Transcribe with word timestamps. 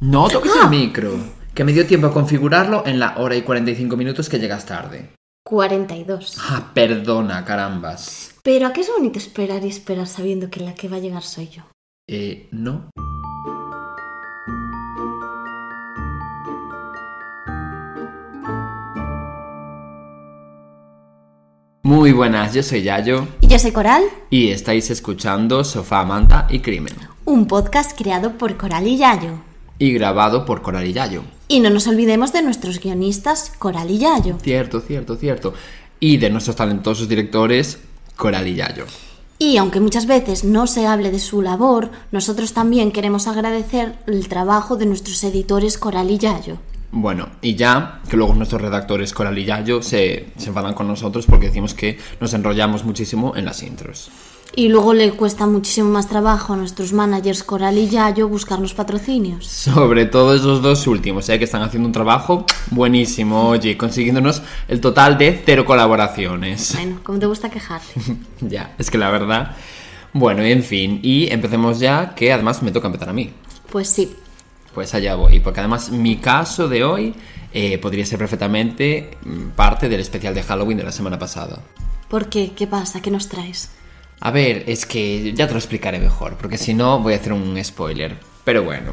No 0.00 0.28
toques 0.28 0.52
el 0.62 0.68
micro, 0.68 1.12
que 1.54 1.64
me 1.64 1.72
dio 1.72 1.86
tiempo 1.86 2.06
a 2.08 2.12
configurarlo 2.12 2.86
en 2.86 2.98
la 2.98 3.16
hora 3.18 3.34
y 3.36 3.42
45 3.42 3.96
minutos 3.96 4.28
que 4.28 4.38
llegas 4.38 4.66
tarde. 4.66 5.10
42. 5.44 6.36
Ah, 6.40 6.70
perdona, 6.74 7.44
carambas. 7.44 8.34
Pero 8.42 8.66
¿a 8.66 8.72
qué 8.72 8.82
es 8.82 8.90
bonito 8.90 9.18
esperar 9.18 9.64
y 9.64 9.68
esperar 9.68 10.06
sabiendo 10.06 10.50
que 10.50 10.60
la 10.60 10.74
que 10.74 10.88
va 10.88 10.96
a 10.96 11.00
llegar 11.00 11.22
soy 11.22 11.48
yo? 11.48 11.62
Eh, 12.08 12.48
no. 12.52 12.90
Muy 21.82 22.10
buenas, 22.12 22.52
yo 22.52 22.62
soy 22.62 22.82
Yayo 22.82 23.28
Y 23.40 23.46
yo 23.46 23.58
soy 23.58 23.70
Coral, 23.70 24.02
y 24.28 24.48
estáis 24.50 24.90
escuchando 24.90 25.62
Sofá, 25.62 26.04
Manta 26.04 26.46
y 26.50 26.58
Crimen. 26.60 26.94
un 27.24 27.46
podcast 27.46 27.96
creado 27.96 28.32
por 28.38 28.56
Coral 28.56 28.86
y 28.86 28.98
Yayo. 28.98 29.38
Y 29.78 29.92
grabado 29.92 30.44
por 30.44 30.62
Coral 30.62 30.86
y 30.86 30.92
Yayo. 30.92 31.22
Y 31.48 31.60
no 31.60 31.70
nos 31.70 31.86
olvidemos 31.86 32.32
de 32.32 32.42
nuestros 32.42 32.80
guionistas 32.80 33.52
Coral 33.58 33.90
y 33.90 33.98
Yayo. 33.98 34.38
Cierto, 34.42 34.80
cierto, 34.80 35.16
cierto. 35.16 35.54
Y 36.00 36.16
de 36.16 36.30
nuestros 36.30 36.56
talentosos 36.56 37.08
directores, 37.08 37.78
Coral 38.16 38.48
y 38.48 38.54
Yayo. 38.54 38.86
Y 39.38 39.58
aunque 39.58 39.80
muchas 39.80 40.06
veces 40.06 40.44
no 40.44 40.66
se 40.66 40.86
hable 40.86 41.10
de 41.10 41.18
su 41.18 41.42
labor, 41.42 41.90
nosotros 42.10 42.54
también 42.54 42.90
queremos 42.90 43.26
agradecer 43.26 43.94
el 44.06 44.28
trabajo 44.28 44.76
de 44.76 44.86
nuestros 44.86 45.22
editores 45.24 45.76
Coral 45.76 46.10
y 46.10 46.18
Yayo. 46.18 46.56
Bueno, 46.90 47.28
y 47.42 47.54
ya, 47.54 48.00
que 48.08 48.16
luego 48.16 48.34
nuestros 48.34 48.62
redactores 48.62 49.12
Coral 49.12 49.38
y 49.38 49.44
Yayo 49.44 49.82
se, 49.82 50.28
se 50.38 50.48
enfadan 50.48 50.72
con 50.72 50.88
nosotros 50.88 51.26
porque 51.26 51.46
decimos 51.48 51.74
que 51.74 51.98
nos 52.20 52.32
enrollamos 52.32 52.84
muchísimo 52.84 53.36
en 53.36 53.44
las 53.44 53.62
intros. 53.62 54.10
Y 54.54 54.68
luego 54.68 54.94
le 54.94 55.12
cuesta 55.12 55.46
muchísimo 55.46 55.90
más 55.90 56.08
trabajo 56.08 56.54
a 56.54 56.56
nuestros 56.56 56.92
managers 56.92 57.42
Coral 57.42 57.76
y 57.76 57.88
Yayo 57.88 58.28
buscarnos 58.28 58.72
patrocinios. 58.72 59.46
Sobre 59.46 60.06
todo 60.06 60.34
esos 60.34 60.62
dos 60.62 60.86
últimos, 60.86 61.28
¿eh? 61.28 61.38
que 61.38 61.44
están 61.44 61.62
haciendo 61.62 61.86
un 61.86 61.92
trabajo 61.92 62.46
buenísimo, 62.70 63.48
oye, 63.48 63.76
consiguiéndonos 63.76 64.42
el 64.68 64.80
total 64.80 65.18
de 65.18 65.42
cero 65.44 65.64
colaboraciones. 65.66 66.74
Bueno, 66.74 67.00
como 67.02 67.18
te 67.18 67.26
gusta 67.26 67.50
quejarte. 67.50 68.00
ya, 68.40 68.74
es 68.78 68.90
que 68.90 68.98
la 68.98 69.10
verdad... 69.10 69.56
Bueno, 70.12 70.42
en 70.42 70.62
fin, 70.62 71.00
y 71.02 71.30
empecemos 71.30 71.78
ya, 71.78 72.14
que 72.14 72.32
además 72.32 72.62
me 72.62 72.70
toca 72.70 72.86
empezar 72.86 73.10
a 73.10 73.12
mí. 73.12 73.34
Pues 73.70 73.86
sí. 73.88 74.16
Pues 74.74 74.94
allá 74.94 75.14
voy, 75.14 75.40
porque 75.40 75.60
además 75.60 75.90
mi 75.90 76.16
caso 76.16 76.68
de 76.68 76.84
hoy 76.84 77.14
eh, 77.52 77.76
podría 77.76 78.06
ser 78.06 78.18
perfectamente 78.18 79.18
mm, 79.24 79.48
parte 79.50 79.90
del 79.90 80.00
especial 80.00 80.34
de 80.34 80.42
Halloween 80.42 80.78
de 80.78 80.84
la 80.84 80.92
semana 80.92 81.18
pasada. 81.18 81.60
¿Por 82.08 82.30
qué? 82.30 82.52
¿Qué 82.56 82.66
pasa? 82.66 83.02
¿Qué 83.02 83.10
nos 83.10 83.28
traes? 83.28 83.70
A 84.20 84.30
ver, 84.30 84.64
es 84.66 84.86
que 84.86 85.32
ya 85.34 85.46
te 85.46 85.52
lo 85.52 85.58
explicaré 85.58 85.98
mejor, 85.98 86.36
porque 86.36 86.58
si 86.58 86.74
no 86.74 87.00
voy 87.00 87.14
a 87.14 87.16
hacer 87.16 87.32
un 87.32 87.62
spoiler. 87.62 88.16
Pero 88.44 88.62
bueno, 88.64 88.92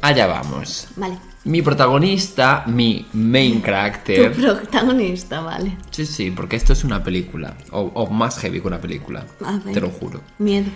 allá 0.00 0.26
vamos. 0.26 0.88
Vale. 0.96 1.18
Mi 1.44 1.60
protagonista, 1.60 2.64
mi 2.66 3.06
main 3.12 3.56
Tu 3.60 3.66
character. 3.66 4.32
protagonista, 4.32 5.40
vale. 5.42 5.76
Sí, 5.90 6.06
sí, 6.06 6.30
porque 6.30 6.56
esto 6.56 6.72
es 6.72 6.84
una 6.84 7.04
película, 7.04 7.54
o, 7.72 7.80
o 7.94 8.06
más 8.10 8.38
heavy 8.38 8.60
que 8.62 8.66
una 8.66 8.80
película, 8.80 9.26
A 9.44 9.58
ver. 9.58 9.74
te 9.74 9.80
lo 9.80 9.90
juro. 9.90 10.22
Miedo. 10.38 10.66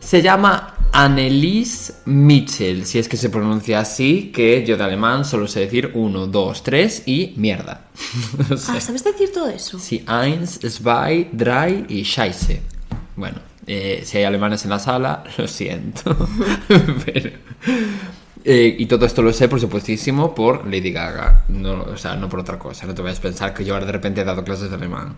Se 0.00 0.22
llama 0.22 0.74
Annelies 0.92 2.00
Mitchell, 2.06 2.84
si 2.86 2.98
es 2.98 3.08
que 3.08 3.16
se 3.18 3.28
pronuncia 3.30 3.80
así, 3.80 4.30
que 4.34 4.64
yo 4.64 4.76
de 4.78 4.84
alemán 4.84 5.24
solo 5.26 5.46
sé 5.48 5.60
decir 5.60 5.90
uno, 5.94 6.26
dos, 6.26 6.62
tres 6.62 7.02
y 7.06 7.34
mierda. 7.36 7.82
Ah, 8.68 8.80
¿sabes 8.80 9.04
decir 9.04 9.30
todo 9.32 9.48
eso? 9.48 9.78
Sí, 9.78 10.04
eins, 10.06 10.58
zwei, 10.68 11.28
drei 11.32 11.84
y 11.88 12.02
scheiße. 12.04 12.62
Bueno, 13.16 13.38
eh, 13.66 14.02
si 14.04 14.18
hay 14.18 14.24
alemanes 14.24 14.64
en 14.64 14.70
la 14.70 14.78
sala, 14.78 15.24
lo 15.38 15.48
siento. 15.48 16.16
Pero- 17.04 17.30
eh, 18.48 18.76
y 18.78 18.86
todo 18.86 19.06
esto 19.06 19.22
lo 19.22 19.32
sé, 19.32 19.48
por 19.48 19.58
supuestísimo, 19.58 20.32
por 20.32 20.64
Lady 20.66 20.92
Gaga. 20.92 21.46
No, 21.48 21.82
o 21.82 21.96
sea, 21.96 22.14
no 22.14 22.28
por 22.28 22.38
otra 22.38 22.60
cosa. 22.60 22.86
No 22.86 22.94
te 22.94 23.02
vayas 23.02 23.18
a 23.18 23.22
pensar 23.22 23.52
que 23.52 23.64
yo 23.64 23.74
ahora 23.74 23.86
de 23.86 23.90
repente 23.92 24.20
he 24.20 24.24
dado 24.24 24.44
clases 24.44 24.70
de 24.70 24.76
alemán. 24.76 25.16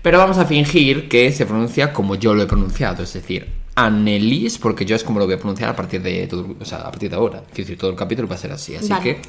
Pero 0.00 0.16
vamos 0.16 0.38
a 0.38 0.46
fingir 0.46 1.06
que 1.06 1.30
se 1.32 1.44
pronuncia 1.44 1.92
como 1.92 2.14
yo 2.14 2.32
lo 2.32 2.42
he 2.42 2.46
pronunciado. 2.46 3.02
Es 3.02 3.12
decir, 3.12 3.46
Annelies, 3.74 4.56
porque 4.56 4.86
yo 4.86 4.96
es 4.96 5.04
como 5.04 5.18
lo 5.18 5.26
voy 5.26 5.34
a 5.34 5.38
pronunciar 5.38 5.68
a 5.68 5.76
partir 5.76 6.00
de, 6.00 6.26
todo, 6.26 6.56
o 6.58 6.64
sea, 6.64 6.78
a 6.78 6.90
partir 6.90 7.10
de 7.10 7.16
ahora. 7.16 7.40
Quiero 7.52 7.64
decir, 7.66 7.76
todo 7.76 7.90
el 7.90 7.96
capítulo 7.96 8.26
va 8.26 8.36
a 8.36 8.38
ser 8.38 8.52
así. 8.52 8.74
Así 8.74 8.88
Vale. 8.88 9.02
que, 9.02 9.22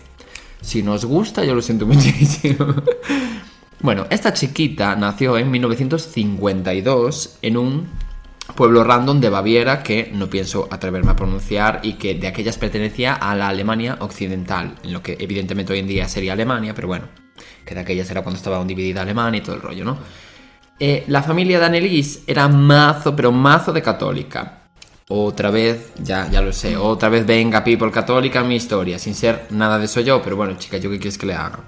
si 0.61 0.81
nos 0.81 1.03
gusta, 1.03 1.43
yo 1.43 1.53
lo 1.53 1.61
siento 1.61 1.85
muchísimo. 1.85 2.65
Bueno, 3.81 4.07
esta 4.09 4.31
chiquita 4.31 4.95
nació 4.95 5.37
en 5.37 5.51
1952 5.51 7.39
en 7.41 7.57
un 7.57 7.89
pueblo 8.55 8.83
random 8.83 9.19
de 9.19 9.29
Baviera 9.29 9.83
que 9.83 10.11
no 10.13 10.29
pienso 10.29 10.67
atreverme 10.69 11.11
a 11.11 11.15
pronunciar 11.15 11.79
y 11.83 11.93
que 11.93 12.15
de 12.15 12.27
aquellas 12.27 12.57
pertenecía 12.57 13.13
a 13.13 13.35
la 13.35 13.47
Alemania 13.47 13.97
occidental, 14.01 14.75
en 14.83 14.93
lo 14.93 15.01
que 15.01 15.17
evidentemente 15.19 15.73
hoy 15.73 15.79
en 15.79 15.87
día 15.87 16.07
sería 16.07 16.33
Alemania, 16.33 16.73
pero 16.73 16.87
bueno, 16.87 17.07
que 17.65 17.73
de 17.73 17.81
aquellas 17.81 18.09
era 18.11 18.21
cuando 18.21 18.37
estaba 18.37 18.63
dividida 18.65 19.01
Alemania 19.01 19.39
y 19.39 19.41
todo 19.41 19.55
el 19.55 19.61
rollo, 19.61 19.85
¿no? 19.85 19.97
Eh, 20.79 21.05
la 21.07 21.23
familia 21.23 21.59
de 21.59 21.65
Annelies 21.65 22.23
era 22.27 22.47
mazo, 22.47 23.15
pero 23.15 23.31
mazo 23.31 23.71
de 23.71 23.81
católica. 23.81 24.59
Otra 25.09 25.51
vez, 25.51 25.91
ya, 26.01 26.29
ya 26.29 26.41
lo 26.41 26.51
sé, 26.51 26.75
otra 26.75 27.09
vez 27.09 27.25
venga 27.25 27.63
people 27.63 27.91
católica 27.91 28.43
mi 28.43 28.55
historia, 28.55 28.97
sin 28.97 29.13
ser 29.13 29.47
nada 29.51 29.77
de 29.77 29.85
eso 29.85 30.01
yo, 30.01 30.21
pero 30.21 30.35
bueno, 30.35 30.57
chica, 30.57 30.77
¿yo 30.77 30.89
qué 30.89 30.97
quieres 30.97 31.17
que 31.17 31.25
le 31.25 31.33
haga? 31.33 31.59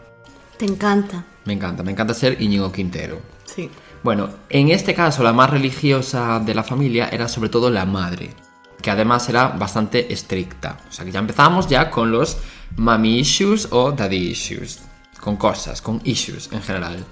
Te 0.57 0.65
encanta. 0.65 1.23
Me 1.45 1.53
encanta, 1.53 1.83
me 1.83 1.91
encanta 1.91 2.13
ser 2.13 2.41
Íñigo 2.41 2.71
Quintero. 2.71 3.19
Sí. 3.45 3.69
Bueno, 4.05 4.29
en 4.49 4.69
este 4.69 4.93
caso 4.93 5.23
la 5.23 5.33
más 5.33 5.49
religiosa 5.49 6.39
de 6.39 6.53
la 6.53 6.61
familia 6.61 7.09
era 7.11 7.27
sobre 7.27 7.49
todo 7.49 7.71
la 7.71 7.87
madre, 7.87 8.29
que 8.79 8.91
además 8.91 9.27
era 9.29 9.47
bastante 9.47 10.13
estricta. 10.13 10.77
O 10.87 10.91
sea 10.91 11.03
que 11.03 11.11
ya 11.11 11.17
empezamos 11.17 11.67
ya 11.67 11.89
con 11.89 12.11
los 12.11 12.37
mommy 12.77 13.17
issues 13.17 13.67
o 13.71 13.93
daddy 13.93 14.29
issues, 14.29 14.83
con 15.19 15.37
cosas, 15.37 15.81
con 15.81 16.01
issues 16.03 16.51
en 16.51 16.61
general. 16.61 17.03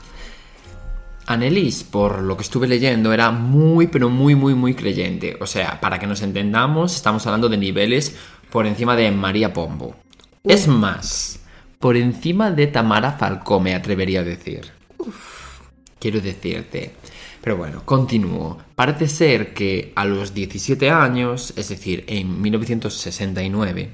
Annelies, 1.25 1.83
por 1.83 2.21
lo 2.21 2.37
que 2.37 2.43
estuve 2.43 2.67
leyendo, 2.67 3.11
era 3.11 3.31
muy, 3.31 3.87
pero 3.87 4.11
muy, 4.11 4.35
muy, 4.35 4.53
muy 4.53 4.75
creyente. 4.75 5.35
O 5.41 5.47
sea, 5.47 5.81
para 5.81 5.97
que 5.97 6.05
nos 6.05 6.21
entendamos, 6.21 6.95
estamos 6.95 7.25
hablando 7.25 7.49
de 7.49 7.57
niveles 7.57 8.15
por 8.51 8.67
encima 8.67 8.95
de 8.95 9.09
María 9.09 9.51
Pombo. 9.51 9.95
Es 10.43 10.67
más, 10.67 11.39
por 11.79 11.97
encima 11.97 12.51
de 12.51 12.67
Tamara 12.67 13.13
Falcó, 13.13 13.59
me 13.59 13.73
atrevería 13.73 14.19
a 14.19 14.23
decir. 14.23 14.71
Quiero 16.03 16.19
decirte. 16.19 16.91
Pero 17.41 17.55
bueno, 17.55 17.83
continúo. 17.85 18.57
Parece 18.75 19.07
ser 19.07 19.53
que 19.53 19.93
a 19.95 20.03
los 20.03 20.33
17 20.33 20.89
años, 20.89 21.53
es 21.55 21.69
decir, 21.69 22.03
en 22.07 22.41
1969, 22.41 23.89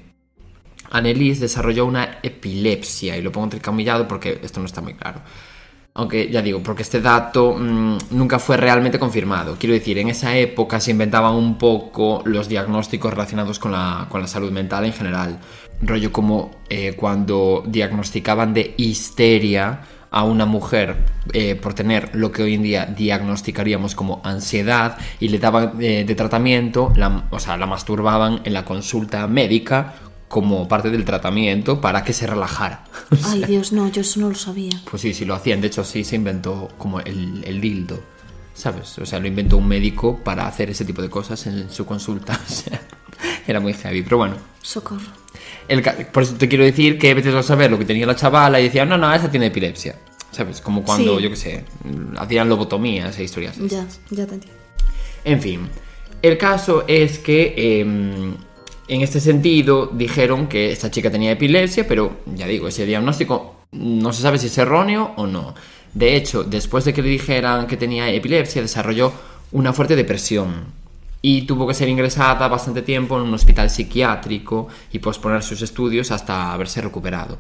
Annelies 0.89 1.39
desarrolló 1.39 1.85
una 1.85 2.17
epilepsia, 2.23 3.15
y 3.15 3.21
lo 3.21 3.31
pongo 3.31 3.45
entrecomillado 3.45 4.07
porque 4.07 4.39
esto 4.41 4.59
no 4.59 4.65
está 4.65 4.81
muy 4.81 4.95
claro. 4.95 5.21
Aunque 5.93 6.31
ya 6.31 6.41
digo, 6.41 6.63
porque 6.63 6.81
este 6.81 6.99
dato 6.99 7.53
mm, 7.53 7.97
nunca 8.09 8.39
fue 8.39 8.57
realmente 8.57 8.97
confirmado. 8.97 9.55
Quiero 9.59 9.75
decir, 9.75 9.99
en 9.99 10.09
esa 10.09 10.35
época 10.35 10.79
se 10.79 10.89
inventaban 10.89 11.35
un 11.35 11.59
poco 11.59 12.23
los 12.25 12.49
diagnósticos 12.49 13.11
relacionados 13.13 13.59
con 13.59 13.71
la, 13.71 14.07
con 14.09 14.19
la 14.19 14.27
salud 14.27 14.51
mental 14.51 14.85
en 14.85 14.93
general. 14.93 15.39
Rollo 15.79 16.11
como 16.11 16.63
eh, 16.69 16.93
cuando 16.93 17.63
diagnosticaban 17.67 18.55
de 18.55 18.73
histeria 18.77 19.81
a 20.11 20.23
una 20.23 20.45
mujer 20.45 20.97
eh, 21.33 21.55
por 21.55 21.73
tener 21.73 22.15
lo 22.15 22.31
que 22.31 22.43
hoy 22.43 22.55
en 22.55 22.63
día 22.63 22.85
diagnosticaríamos 22.85 23.95
como 23.95 24.21
ansiedad 24.23 24.97
y 25.19 25.29
le 25.29 25.39
daban 25.39 25.73
eh, 25.79 26.03
de 26.05 26.15
tratamiento, 26.15 26.91
la, 26.95 27.27
o 27.29 27.39
sea, 27.39 27.57
la 27.57 27.65
masturbaban 27.65 28.41
en 28.43 28.53
la 28.53 28.65
consulta 28.65 29.27
médica 29.27 29.95
como 30.27 30.67
parte 30.67 30.89
del 30.91 31.05
tratamiento 31.05 31.81
para 31.81 32.03
que 32.03 32.13
se 32.13 32.27
relajara. 32.27 32.85
Ay, 33.25 33.43
Dios, 33.47 33.71
no, 33.71 33.89
yo 33.89 34.01
eso 34.01 34.19
no 34.19 34.29
lo 34.29 34.35
sabía. 34.35 34.79
Pues 34.89 35.01
sí, 35.01 35.13
sí 35.13 35.25
lo 35.25 35.33
hacían. 35.33 35.59
De 35.59 35.67
hecho, 35.67 35.83
sí 35.83 36.03
se 36.03 36.15
inventó 36.15 36.69
como 36.77 36.99
el, 36.99 37.43
el 37.45 37.59
dildo. 37.59 37.99
¿Sabes? 38.53 38.99
O 38.99 39.05
sea, 39.05 39.19
lo 39.19 39.27
inventó 39.27 39.57
un 39.57 39.67
médico 39.67 40.19
para 40.21 40.45
hacer 40.45 40.69
ese 40.69 40.83
tipo 40.83 41.01
de 41.01 41.09
cosas 41.09 41.47
en 41.47 41.69
su 41.69 41.85
consulta. 41.85 42.39
O 42.47 42.51
sea, 42.51 42.81
era 43.47 43.59
muy 43.59 43.73
heavy. 43.73 44.01
Pero 44.03 44.17
bueno. 44.17 44.35
Socorro. 44.61 45.01
El 45.67 45.81
ca- 45.81 45.95
por 46.11 46.23
eso 46.23 46.35
te 46.35 46.47
quiero 46.47 46.63
decir 46.63 46.97
que 46.97 47.13
vete 47.13 47.29
a 47.29 47.43
saber 47.43 47.69
lo 47.71 47.77
que 47.77 47.85
tenía 47.85 48.05
la 48.05 48.15
chavala 48.15 48.59
y 48.59 48.63
decía, 48.63 48.85
no, 48.85 48.97
no, 48.97 49.13
esa 49.13 49.29
tiene 49.29 49.47
epilepsia. 49.47 49.95
¿Sabes? 50.31 50.61
Como 50.61 50.83
cuando, 50.83 51.17
Sí. 51.17 51.23
yo 51.23 51.29
qué 51.31 51.35
sé, 51.35 51.63
hacían 52.17 52.49
lobotomías 52.49 53.17
e 53.17 53.23
historias. 53.23 53.57
así. 53.57 53.67
Ya, 53.67 53.85
ya 54.11 54.25
te 54.27 54.35
entiendo. 54.35 54.59
En 55.25 55.41
fin, 55.41 55.67
el 56.21 56.37
caso 56.37 56.85
es 56.87 57.17
que 57.19 57.81
em, 57.81 58.35
en 58.87 59.01
este 59.01 59.19
sentido 59.19 59.87
dijeron 59.91 60.47
que 60.47 60.71
esta 60.71 60.91
chica 60.91 61.09
tenía 61.11 61.31
epilepsia, 61.31 61.87
pero 61.87 62.19
ya 62.35 62.45
digo, 62.47 62.67
ese 62.67 62.85
diagnóstico 62.85 63.55
no 63.71 64.13
se 64.13 64.21
sabe 64.21 64.37
si 64.37 64.47
es 64.47 64.57
erróneo 64.57 65.13
o 65.17 65.25
no. 65.27 65.55
De 65.93 66.15
hecho, 66.15 66.43
después 66.43 66.85
de 66.85 66.93
que 66.93 67.01
le 67.01 67.09
dijeran 67.09 67.65
que 67.67 67.75
tenía 67.77 68.09
epilepsia, 68.09 68.61
desarrolló 68.61 69.11
una 69.51 69.73
fuerte 69.73 69.95
depresión 69.95 70.65
y 71.21 71.43
tuvo 71.43 71.67
que 71.67 71.73
ser 71.73 71.89
ingresada 71.89 72.47
bastante 72.47 72.81
tiempo 72.81 73.17
en 73.17 73.23
un 73.23 73.33
hospital 73.33 73.69
psiquiátrico 73.69 74.67
y 74.91 74.99
posponer 74.99 75.43
sus 75.43 75.61
estudios 75.61 76.11
hasta 76.11 76.53
haberse 76.53 76.81
recuperado. 76.81 77.37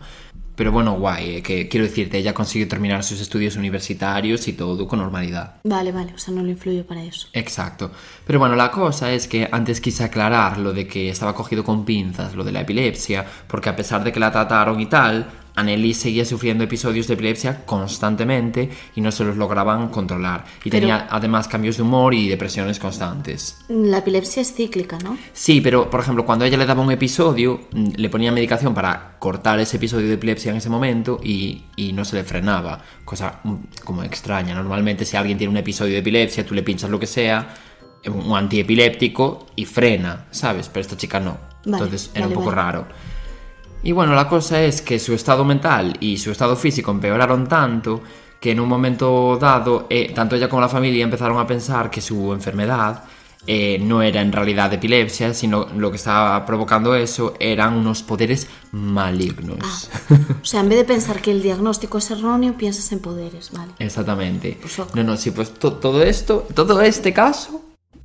Pero 0.59 0.73
bueno, 0.73 0.99
guay, 0.99 1.37
eh, 1.37 1.41
que 1.41 1.69
quiero 1.69 1.85
decirte, 1.85 2.17
ella 2.17 2.33
consiguió 2.33 2.67
terminar 2.67 3.01
sus 3.01 3.21
estudios 3.21 3.55
universitarios 3.55 4.45
y 4.49 4.51
todo 4.51 4.85
con 4.89 4.99
normalidad. 4.99 5.55
Vale, 5.63 5.93
vale, 5.93 6.13
o 6.13 6.17
sea, 6.17 6.33
no 6.33 6.43
le 6.43 6.51
influye 6.51 6.83
para 6.83 7.01
eso. 7.01 7.29
Exacto. 7.31 7.91
Pero 8.27 8.39
bueno, 8.39 8.57
la 8.57 8.69
cosa 8.69 9.09
es 9.13 9.29
que 9.29 9.47
antes 9.49 9.79
quise 9.79 10.03
aclarar 10.03 10.57
lo 10.57 10.73
de 10.73 10.85
que 10.85 11.09
estaba 11.09 11.33
cogido 11.33 11.63
con 11.63 11.85
pinzas, 11.85 12.35
lo 12.35 12.43
de 12.43 12.51
la 12.51 12.59
epilepsia, 12.59 13.25
porque 13.47 13.69
a 13.69 13.75
pesar 13.77 14.03
de 14.03 14.11
que 14.11 14.19
la 14.19 14.33
trataron 14.33 14.81
y 14.81 14.87
tal, 14.87 15.27
Annelies 15.55 15.97
seguía 15.97 16.23
sufriendo 16.25 16.63
episodios 16.63 17.07
de 17.07 17.15
epilepsia 17.15 17.65
constantemente 17.65 18.69
y 18.95 19.01
no 19.01 19.11
se 19.11 19.23
los 19.23 19.35
lograban 19.37 19.89
controlar. 19.89 20.45
Y 20.63 20.69
Pero- 20.69 20.81
tenía 20.81 21.07
además 21.09 21.47
cambios 21.47 21.77
de 21.77 21.83
humor 21.83 22.13
y 22.13 22.27
depresiones 22.29 22.79
constantes. 22.79 23.57
La 23.67 23.97
epilepsia 23.99 24.41
es 24.41 24.53
cíclica, 24.53 24.97
¿no? 25.03 25.17
Sí, 25.33 25.61
pero 25.61 25.89
por 25.89 25.99
ejemplo, 25.99 26.25
cuando 26.25 26.45
ella 26.45 26.57
le 26.57 26.65
daba 26.65 26.81
un 26.81 26.91
episodio, 26.91 27.61
mm, 27.71 27.87
le 27.97 28.09
ponía 28.09 28.31
medicación 28.31 28.73
para 28.73 29.17
cortar 29.19 29.59
ese 29.59 29.77
episodio 29.77 30.07
de 30.07 30.13
epilepsia 30.13 30.51
en 30.51 30.57
ese 30.57 30.69
momento 30.69 31.19
y, 31.23 31.63
y 31.75 31.91
no 31.93 32.05
se 32.05 32.15
le 32.15 32.23
frenaba. 32.23 32.81
Cosa 33.03 33.39
mm, 33.43 33.55
como 33.83 34.03
extraña. 34.03 34.55
Normalmente, 34.55 35.03
si 35.05 35.17
alguien 35.17 35.37
tiene 35.37 35.51
un 35.51 35.57
episodio 35.57 35.93
de 35.93 35.99
epilepsia, 35.99 36.45
tú 36.45 36.53
le 36.53 36.63
pinchas 36.63 36.89
lo 36.89 36.99
que 36.99 37.07
sea, 37.07 37.55
un 38.05 38.35
antiepiléptico 38.37 39.47
y 39.55 39.65
frena, 39.65 40.25
¿sabes? 40.31 40.69
Pero 40.69 40.81
esta 40.81 40.95
chica 40.95 41.19
no. 41.19 41.37
Vale, 41.65 41.83
Entonces 41.83 42.11
era 42.13 42.21
vale, 42.27 42.37
un 42.37 42.43
poco 42.43 42.55
vale. 42.55 42.61
raro. 42.61 42.87
Y 43.83 43.91
bueno, 43.93 44.13
la 44.13 44.27
cosa 44.27 44.61
es 44.61 44.81
que 44.81 44.99
su 44.99 45.13
estado 45.13 45.45
mental 45.45 45.95
y 45.99 46.17
su 46.17 46.31
estado 46.31 46.55
físico 46.55 46.91
empeoraron 46.91 47.47
tanto 47.47 48.01
que 48.39 48.51
en 48.51 48.59
un 48.59 48.67
momento 48.69 49.37
dado, 49.39 49.87
eh, 49.89 50.11
tanto 50.13 50.35
ella 50.35 50.49
como 50.49 50.61
la 50.61 50.69
familia 50.69 51.03
empezaron 51.03 51.37
a 51.39 51.47
pensar 51.47 51.89
que 51.89 52.01
su 52.01 52.33
enfermedad 52.33 53.03
eh, 53.47 53.79
no 53.81 54.01
era 54.01 54.21
en 54.21 54.31
realidad 54.33 54.71
epilepsia, 54.73 55.33
sino 55.33 55.65
lo 55.77 55.89
que 55.91 55.95
estaba 55.97 56.45
provocando 56.45 56.93
eso 56.93 57.35
eran 57.39 57.73
unos 57.73 58.03
poderes 58.03 58.47
malignos. 58.73 59.89
O 60.41 60.45
sea, 60.45 60.59
en 60.59 60.69
vez 60.69 60.77
de 60.79 60.83
pensar 60.85 61.21
que 61.21 61.31
el 61.31 61.41
diagnóstico 61.41 61.97
es 61.99 62.11
erróneo, 62.11 62.53
piensas 62.57 62.91
en 62.91 62.99
poderes, 62.99 63.51
vale. 63.51 63.71
Exactamente. 63.79 64.57
Pues. 64.61 64.77
No, 64.93 65.03
no, 65.03 65.15
sí, 65.17 65.31
pues 65.31 65.53
to- 65.53 65.73
todo 65.73 66.03
esto, 66.03 66.45
todo 66.53 66.81
este 66.81 67.13
caso 67.13 67.63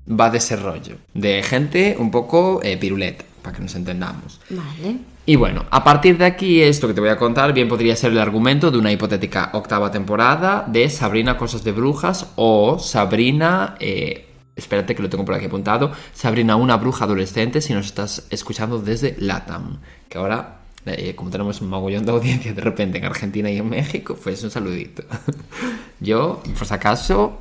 va 0.09 0.31
de 0.31 0.39
ese 0.39 0.55
rollo, 0.57 0.97
de 1.15 1.43
gente 1.43 1.97
un 1.99 2.11
poco 2.11 2.61
eh, 2.63 2.77
piruleta, 2.77 3.25
para 3.43 3.57
que 3.57 3.63
nos 3.63 3.75
entendamos. 3.75 4.41
Vale. 4.51 4.99
Y 5.27 5.37
bueno, 5.37 5.65
a 5.71 5.83
partir 5.83 6.19
de 6.19 6.27
aquí, 6.27 6.61
esto 6.61 6.87
que 6.87 6.93
te 6.93 7.01
voy 7.01 7.09
a 7.09 7.17
contar 7.17 7.55
bien 7.55 7.67
podría 7.67 7.97
ser 7.97 8.13
el 8.13 8.19
argumento 8.19 8.71
de 8.71 8.79
una 8.79 8.93
hipotética 8.93 9.51
octava 9.55 9.91
temporada 9.91 10.65
de 10.67 10.91
Sabrina 10.91 11.39
Cosas 11.39 11.65
de 11.65 11.73
Brujas 11.73 12.33
o 12.37 12.79
Sabrina... 12.79 13.75
eh, 13.81 14.27
espérate 14.57 14.95
que 14.95 15.03
lo 15.03 15.09
tengo 15.09 15.25
por 15.25 15.35
aquí 15.35 15.47
apuntado. 15.47 15.93
Sabrina, 16.13 16.57
una 16.57 16.77
bruja 16.77 17.05
adolescente, 17.05 17.61
si 17.61 17.73
nos 17.73 17.87
estás 17.87 18.27
escuchando 18.31 18.79
desde 18.79 19.17
LATAM. 19.19 19.81
Que 20.09 20.19
ahora, 20.19 20.59
eh, 20.87 21.15
como 21.15 21.31
tenemos 21.31 21.61
un 21.61 21.69
mogollón 21.69 22.05
de 22.05 22.13
audiencia 22.13 22.53
de 22.53 22.61
repente 22.61 22.99
en 22.99 23.05
Argentina 23.05 23.51
y 23.51 23.59
en 23.59 23.69
México, 23.69 24.17
pues 24.23 24.43
un 24.45 24.51
saludito. 24.51 25.05
Yo, 26.01 26.43
por 26.57 26.67
si 26.67 26.75
acaso, 26.75 27.39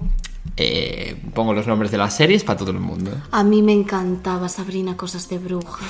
eh, 0.57 1.21
pongo 1.33 1.53
los 1.53 1.65
nombres 1.67 1.91
de 1.91 1.97
las 1.97 2.15
series 2.15 2.43
para 2.43 2.57
todo 2.59 2.71
el 2.71 2.79
mundo. 2.79 3.11
A 3.31 3.43
mí 3.43 3.61
me 3.61 3.73
encantaba 3.73 4.49
Sabrina 4.49 4.95
Cosas 4.97 5.27
de 5.29 5.37
Brujas. 5.39 5.81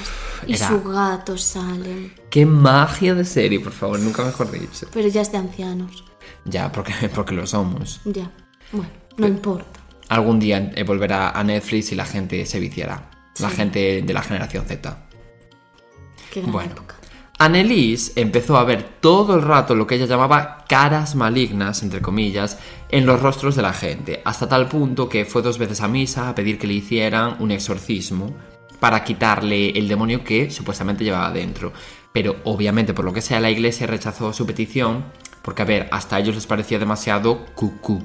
Y 0.47 0.55
Era- 0.55 0.67
su 0.67 0.81
gato 0.83 1.37
Salem. 1.37 2.11
Qué 2.29 2.45
magia 2.45 3.13
de 3.15 3.25
serie, 3.25 3.59
por 3.59 3.73
favor, 3.73 3.99
nunca 3.99 4.23
mejor 4.23 4.51
dicho. 4.51 4.87
Pero 4.93 5.07
ya 5.09 5.21
es 5.21 5.31
de 5.31 5.37
ancianos. 5.37 6.03
Ya, 6.45 6.71
porque, 6.71 6.93
porque 7.15 7.33
lo 7.33 7.45
somos. 7.47 8.01
Ya. 8.05 8.31
Bueno, 8.71 8.89
no 9.17 9.27
importa. 9.27 9.79
Algún 10.09 10.39
día 10.39 10.71
eh, 10.75 10.83
volverá 10.83 11.29
a 11.31 11.43
Netflix 11.43 11.91
y 11.91 11.95
la 11.95 12.05
gente 12.05 12.45
se 12.45 12.59
viciará. 12.59 13.09
La 13.39 13.49
gente 13.49 14.01
de 14.01 14.13
la 14.13 14.21
generación 14.21 14.65
Z. 14.65 15.07
Qué 16.31 16.41
gran 16.41 16.51
Bueno. 16.51 16.71
época. 16.71 16.95
Annelies 17.39 18.13
empezó 18.15 18.57
a 18.57 18.63
ver 18.63 18.83
todo 18.99 19.35
el 19.35 19.41
rato 19.41 19.75
lo 19.75 19.87
que 19.87 19.95
ella 19.95 20.05
llamaba 20.05 20.65
caras 20.67 21.15
malignas, 21.15 21.81
entre 21.83 22.01
comillas, 22.01 22.59
en 22.89 23.05
los 23.05 23.21
rostros 23.21 23.55
de 23.55 23.63
la 23.63 23.73
gente, 23.73 24.21
hasta 24.23 24.47
tal 24.47 24.67
punto 24.67 25.09
que 25.09 25.25
fue 25.25 25.41
dos 25.41 25.57
veces 25.57 25.81
a 25.81 25.87
misa 25.87 26.29
a 26.29 26.35
pedir 26.35 26.59
que 26.59 26.67
le 26.67 26.75
hicieran 26.75 27.37
un 27.39 27.51
exorcismo 27.51 28.33
para 28.79 29.03
quitarle 29.03 29.71
el 29.71 29.87
demonio 29.87 30.23
que 30.23 30.51
supuestamente 30.51 31.03
llevaba 31.03 31.31
dentro. 31.31 31.73
Pero 32.11 32.35
obviamente, 32.43 32.93
por 32.93 33.05
lo 33.05 33.13
que 33.13 33.21
sea, 33.21 33.39
la 33.39 33.49
iglesia 33.49 33.87
rechazó 33.87 34.31
su 34.31 34.45
petición, 34.45 35.05
porque 35.41 35.63
a 35.63 35.65
ver, 35.65 35.89
hasta 35.91 36.17
a 36.17 36.19
ellos 36.19 36.35
les 36.35 36.47
parecía 36.47 36.79
demasiado 36.79 37.45
cucú. 37.55 38.03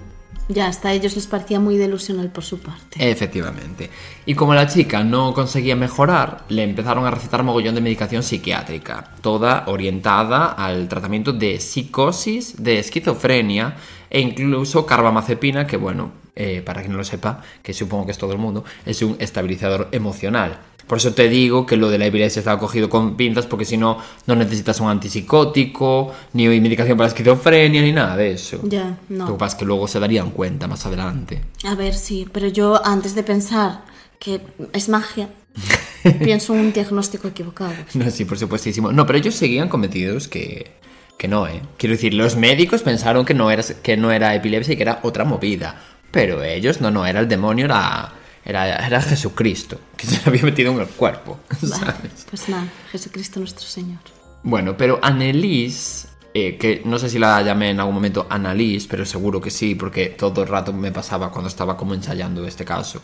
Ya, 0.48 0.66
hasta 0.66 0.88
a 0.88 0.92
ellos 0.94 1.14
les 1.14 1.26
parecía 1.26 1.60
muy 1.60 1.76
delusional 1.76 2.30
por 2.30 2.42
su 2.42 2.58
parte. 2.58 3.10
Efectivamente. 3.10 3.90
Y 4.24 4.34
como 4.34 4.54
la 4.54 4.66
chica 4.66 5.04
no 5.04 5.34
conseguía 5.34 5.76
mejorar, 5.76 6.44
le 6.48 6.62
empezaron 6.62 7.04
a 7.04 7.10
recetar 7.10 7.42
mogollón 7.42 7.74
de 7.74 7.82
medicación 7.82 8.22
psiquiátrica, 8.22 9.12
toda 9.20 9.64
orientada 9.66 10.46
al 10.46 10.88
tratamiento 10.88 11.32
de 11.32 11.60
psicosis, 11.60 12.62
de 12.62 12.78
esquizofrenia 12.78 13.76
e 14.10 14.20
incluso 14.20 14.86
carbamazepina, 14.86 15.66
que 15.66 15.76
bueno, 15.76 16.12
eh, 16.34 16.62
para 16.64 16.80
quien 16.80 16.92
no 16.92 16.98
lo 16.98 17.04
sepa, 17.04 17.42
que 17.62 17.72
supongo 17.74 18.06
que 18.06 18.12
es 18.12 18.18
todo 18.18 18.32
el 18.32 18.38
mundo, 18.38 18.64
es 18.86 19.02
un 19.02 19.16
estabilizador 19.18 19.88
emocional. 19.92 20.58
Por 20.86 20.96
eso 20.96 21.12
te 21.12 21.28
digo 21.28 21.66
que 21.66 21.76
lo 21.76 21.90
de 21.90 21.98
la 21.98 22.06
epilepsia 22.06 22.40
estaba 22.40 22.58
cogido 22.58 22.88
con 22.88 23.14
pinzas, 23.14 23.44
porque 23.44 23.66
si 23.66 23.76
no, 23.76 23.98
no 24.26 24.34
necesitas 24.34 24.80
un 24.80 24.88
antipsicótico, 24.88 26.12
ni 26.32 26.48
medicación 26.48 26.96
para 26.96 27.08
la 27.08 27.14
esquizofrenia, 27.14 27.82
ni 27.82 27.92
nada 27.92 28.16
de 28.16 28.32
eso. 28.32 28.60
Ya, 28.62 28.96
Lo 29.10 29.26
que 29.26 29.30
no. 29.32 29.36
pasa 29.36 29.56
es 29.56 29.58
que 29.58 29.64
luego 29.66 29.86
se 29.86 30.00
darían 30.00 30.30
cuenta 30.30 30.66
más 30.66 30.86
adelante. 30.86 31.42
A 31.64 31.74
ver, 31.74 31.94
sí, 31.94 32.26
pero 32.32 32.48
yo 32.48 32.80
antes 32.86 33.14
de 33.14 33.22
pensar 33.22 33.84
que 34.18 34.40
es 34.72 34.88
magia, 34.88 35.28
pienso 36.24 36.54
en 36.54 36.60
un 36.60 36.72
diagnóstico 36.72 37.28
equivocado. 37.28 37.74
No, 37.92 38.10
sí, 38.10 38.24
por 38.24 38.38
supuestísimo. 38.38 38.90
No, 38.90 39.06
pero 39.06 39.18
ellos 39.18 39.34
seguían 39.34 39.68
convencidos 39.68 40.26
que, 40.26 40.70
que 41.18 41.28
no, 41.28 41.46
¿eh? 41.46 41.60
Quiero 41.76 41.94
decir, 41.96 42.14
los 42.14 42.36
médicos 42.36 42.82
pensaron 42.82 43.26
que 43.26 43.34
no, 43.34 43.50
era, 43.50 43.62
que 43.82 43.96
no 43.96 44.12
era 44.12 44.34
epilepsia 44.34 44.74
y 44.74 44.76
que 44.76 44.84
era 44.84 45.00
otra 45.02 45.24
movida. 45.24 45.74
Pero 46.10 46.42
ellos, 46.42 46.80
no, 46.80 46.90
no, 46.90 47.04
era 47.04 47.20
el 47.20 47.28
demonio, 47.28 47.66
era, 47.66 48.12
era, 48.44 48.86
era 48.86 49.02
Jesucristo, 49.02 49.78
que 49.96 50.06
se 50.06 50.16
le 50.16 50.22
había 50.26 50.42
metido 50.44 50.72
en 50.72 50.80
el 50.80 50.86
cuerpo, 50.86 51.40
Vale, 51.60 51.74
¿sabes? 51.74 52.26
pues 52.30 52.48
nada, 52.48 52.68
Jesucristo 52.90 53.40
nuestro 53.40 53.66
Señor. 53.66 53.98
Bueno, 54.44 54.76
pero 54.76 55.00
Annelies, 55.02 56.08
eh, 56.32 56.56
que 56.56 56.82
no 56.84 56.98
sé 56.98 57.10
si 57.10 57.18
la 57.18 57.42
llamé 57.42 57.70
en 57.70 57.80
algún 57.80 57.96
momento 57.96 58.26
Annalise, 58.30 58.86
pero 58.88 59.04
seguro 59.04 59.40
que 59.40 59.50
sí, 59.50 59.74
porque 59.74 60.06
todo 60.06 60.42
el 60.42 60.48
rato 60.48 60.72
me 60.72 60.92
pasaba 60.92 61.32
cuando 61.32 61.48
estaba 61.48 61.76
como 61.76 61.94
ensayando 61.94 62.46
este 62.46 62.64
caso. 62.64 63.02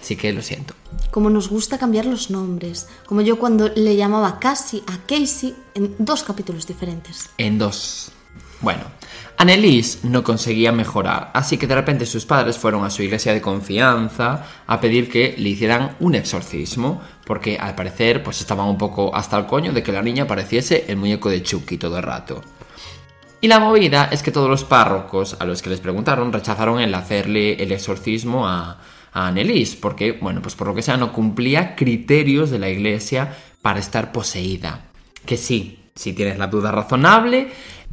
Así 0.00 0.16
que 0.16 0.32
lo 0.32 0.42
siento. 0.42 0.74
Como 1.10 1.28
nos 1.30 1.48
gusta 1.48 1.78
cambiar 1.78 2.06
los 2.06 2.30
nombres, 2.30 2.88
como 3.06 3.20
yo 3.20 3.38
cuando 3.38 3.68
le 3.68 3.96
llamaba 3.96 4.38
Cassie 4.38 4.82
a 4.86 4.98
Casey 5.06 5.54
en 5.74 5.94
dos 5.98 6.22
capítulos 6.22 6.66
diferentes. 6.66 7.30
En 7.36 7.58
dos. 7.58 8.12
Bueno, 8.62 8.84
Annelies 9.38 10.04
no 10.04 10.22
conseguía 10.22 10.70
mejorar, 10.70 11.30
así 11.32 11.56
que 11.56 11.66
de 11.66 11.74
repente 11.74 12.04
sus 12.04 12.26
padres 12.26 12.58
fueron 12.58 12.84
a 12.84 12.90
su 12.90 13.02
iglesia 13.02 13.32
de 13.32 13.40
confianza 13.40 14.44
a 14.66 14.80
pedir 14.80 15.10
que 15.10 15.34
le 15.38 15.48
hicieran 15.48 15.96
un 16.00 16.14
exorcismo, 16.14 17.00
porque 17.24 17.56
al 17.58 17.74
parecer 17.74 18.22
pues 18.22 18.40
estaban 18.40 18.68
un 18.68 18.76
poco 18.76 19.14
hasta 19.14 19.38
el 19.38 19.46
coño 19.46 19.72
de 19.72 19.82
que 19.82 19.92
la 19.92 20.02
niña 20.02 20.26
pareciese 20.26 20.84
el 20.88 20.98
muñeco 20.98 21.30
de 21.30 21.42
Chucky 21.42 21.78
todo 21.78 21.96
el 21.96 22.02
rato. 22.02 22.42
Y 23.40 23.48
la 23.48 23.60
movida 23.60 24.10
es 24.12 24.22
que 24.22 24.30
todos 24.30 24.50
los 24.50 24.64
párrocos 24.64 25.36
a 25.40 25.46
los 25.46 25.62
que 25.62 25.70
les 25.70 25.80
preguntaron 25.80 26.30
rechazaron 26.30 26.78
el 26.78 26.94
hacerle 26.94 27.54
el 27.62 27.72
exorcismo 27.72 28.46
a, 28.46 28.76
a 29.12 29.28
Annelies, 29.28 29.76
porque, 29.76 30.12
bueno, 30.12 30.42
pues 30.42 30.54
por 30.54 30.66
lo 30.68 30.74
que 30.74 30.82
sea 30.82 30.96
no 30.96 31.12
cumplía 31.12 31.74
criterios 31.76 32.50
de 32.50 32.58
la 32.58 32.68
iglesia 32.68 33.36
para 33.62 33.80
estar 33.80 34.12
poseída. 34.12 34.86
Que 35.26 35.36
sí, 35.36 35.78
si 35.94 36.12
tienes 36.12 36.38
la 36.38 36.46
duda 36.46 36.72
razonable, 36.72 37.48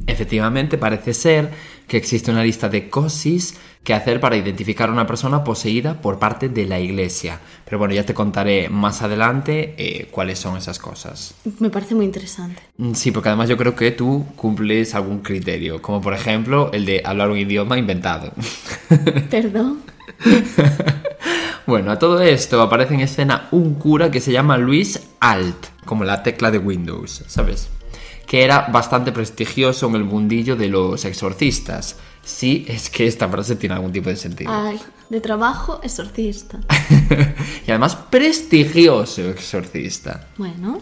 efectivamente 0.05 0.77
parece 0.77 1.13
ser 1.13 1.51
que 1.87 1.97
existe 1.97 2.31
una 2.31 2.43
lista 2.43 2.69
de 2.69 2.89
cosis 2.89 3.57
que 3.83 3.93
hacer 3.93 4.19
para 4.19 4.35
identificar 4.35 4.89
a 4.89 4.91
una 4.91 5.07
persona 5.07 5.45
poseída 5.45 6.01
por 6.01 6.19
parte 6.19 6.49
de 6.49 6.65
la 6.65 6.77
iglesia. 6.77 7.39
Pero 7.63 7.79
bueno, 7.79 7.93
ya 7.93 8.05
te 8.05 8.13
contaré 8.13 8.67
más 8.67 9.01
adelante 9.01 9.75
eh, 9.77 10.09
cuáles 10.11 10.39
son 10.39 10.57
esas 10.57 10.77
cosas. 10.77 11.33
Me 11.59 11.69
parece 11.69 11.95
muy 11.95 12.03
interesante. 12.03 12.61
Mm, 12.77 12.93
Sí, 12.93 13.11
porque 13.11 13.29
además 13.29 13.47
yo 13.47 13.55
creo 13.55 13.75
que 13.75 13.91
tú 13.91 14.25
cumples 14.35 14.93
algún 14.93 15.19
criterio, 15.19 15.81
como 15.81 16.01
por 16.01 16.13
ejemplo 16.13 16.69
el 16.73 16.85
de 16.85 17.01
hablar 17.05 17.29
un 17.29 17.37
idioma 17.37 17.77
inventado. 17.77 18.33
Perdón. 19.29 19.79
bueno, 21.65 21.91
a 21.91 21.99
todo 21.99 22.21
esto 22.21 22.61
aparece 22.61 22.93
en 22.93 23.01
escena 23.01 23.47
un 23.51 23.75
cura 23.75 24.11
que 24.11 24.21
se 24.21 24.31
llama 24.31 24.57
Luis 24.57 24.99
Alt, 25.19 25.67
como 25.85 26.03
la 26.03 26.23
tecla 26.23 26.51
de 26.51 26.57
Windows, 26.57 27.23
¿sabes? 27.27 27.69
Que 28.25 28.43
era 28.43 28.67
bastante 28.67 29.11
prestigioso 29.11 29.87
en 29.87 29.95
el 29.95 30.03
mundillo 30.03 30.55
de 30.55 30.67
los 30.67 31.05
exorcistas. 31.05 31.97
Sí, 32.23 32.65
es 32.67 32.89
que 32.89 33.07
esta 33.07 33.29
frase 33.29 33.55
tiene 33.55 33.75
algún 33.75 33.93
tipo 33.93 34.09
de 34.09 34.17
sentido. 34.17 34.51
Ay, 34.53 34.79
de 35.09 35.21
trabajo, 35.21 35.79
exorcista. 35.81 36.59
y 37.65 37.71
además 37.71 37.95
prestigioso 37.95 39.29
exorcista. 39.29 40.27
Bueno, 40.37 40.81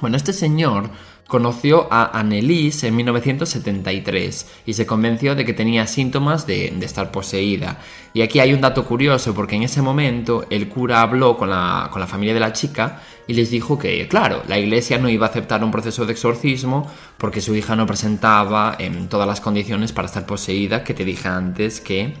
Bueno, 0.00 0.16
este 0.16 0.32
señor 0.32 0.90
conoció 1.28 1.86
a 1.92 2.18
Annelies 2.18 2.82
en 2.84 2.96
1973 2.96 4.46
y 4.64 4.72
se 4.72 4.86
convenció 4.86 5.34
de 5.34 5.44
que 5.44 5.52
tenía 5.52 5.86
síntomas 5.86 6.46
de, 6.46 6.72
de, 6.74 6.86
estar 6.86 7.12
poseída. 7.12 7.78
Y 8.14 8.22
aquí 8.22 8.40
hay 8.40 8.54
un 8.54 8.62
dato 8.62 8.84
curioso 8.86 9.34
porque 9.34 9.54
en 9.54 9.62
ese 9.62 9.82
momento 9.82 10.46
el 10.48 10.68
cura 10.68 11.02
habló 11.02 11.36
con 11.36 11.50
la, 11.50 11.90
con 11.92 12.00
la 12.00 12.06
familia 12.06 12.32
de 12.32 12.40
la 12.40 12.54
chica 12.54 13.02
y 13.26 13.34
les 13.34 13.50
dijo 13.50 13.78
que, 13.78 14.08
claro, 14.08 14.42
la 14.48 14.58
iglesia 14.58 14.98
no 14.98 15.10
iba 15.10 15.26
a 15.26 15.28
aceptar 15.28 15.62
un 15.62 15.70
proceso 15.70 16.06
de 16.06 16.12
exorcismo 16.12 16.90
porque 17.18 17.42
su 17.42 17.54
hija 17.54 17.76
no 17.76 17.86
presentaba 17.86 18.74
en 18.78 19.08
todas 19.10 19.28
las 19.28 19.42
condiciones 19.42 19.92
para 19.92 20.06
estar 20.06 20.24
poseída, 20.24 20.82
que 20.82 20.94
te 20.94 21.04
dije 21.04 21.28
antes 21.28 21.82
que 21.82 22.14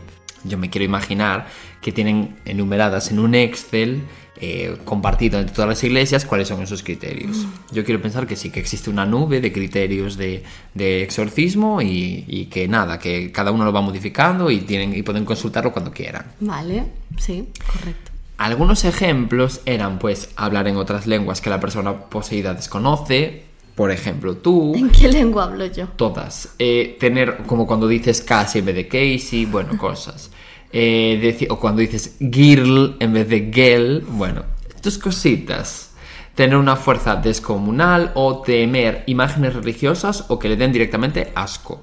yo 0.44 0.58
me 0.58 0.70
quiero 0.70 0.84
imaginar 0.84 1.46
que 1.80 1.92
tienen 1.92 2.36
enumeradas 2.44 3.10
en 3.10 3.18
un 3.18 3.34
Excel 3.34 4.02
eh, 4.40 4.76
compartido 4.84 5.38
entre 5.38 5.54
todas 5.54 5.68
las 5.68 5.84
iglesias 5.84 6.24
cuáles 6.24 6.48
son 6.48 6.62
esos 6.62 6.82
criterios. 6.82 7.46
Yo 7.72 7.84
quiero 7.84 8.00
pensar 8.00 8.26
que 8.26 8.36
sí, 8.36 8.50
que 8.50 8.60
existe 8.60 8.88
una 8.90 9.04
nube 9.04 9.40
de 9.40 9.52
criterios 9.52 10.16
de, 10.16 10.44
de 10.74 11.02
exorcismo 11.02 11.82
y, 11.82 12.24
y, 12.26 12.46
que 12.46 12.68
nada, 12.68 12.98
que 12.98 13.32
cada 13.32 13.50
uno 13.50 13.64
lo 13.64 13.72
va 13.72 13.80
modificando 13.80 14.50
y, 14.50 14.60
tienen, 14.60 14.94
y 14.94 15.02
pueden 15.02 15.24
consultarlo 15.24 15.72
cuando 15.72 15.90
quieran. 15.90 16.26
Vale, 16.40 16.84
sí, 17.18 17.48
correcto. 17.66 18.12
Algunos 18.36 18.84
ejemplos 18.84 19.60
eran 19.66 19.98
pues 19.98 20.30
hablar 20.36 20.68
en 20.68 20.76
otras 20.76 21.08
lenguas 21.08 21.40
que 21.40 21.50
la 21.50 21.58
persona 21.58 21.98
poseída 21.98 22.54
desconoce, 22.54 23.42
por 23.74 23.90
ejemplo, 23.90 24.36
tú... 24.36 24.74
¿En 24.76 24.90
qué 24.90 25.08
lengua 25.08 25.44
hablo 25.44 25.66
yo? 25.66 25.86
Todas. 25.96 26.54
Eh, 26.58 26.96
tener, 27.00 27.38
como 27.46 27.66
cuando 27.66 27.88
dices 27.88 28.22
casi 28.22 28.60
en 28.60 28.66
vez 28.66 28.76
de 28.76 28.88
Casey, 28.88 29.44
bueno, 29.44 29.76
cosas. 29.78 30.30
Eh, 30.72 31.46
o 31.48 31.58
cuando 31.58 31.80
dices 31.80 32.16
girl 32.18 32.96
en 33.00 33.12
vez 33.12 33.28
de 33.28 33.50
girl, 33.52 34.00
bueno, 34.08 34.44
tus 34.82 34.98
cositas. 34.98 35.90
Tener 36.34 36.56
una 36.56 36.76
fuerza 36.76 37.16
descomunal 37.16 38.12
o 38.14 38.42
temer 38.42 39.02
imágenes 39.06 39.54
religiosas 39.54 40.26
o 40.28 40.38
que 40.38 40.48
le 40.48 40.56
den 40.56 40.72
directamente 40.72 41.32
asco. 41.34 41.82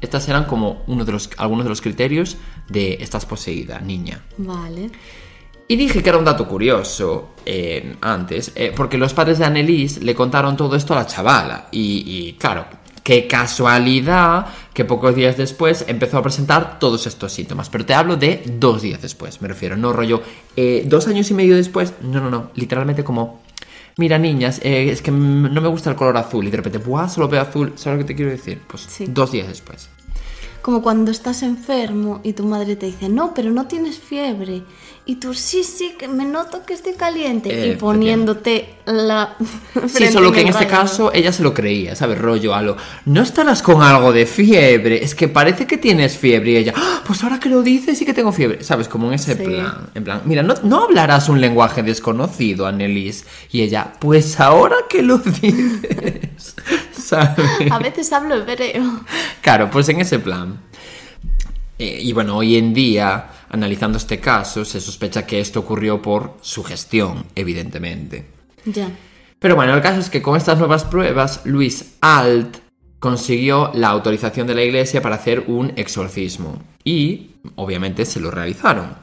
Estas 0.00 0.28
eran 0.28 0.44
como 0.44 0.82
uno 0.86 1.04
de 1.04 1.12
los, 1.12 1.30
algunos 1.36 1.64
de 1.64 1.70
los 1.70 1.80
criterios 1.80 2.36
de 2.68 2.94
estás 3.00 3.26
poseída, 3.26 3.80
niña. 3.80 4.22
Vale. 4.38 4.90
Y 5.68 5.76
dije 5.76 6.02
que 6.02 6.08
era 6.08 6.18
un 6.18 6.24
dato 6.24 6.46
curioso 6.46 7.30
eh, 7.46 7.96
antes, 8.00 8.52
eh, 8.54 8.72
porque 8.76 8.98
los 8.98 9.14
padres 9.14 9.38
de 9.38 9.46
Annelies 9.46 10.02
le 10.02 10.14
contaron 10.14 10.56
todo 10.56 10.76
esto 10.76 10.92
a 10.92 10.98
la 10.98 11.06
chavala. 11.06 11.68
Y, 11.70 12.04
y, 12.06 12.32
claro, 12.34 12.66
qué 13.02 13.26
casualidad 13.26 14.46
que 14.74 14.84
pocos 14.84 15.14
días 15.14 15.36
después 15.36 15.84
empezó 15.88 16.18
a 16.18 16.22
presentar 16.22 16.78
todos 16.78 17.06
estos 17.06 17.32
síntomas. 17.32 17.68
Pero 17.68 17.84
te 17.84 17.94
hablo 17.94 18.16
de 18.16 18.42
dos 18.58 18.82
días 18.82 19.02
después, 19.02 19.40
me 19.42 19.48
refiero, 19.48 19.76
no 19.76 19.92
rollo 19.92 20.22
eh, 20.56 20.84
dos 20.86 21.06
años 21.08 21.30
y 21.30 21.34
medio 21.34 21.56
después. 21.56 21.92
No, 22.02 22.20
no, 22.20 22.30
no, 22.30 22.50
literalmente 22.54 23.04
como... 23.04 23.42
Mira, 23.98 24.18
niñas, 24.18 24.58
eh, 24.62 24.88
es 24.90 25.02
que 25.02 25.10
no 25.10 25.60
me 25.60 25.68
gusta 25.68 25.90
el 25.90 25.96
color 25.96 26.16
azul 26.16 26.46
y 26.46 26.50
de 26.50 26.56
repente, 26.56 26.78
¡buah! 26.78 27.10
Solo 27.10 27.28
veo 27.28 27.42
azul. 27.42 27.74
¿Sabes 27.76 27.98
lo 27.98 28.04
que 28.06 28.08
te 28.12 28.16
quiero 28.16 28.30
decir? 28.30 28.58
Pues 28.66 28.82
Sí. 28.88 29.04
dos 29.06 29.32
días 29.32 29.48
después. 29.48 29.90
Como 30.62 30.80
cuando 30.80 31.10
estás 31.10 31.42
enfermo 31.42 32.20
y 32.22 32.32
tu 32.32 32.44
madre 32.46 32.76
te 32.76 32.86
dice, 32.86 33.10
no, 33.10 33.34
pero 33.34 33.50
no 33.50 33.66
tienes 33.66 33.98
fiebre. 33.98 34.62
Y 35.04 35.16
tú, 35.16 35.34
sí, 35.34 35.64
sí, 35.64 35.96
que 35.98 36.06
me 36.06 36.24
noto 36.24 36.64
que 36.64 36.74
estoy 36.74 36.92
caliente. 36.92 37.50
Eh, 37.50 37.72
y 37.72 37.76
poniéndote 37.76 38.76
la... 38.86 39.34
Sí, 39.88 40.06
solo 40.06 40.30
que 40.30 40.42
en 40.42 40.48
este 40.48 40.68
caso 40.68 41.12
ella 41.12 41.32
se 41.32 41.42
lo 41.42 41.52
creía, 41.52 41.96
¿sabes? 41.96 42.18
Rollo 42.18 42.54
a 42.54 42.62
lo. 42.62 42.76
No 43.06 43.22
estarás 43.22 43.62
con 43.62 43.82
algo 43.82 44.12
de 44.12 44.26
fiebre, 44.26 45.02
es 45.02 45.16
que 45.16 45.26
parece 45.26 45.66
que 45.66 45.76
tienes 45.76 46.16
fiebre. 46.16 46.52
Y 46.52 46.56
ella, 46.58 46.74
"Ah, 46.76 47.02
pues 47.04 47.22
ahora 47.24 47.40
que 47.40 47.48
lo 47.48 47.62
dices, 47.62 47.98
sí 47.98 48.04
que 48.04 48.14
tengo 48.14 48.30
fiebre, 48.30 48.62
¿sabes? 48.62 48.86
Como 48.86 49.08
en 49.08 49.14
ese 49.14 49.36
Sí. 49.36 49.42
plan. 49.42 49.90
En 49.94 50.04
plan, 50.04 50.22
mira, 50.24 50.44
no, 50.44 50.54
no 50.62 50.84
hablarás 50.84 51.28
un 51.28 51.40
lenguaje 51.40 51.82
desconocido, 51.82 52.66
Annelies. 52.68 53.24
Y 53.50 53.62
ella, 53.62 53.94
pues 53.98 54.38
ahora 54.38 54.76
que 54.88 55.02
lo 55.02 55.18
dices, 55.42 56.54
¿sabes? 56.92 57.72
A 57.72 57.78
veces 57.80 58.12
hablo 58.12 58.36
hebreo. 58.36 59.00
Claro, 59.40 59.68
pues 59.68 59.88
en 59.88 60.00
ese 60.00 60.20
plan. 60.20 60.58
Eh, 61.82 61.98
y 62.00 62.12
bueno, 62.12 62.36
hoy 62.36 62.54
en 62.56 62.72
día, 62.72 63.28
analizando 63.48 63.98
este 63.98 64.20
caso, 64.20 64.64
se 64.64 64.80
sospecha 64.80 65.26
que 65.26 65.40
esto 65.40 65.58
ocurrió 65.58 66.00
por 66.00 66.36
sugestión, 66.40 67.24
evidentemente. 67.34 68.24
Ya. 68.66 68.88
Pero 69.40 69.56
bueno, 69.56 69.74
el 69.74 69.82
caso 69.82 69.98
es 69.98 70.08
que 70.08 70.22
con 70.22 70.36
estas 70.36 70.58
nuevas 70.58 70.84
pruebas, 70.84 71.40
Luis 71.44 71.96
Alt 72.00 72.58
consiguió 73.00 73.72
la 73.74 73.88
autorización 73.88 74.46
de 74.46 74.54
la 74.54 74.62
iglesia 74.62 75.02
para 75.02 75.16
hacer 75.16 75.42
un 75.48 75.72
exorcismo. 75.74 76.62
Y, 76.84 77.32
obviamente, 77.56 78.04
se 78.04 78.20
lo 78.20 78.30
realizaron. 78.30 78.94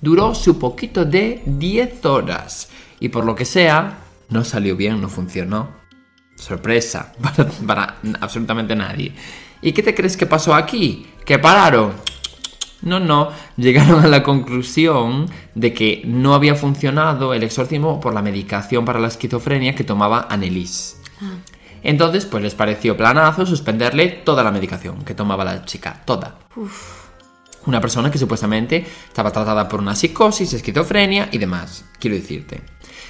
Duró 0.00 0.36
su 0.36 0.60
poquito 0.60 1.04
de 1.04 1.42
10 1.44 2.04
horas. 2.04 2.68
Y 3.00 3.08
por 3.08 3.24
lo 3.24 3.34
que 3.34 3.44
sea, 3.44 3.98
no 4.28 4.44
salió 4.44 4.76
bien, 4.76 5.00
no 5.00 5.08
funcionó. 5.08 5.70
Sorpresa 6.36 7.12
para, 7.20 7.48
para 7.66 7.96
absolutamente 8.20 8.76
nadie. 8.76 9.12
¿Y 9.62 9.72
qué 9.72 9.82
te 9.82 9.94
crees 9.94 10.16
que 10.16 10.26
pasó 10.26 10.54
aquí? 10.54 11.06
¿Que 11.24 11.38
pararon? 11.38 11.92
No, 12.82 12.98
no, 12.98 13.30
llegaron 13.56 14.02
a 14.02 14.08
la 14.08 14.22
conclusión 14.22 15.28
de 15.54 15.74
que 15.74 16.02
no 16.06 16.34
había 16.34 16.54
funcionado 16.54 17.34
el 17.34 17.42
exorcismo 17.42 18.00
por 18.00 18.14
la 18.14 18.22
medicación 18.22 18.84
para 18.84 18.98
la 19.00 19.08
esquizofrenia 19.08 19.74
que 19.74 19.84
tomaba 19.84 20.26
Annelies. 20.30 20.98
Ah, 21.20 21.34
Entonces, 21.82 22.24
pues 22.24 22.42
les 22.42 22.54
pareció 22.54 22.96
planazo 22.96 23.44
suspenderle 23.44 24.08
toda 24.08 24.42
la 24.42 24.50
medicación 24.50 25.04
que 25.04 25.14
tomaba 25.14 25.44
la 25.44 25.64
chica, 25.66 26.00
toda. 26.06 26.38
Una 27.66 27.80
persona 27.82 28.10
que 28.10 28.16
supuestamente 28.16 28.86
estaba 29.08 29.30
tratada 29.30 29.68
por 29.68 29.80
una 29.80 29.94
psicosis, 29.94 30.54
esquizofrenia 30.54 31.28
y 31.30 31.36
demás, 31.36 31.84
quiero 31.98 32.16
decirte. 32.16 32.62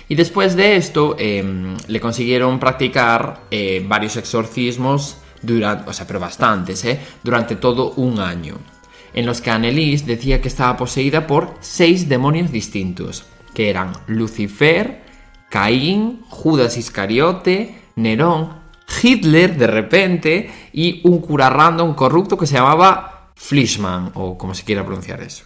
Y 0.09 0.17
después 0.17 0.57
de 0.57 0.75
esto, 0.75 1.15
eh, 1.17 1.77
le 1.87 2.01
consiguieron 2.01 2.59
practicar 2.59 3.43
eh, 3.53 3.85
varios 3.87 4.17
exorcismos, 4.17 5.19
durante, 5.43 5.89
o 5.89 5.93
sea, 5.93 6.07
pero 6.07 6.21
bastantes, 6.21 6.85
¿eh? 6.85 7.01
Durante 7.23 7.57
todo 7.57 7.93
un 7.97 8.21
año. 8.21 8.57
En 9.13 9.27
los 9.27 9.41
que 9.41 9.51
Annelies 9.51 10.07
decía 10.07 10.41
que 10.41 10.49
estaba 10.49 10.77
poseída 10.77 11.27
por 11.27 11.55
seis 11.61 12.09
demonios 12.09 12.53
distintos, 12.53 13.25
que 13.55 13.69
eran 13.69 13.93
Lucifer, 14.07 15.03
Caín, 15.49 16.23
Judas 16.29 16.77
Iscariote, 16.77 17.83
Nerón, 17.97 18.61
Hitler 19.03 19.57
de 19.57 19.67
repente 19.67 20.51
y 20.73 21.01
un 21.09 21.21
cura 21.21 21.51
random 21.51 21.95
corrupto 21.95 22.37
que 22.39 22.47
se 22.47 22.55
llamaba 22.55 23.33
Fleischmann, 23.35 24.13
o 24.15 24.39
como 24.39 24.55
se 24.55 24.65
quiera 24.65 24.85
pronunciar 24.85 25.23
eso. 25.23 25.45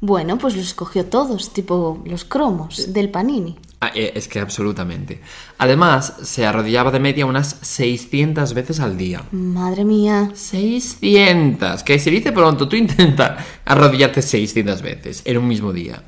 Bueno, 0.00 0.36
pues 0.38 0.54
los 0.54 0.66
escogió 0.66 1.06
todos, 1.06 1.52
tipo 1.52 2.02
los 2.04 2.24
cromos 2.24 2.92
del 2.92 3.10
Panini. 3.10 3.56
Ah, 3.84 3.90
eh, 3.94 4.12
es 4.14 4.28
que 4.28 4.40
absolutamente. 4.40 5.20
Además, 5.58 6.14
se 6.22 6.46
arrodillaba 6.46 6.90
de 6.90 7.00
media 7.00 7.26
unas 7.26 7.58
600 7.60 8.54
veces 8.54 8.80
al 8.80 8.96
día. 8.96 9.22
Madre 9.30 9.84
mía. 9.84 10.30
600, 10.32 11.82
que 11.82 11.98
se 11.98 12.10
dice 12.10 12.32
pronto, 12.32 12.66
tú 12.66 12.76
intenta 12.76 13.36
arrodillarte 13.66 14.22
600 14.22 14.80
veces 14.80 15.20
en 15.26 15.36
un 15.36 15.48
mismo 15.48 15.74
día. 15.74 16.02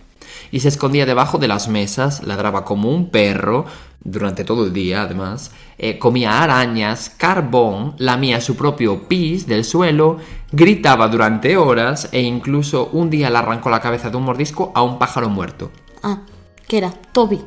Y 0.51 0.61
se 0.61 0.69
escondía 0.69 1.05
debajo 1.05 1.37
de 1.37 1.49
las 1.49 1.69
mesas, 1.69 2.23
ladraba 2.23 2.65
como 2.65 2.91
un 2.91 3.11
perro 3.11 3.67
durante 4.03 4.45
todo 4.45 4.65
el 4.65 4.73
día, 4.73 5.03
además, 5.03 5.51
eh, 5.77 5.99
comía 5.99 6.43
arañas, 6.43 7.11
carbón, 7.11 7.95
lamía 7.99 8.41
su 8.41 8.57
propio 8.57 9.07
pis 9.07 9.47
del 9.47 9.65
suelo, 9.65 10.17
gritaba 10.51 11.09
durante 11.09 11.59
horas 11.59 12.09
e 12.13 12.23
incluso 12.23 12.89
un 12.93 13.11
día 13.11 13.29
le 13.29 13.37
arrancó 13.37 13.69
la 13.69 13.81
cabeza 13.83 14.09
de 14.09 14.17
un 14.17 14.23
mordisco 14.23 14.73
a 14.75 14.81
un 14.81 14.99
pájaro 14.99 15.29
muerto. 15.29 15.73
Ah, 16.03 16.21
¿qué 16.67 16.79
era? 16.79 16.91
Toby. 17.13 17.41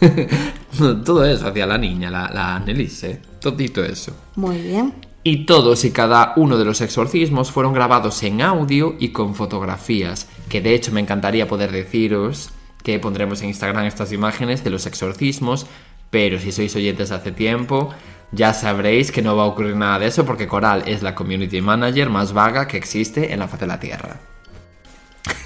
todo 1.04 1.24
eso 1.24 1.48
hacía 1.48 1.66
la 1.66 1.78
niña, 1.78 2.10
la, 2.10 2.30
la 2.32 2.56
Annelies, 2.56 3.04
¿eh? 3.04 3.22
Todito 3.40 3.84
eso. 3.84 4.14
Muy 4.36 4.58
bien. 4.58 4.94
Y 5.22 5.46
todos 5.46 5.84
y 5.84 5.90
cada 5.90 6.34
uno 6.36 6.58
de 6.58 6.66
los 6.66 6.80
exorcismos 6.80 7.50
fueron 7.50 7.72
grabados 7.72 8.22
en 8.22 8.42
audio 8.42 8.94
y 8.98 9.08
con 9.08 9.34
fotografías, 9.34 10.28
que 10.48 10.60
de 10.60 10.74
hecho 10.74 10.92
me 10.92 11.00
encantaría 11.00 11.48
poder 11.48 11.72
deciros 11.72 12.50
que 12.82 12.98
pondremos 12.98 13.40
en 13.40 13.48
Instagram 13.48 13.86
estas 13.86 14.12
imágenes 14.12 14.62
de 14.62 14.68
los 14.68 14.84
exorcismos, 14.84 15.66
pero 16.10 16.38
si 16.38 16.52
sois 16.52 16.76
oyentes 16.76 17.10
hace 17.10 17.32
tiempo, 17.32 17.94
ya 18.30 18.52
sabréis 18.52 19.10
que 19.10 19.22
no 19.22 19.34
va 19.34 19.44
a 19.44 19.46
ocurrir 19.46 19.76
nada 19.76 19.98
de 19.98 20.06
eso 20.06 20.26
porque 20.26 20.46
Coral 20.46 20.82
es 20.86 21.02
la 21.02 21.14
community 21.14 21.62
manager 21.62 22.10
más 22.10 22.34
vaga 22.34 22.68
que 22.68 22.76
existe 22.76 23.32
en 23.32 23.38
la 23.38 23.48
faz 23.48 23.60
de 23.60 23.66
la 23.66 23.80
Tierra. 23.80 24.20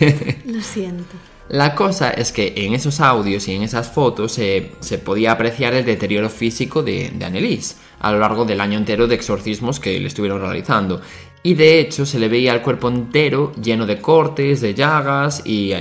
Lo 0.45 0.61
siento. 0.61 1.15
La 1.49 1.75
cosa 1.75 2.11
es 2.11 2.31
que 2.33 2.53
en 2.57 2.75
esos 2.75 3.01
audios 3.01 3.49
y 3.49 3.55
en 3.55 3.63
esas 3.63 3.89
fotos 3.89 4.33
se, 4.33 4.73
se 4.81 4.99
podía 4.99 5.33
apreciar 5.33 5.75
el 5.75 5.85
deterioro 5.85 6.29
físico 6.29 6.83
de, 6.83 7.11
de 7.15 7.25
Annelies 7.25 7.77
a 8.01 8.13
lo 8.13 8.19
largo 8.19 8.45
del 8.45 8.61
año 8.61 8.79
entero 8.79 9.07
de 9.07 9.15
exorcismos 9.15 9.81
que 9.81 9.99
le 9.99 10.07
estuvieron 10.07 10.41
realizando. 10.41 11.01
Y 11.43 11.55
de 11.55 11.81
hecho 11.81 12.05
se 12.05 12.19
le 12.19 12.29
veía 12.29 12.53
el 12.53 12.63
cuerpo 12.63 12.89
entero 12.89 13.53
lleno 13.63 13.87
de 13.87 14.01
cortes, 14.01 14.61
de 14.61 14.75
llagas 14.75 15.43
y, 15.45 15.73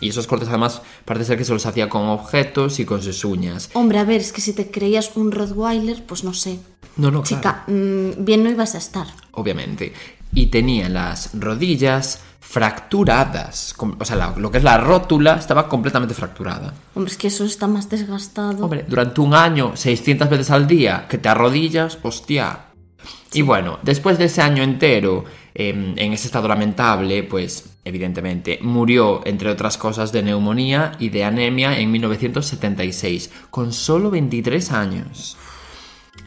y 0.00 0.08
esos 0.08 0.26
cortes 0.26 0.48
además 0.48 0.82
parece 1.04 1.26
ser 1.26 1.38
que 1.38 1.44
se 1.44 1.52
los 1.52 1.66
hacía 1.66 1.88
con 1.88 2.08
objetos 2.08 2.80
y 2.80 2.84
con 2.84 3.02
sus 3.02 3.24
uñas. 3.24 3.70
Hombre, 3.74 3.98
a 3.98 4.04
ver, 4.04 4.20
es 4.20 4.32
que 4.32 4.40
si 4.40 4.52
te 4.52 4.70
creías 4.70 5.12
un 5.14 5.30
Rottweiler, 5.30 6.02
pues 6.04 6.24
no 6.24 6.34
sé. 6.34 6.58
No, 6.96 7.10
no, 7.10 7.22
claro. 7.22 7.24
Chica, 7.24 7.64
mm, 7.68 8.24
bien 8.24 8.42
no 8.42 8.50
ibas 8.50 8.74
a 8.74 8.78
estar. 8.78 9.06
obviamente. 9.32 9.92
Y 10.34 10.46
tenía 10.46 10.88
las 10.88 11.30
rodillas 11.38 12.22
fracturadas. 12.40 13.74
O 13.98 14.04
sea, 14.04 14.16
la- 14.16 14.34
lo 14.36 14.50
que 14.50 14.58
es 14.58 14.64
la 14.64 14.78
rótula 14.78 15.34
estaba 15.36 15.68
completamente 15.68 16.14
fracturada. 16.14 16.74
Hombre, 16.94 17.12
es 17.12 17.18
que 17.18 17.28
eso 17.28 17.44
está 17.44 17.66
más 17.66 17.88
desgastado. 17.88 18.64
Hombre, 18.64 18.84
durante 18.88 19.20
un 19.20 19.34
año, 19.34 19.72
600 19.76 20.28
veces 20.28 20.50
al 20.50 20.66
día, 20.66 21.06
que 21.08 21.18
te 21.18 21.28
arrodillas, 21.28 21.98
hostia. 22.02 22.66
Y 23.32 23.42
bueno, 23.42 23.78
después 23.82 24.18
de 24.18 24.26
ese 24.26 24.42
año 24.42 24.62
entero, 24.62 25.24
em, 25.54 25.94
en 25.96 26.12
ese 26.12 26.26
estado 26.26 26.48
lamentable, 26.48 27.22
pues 27.22 27.70
evidentemente 27.84 28.58
murió, 28.62 29.22
entre 29.24 29.50
otras 29.50 29.76
cosas, 29.78 30.12
de 30.12 30.22
neumonía 30.22 30.92
y 30.98 31.08
de 31.08 31.24
anemia 31.24 31.78
en 31.78 31.90
1976, 31.90 33.30
con 33.50 33.72
solo 33.72 34.10
23 34.10 34.70
años. 34.72 35.36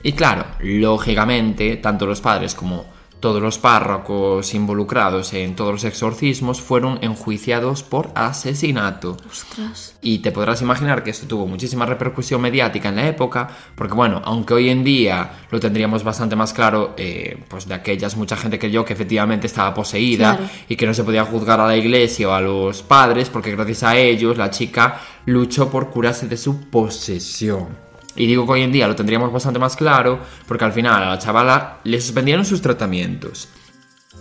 Y 0.03 0.13
claro, 0.13 0.45
lógicamente, 0.59 1.77
tanto 1.77 2.05
los 2.05 2.21
padres 2.21 2.55
como 2.55 2.85
todos 3.19 3.41
los 3.41 3.57
párrocos 3.57 4.53
involucrados 4.53 5.33
en 5.33 5.55
todos 5.55 5.71
los 5.71 5.83
exorcismos 5.83 6.61
fueron 6.61 6.99
enjuiciados 7.01 7.81
por 7.81 8.11
asesinato. 8.13 9.17
Ostras. 9.29 9.95
Y 10.01 10.19
te 10.19 10.31
podrás 10.31 10.61
imaginar 10.61 11.03
que 11.03 11.09
esto 11.09 11.25
tuvo 11.25 11.47
muchísima 11.47 11.85
repercusión 11.85 12.39
mediática 12.41 12.89
en 12.89 12.97
la 12.97 13.07
época, 13.07 13.47
porque 13.75 13.93
bueno, 13.95 14.21
aunque 14.25 14.53
hoy 14.53 14.69
en 14.69 14.83
día 14.83 15.31
lo 15.49 15.59
tendríamos 15.59 16.03
bastante 16.03 16.35
más 16.35 16.53
claro, 16.53 16.93
eh, 16.97 17.37
pues 17.47 17.67
de 17.67 17.73
aquellas 17.73 18.15
mucha 18.15 18.35
gente 18.37 18.59
creyó 18.59 18.85
que 18.85 18.93
efectivamente 18.93 19.47
estaba 19.47 19.73
poseída 19.73 20.37
Claro. 20.37 20.51
y 20.69 20.75
que 20.75 20.85
no 20.85 20.93
se 20.93 21.03
podía 21.03 21.25
juzgar 21.25 21.59
a 21.59 21.67
la 21.67 21.75
iglesia 21.77 22.29
o 22.29 22.33
a 22.33 22.41
los 22.41 22.83
padres, 22.83 23.29
porque 23.29 23.51
gracias 23.55 23.83
a 23.83 23.97
ellos 23.97 24.37
la 24.37 24.49
chica 24.51 25.01
luchó 25.25 25.69
por 25.69 25.89
curarse 25.89 26.27
de 26.27 26.37
su 26.37 26.69
posesión. 26.69 27.67
Y 28.15 28.27
digo 28.27 28.45
que 28.45 28.53
hoy 28.53 28.61
en 28.61 28.71
día 28.71 28.87
lo 28.87 28.95
tendríamos 28.95 29.31
bastante 29.31 29.59
más 29.59 29.75
claro, 29.75 30.19
porque 30.47 30.65
al 30.65 30.73
final 30.73 31.03
a 31.03 31.09
la 31.09 31.19
chavala 31.19 31.79
le 31.83 31.99
suspendieron 31.99 32.45
sus 32.45 32.61
tratamientos. 32.61 33.49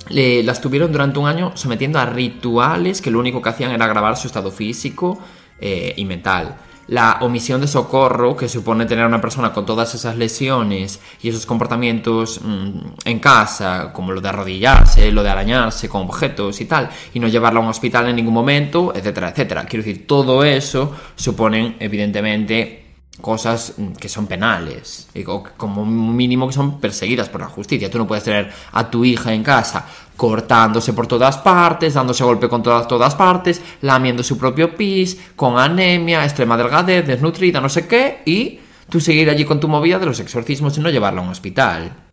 Le, 0.09 0.43
la 0.43 0.53
estuvieron 0.53 0.93
durante 0.93 1.19
un 1.19 1.29
año 1.29 1.53
sometiendo 1.55 1.99
a 1.99 2.07
rituales 2.07 3.01
que 3.01 3.11
lo 3.11 3.21
único 3.21 3.41
que 3.41 3.49
hacían 3.49 3.71
era 3.71 3.85
agravar 3.85 4.17
su 4.17 4.27
estado 4.27 4.51
físico 4.51 5.19
eh, 5.61 5.95
y 5.97 6.05
mental. 6.05 6.57
La 6.89 7.19
omisión 7.23 7.63
de 7.63 7.67
socorro 7.67 8.37
que 8.37 8.47
supone 8.47 8.85
tener 8.85 9.05
a 9.05 9.09
una 9.09 9.21
persona 9.21 9.55
con 9.55 9.65
todas 9.65 9.95
esas 9.95 10.19
lesiones 10.19 11.01
y 11.23 11.31
esos 11.31 11.47
comportamientos 11.47 12.41
mm, 12.43 12.79
en 13.07 13.19
casa, 13.21 13.91
como 13.95 14.13
lo 14.13 14.21
de 14.21 14.29
arrodillarse, 14.29 15.11
lo 15.11 15.23
de 15.23 15.31
arañarse 15.31 15.89
con 15.89 16.03
objetos 16.03 16.61
y 16.61 16.67
tal, 16.67 16.91
y 17.15 17.21
no 17.21 17.29
llevarla 17.29 17.61
a 17.61 17.63
un 17.63 17.71
hospital 17.71 18.09
en 18.09 18.17
ningún 18.17 18.35
momento, 18.35 18.93
etcétera, 18.95 19.31
etcétera. 19.31 19.65
Quiero 19.65 19.85
decir, 19.85 20.07
todo 20.07 20.45
eso 20.45 20.95
suponen 21.17 21.77
evidentemente 21.81 22.84
cosas 23.21 23.75
que 23.99 24.09
son 24.09 24.26
penales, 24.26 25.09
como 25.56 25.85
mínimo 25.85 26.47
que 26.47 26.52
son 26.52 26.80
perseguidas 26.80 27.28
por 27.28 27.40
la 27.40 27.47
justicia. 27.49 27.90
Tú 27.90 27.99
no 27.99 28.06
puedes 28.06 28.25
tener 28.25 28.52
a 28.73 28.90
tu 28.90 29.04
hija 29.04 29.33
en 29.33 29.42
casa 29.42 29.87
cortándose 30.16 30.92
por 30.92 31.06
todas 31.06 31.38
partes, 31.38 31.94
dándose 31.94 32.25
golpe 32.25 32.49
con 32.49 32.62
todas, 32.62 32.87
todas 32.87 33.14
partes, 33.14 33.61
lamiendo 33.83 34.23
su 34.23 34.38
propio 34.38 34.76
pis, 34.76 35.18
con 35.37 35.59
anemia, 35.59 36.25
extrema 36.25 36.56
delgadez, 36.56 37.06
desnutrida, 37.06 37.61
no 37.61 37.68
sé 37.68 37.87
qué, 37.87 38.23
y 38.25 38.61
tú 38.88 39.00
seguir 39.00 39.30
allí 39.30 39.44
con 39.44 39.61
tu 39.61 39.68
movida 39.68 39.99
de 39.99 40.06
los 40.06 40.21
exorcismos 40.21 40.76
y 40.78 40.80
no 40.80 40.90
llevarla 40.90 41.21
a 41.21 41.25
un 41.25 41.30
hospital. 41.30 42.03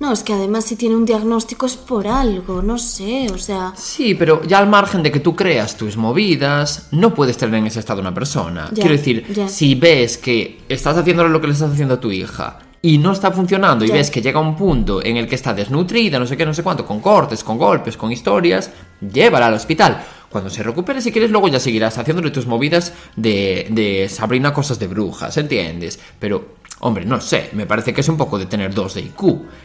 No, 0.00 0.12
es 0.12 0.22
que 0.22 0.32
además 0.32 0.64
si 0.64 0.76
tiene 0.76 0.94
un 0.94 1.04
diagnóstico 1.04 1.66
es 1.66 1.76
por 1.76 2.06
algo, 2.06 2.62
no 2.62 2.78
sé, 2.78 3.26
o 3.34 3.38
sea... 3.38 3.72
Sí, 3.76 4.14
pero 4.14 4.42
ya 4.44 4.58
al 4.58 4.68
margen 4.68 5.02
de 5.02 5.10
que 5.10 5.18
tú 5.18 5.34
creas 5.34 5.76
tus 5.76 5.96
movidas, 5.96 6.86
no 6.92 7.12
puedes 7.14 7.36
tener 7.36 7.56
en 7.56 7.66
ese 7.66 7.80
estado 7.80 8.00
una 8.00 8.14
persona. 8.14 8.68
Ya, 8.72 8.82
Quiero 8.82 8.96
decir, 8.96 9.26
ya. 9.34 9.48
si 9.48 9.74
ves 9.74 10.16
que 10.16 10.60
estás 10.68 10.96
haciéndole 10.96 11.30
lo 11.30 11.40
que 11.40 11.48
le 11.48 11.52
estás 11.54 11.72
haciendo 11.72 11.94
a 11.94 12.00
tu 12.00 12.12
hija 12.12 12.60
y 12.80 12.98
no 12.98 13.10
está 13.10 13.32
funcionando 13.32 13.84
y 13.84 13.90
ves 13.90 14.08
que 14.08 14.22
llega 14.22 14.38
un 14.38 14.54
punto 14.54 15.04
en 15.04 15.16
el 15.16 15.26
que 15.26 15.34
está 15.34 15.52
desnutrida, 15.52 16.20
no 16.20 16.28
sé 16.28 16.36
qué, 16.36 16.46
no 16.46 16.54
sé 16.54 16.62
cuánto, 16.62 16.86
con 16.86 17.00
cortes, 17.00 17.42
con 17.42 17.58
golpes, 17.58 17.96
con 17.96 18.12
historias, 18.12 18.70
llévala 19.00 19.48
al 19.48 19.54
hospital. 19.54 20.00
Cuando 20.28 20.48
se 20.50 20.62
recupere, 20.62 21.00
si 21.00 21.10
quieres, 21.10 21.30
luego 21.30 21.48
ya 21.48 21.58
seguirás 21.58 21.96
haciéndole 21.98 22.30
tus 22.30 22.46
movidas 22.46 22.92
de, 23.16 23.66
de 23.70 24.08
Sabrina 24.08 24.52
cosas 24.52 24.78
de 24.78 24.86
brujas, 24.86 25.36
¿entiendes? 25.38 25.98
Pero, 26.20 26.57
hombre, 26.80 27.04
no 27.04 27.20
sé, 27.20 27.50
me 27.52 27.66
parece 27.66 27.92
que 27.92 28.00
es 28.00 28.08
un 28.08 28.16
poco 28.16 28.38
de 28.38 28.46
tener 28.46 28.74
dos 28.74 28.94
de 28.94 29.02
IQ. 29.02 29.22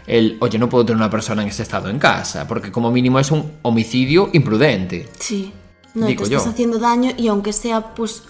El, 0.07 0.37
oye, 0.41 0.57
no 0.57 0.69
puedo 0.69 0.85
tener 0.85 0.97
una 0.97 1.09
persona 1.09 1.41
en 1.41 1.49
ese 1.49 1.63
estado 1.63 1.89
en 1.89 1.99
casa, 1.99 2.47
porque 2.47 2.71
como 2.71 2.91
mínimo 2.91 3.19
es 3.19 3.31
un 3.31 3.51
homicidio 3.61 4.29
imprudente. 4.33 5.09
Sí, 5.19 5.53
no, 5.93 6.07
Digo 6.07 6.23
te 6.23 6.31
yo. 6.31 6.37
estás 6.37 6.53
haciendo 6.53 6.79
daño 6.79 7.11
y 7.17 7.27
aunque 7.27 7.53
sea, 7.53 7.93
pues, 7.93 8.23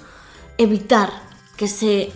evitar 0.57 1.09
que 1.55 1.67
se 1.67 2.11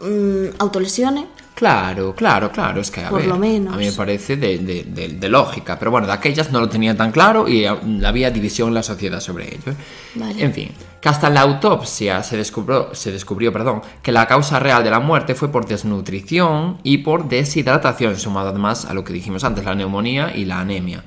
mm, 0.00 0.56
autolesione, 0.58 1.26
Claro, 1.54 2.14
claro, 2.16 2.50
claro, 2.50 2.80
es 2.80 2.90
que 2.90 3.00
a 3.04 3.10
Por 3.10 3.20
ver, 3.20 3.28
lo 3.28 3.38
menos. 3.38 3.72
a 3.74 3.76
mí 3.76 3.86
me 3.86 3.92
parece 3.92 4.36
de, 4.36 4.58
de- 4.58 4.82
de- 4.84 5.08
de 5.10 5.28
lógica, 5.28 5.78
pero 5.78 5.92
bueno, 5.92 6.06
de 6.06 6.12
aquellas 6.12 6.50
no 6.50 6.58
lo 6.58 6.68
tenían 6.68 6.96
tan 6.96 7.12
claro 7.12 7.46
y 7.48 7.64
había 7.64 8.30
división 8.32 8.68
en 8.68 8.74
la 8.74 8.82
sociedad 8.82 9.20
sobre 9.20 9.54
ello. 9.54 9.70
¿eh? 9.70 9.74
Vale. 10.16 10.42
En 10.44 10.52
fin, 10.52 10.70
que 11.00 11.08
hasta 11.08 11.28
en 11.28 11.34
la 11.34 11.42
autopsia 11.42 12.24
se 12.24 12.36
descubrió, 12.36 12.92
se 12.94 13.12
descubrió 13.12 13.52
perdón, 13.52 13.82
que 14.02 14.10
la 14.10 14.26
causa 14.26 14.58
real 14.58 14.82
de 14.82 14.90
la 14.90 14.98
muerte 14.98 15.36
fue 15.36 15.52
por 15.52 15.64
desnutrición 15.66 16.78
y 16.82 16.98
por 16.98 17.28
deshidratación, 17.28 18.16
sumado 18.18 18.48
además 18.48 18.84
a 18.86 18.94
lo 18.94 19.04
que 19.04 19.12
dijimos 19.12 19.44
antes, 19.44 19.64
la 19.64 19.76
neumonía 19.76 20.34
y 20.34 20.46
la 20.46 20.58
anemia. 20.60 21.04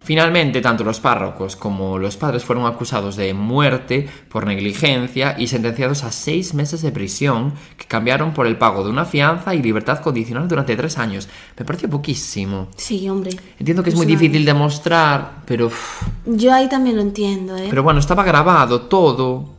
Finalmente, 0.00 0.60
tanto 0.62 0.84
los 0.84 1.00
párrocos 1.00 1.56
como 1.56 1.98
los 1.98 2.16
padres 2.16 2.44
fueron 2.44 2.64
acusados 2.66 3.16
de 3.16 3.34
muerte 3.34 4.08
por 4.30 4.46
negligencia 4.46 5.34
y 5.38 5.48
sentenciados 5.48 6.02
a 6.04 6.12
seis 6.12 6.54
meses 6.54 6.80
de 6.82 6.92
prisión 6.92 7.52
que 7.76 7.84
cambiaron 7.86 8.32
por 8.32 8.46
el 8.46 8.56
pago 8.56 8.84
de 8.84 8.90
una 8.90 9.04
fianza 9.04 9.54
y 9.54 9.60
libertad 9.62 9.98
condicional 10.00 10.48
durante 10.48 10.76
tres 10.76 10.96
años. 10.98 11.28
Me 11.58 11.64
pareció 11.66 11.90
poquísimo. 11.90 12.68
sí, 12.76 13.08
hombre. 13.08 13.32
Entiendo 13.58 13.82
que 13.82 13.90
es 13.90 13.96
muy 13.96 14.06
una- 14.06 14.16
difícil 14.18 14.44
demostrar, 14.46 15.42
pero... 15.44 15.70
Yo 16.24 16.54
ahí 16.54 16.68
también 16.68 16.96
lo 16.96 17.02
entiendo, 17.02 17.56
¿eh? 17.56 17.66
pero 17.68 17.82
bueno, 17.82 18.00
estaba 18.00 18.22
grabado 18.24 18.82
todo, 18.82 19.57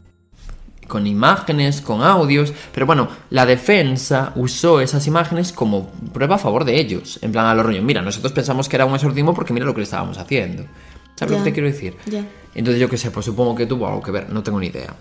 con 0.89 1.08
imágenes, 1.08 1.80
con 1.80 2.04
audios, 2.04 2.52
pero 2.73 2.86
bueno, 2.86 3.08
la 3.30 3.45
defensa 3.45 4.34
usó 4.36 4.82
esas 4.82 5.08
imágenes 5.08 5.54
como 5.54 5.89
prueba 6.12 6.36
a 6.36 6.39
favor 6.39 6.65
de 6.65 6.78
ellos, 6.78 7.19
en 7.21 7.32
plan 7.32 7.45
a 7.45 7.54
los 7.54 7.65
rollos, 7.65 7.84
mira, 7.84 8.02
nosotros 8.02 8.34
pensamos 8.34 8.67
que 8.67 8.75
era 8.75 8.86
un 8.86 8.95
exorcismo 8.95 9.34
porque 9.34 9.54
mira 9.54 9.65
lo 9.65 9.73
que 9.73 9.80
le 9.80 9.86
estábamos 9.86 10.17
haciendo. 10.17 10.65
¿Sabes 11.15 11.32
lo 11.32 11.38
que 11.43 11.49
te 11.52 11.54
quiero 11.54 11.69
decir? 11.69 11.95
Entonces 12.56 12.82
yo 12.82 12.89
qué 12.89 12.97
sé, 12.97 13.12
pues 13.12 13.25
supongo 13.25 13.56
que 13.56 13.65
tuvo 13.65 13.88
algo 13.88 14.02
que 14.02 14.12
ver, 14.12 14.30
no 14.30 14.41
tengo 14.41 14.60
ni 14.60 14.67
idea. 14.67 14.93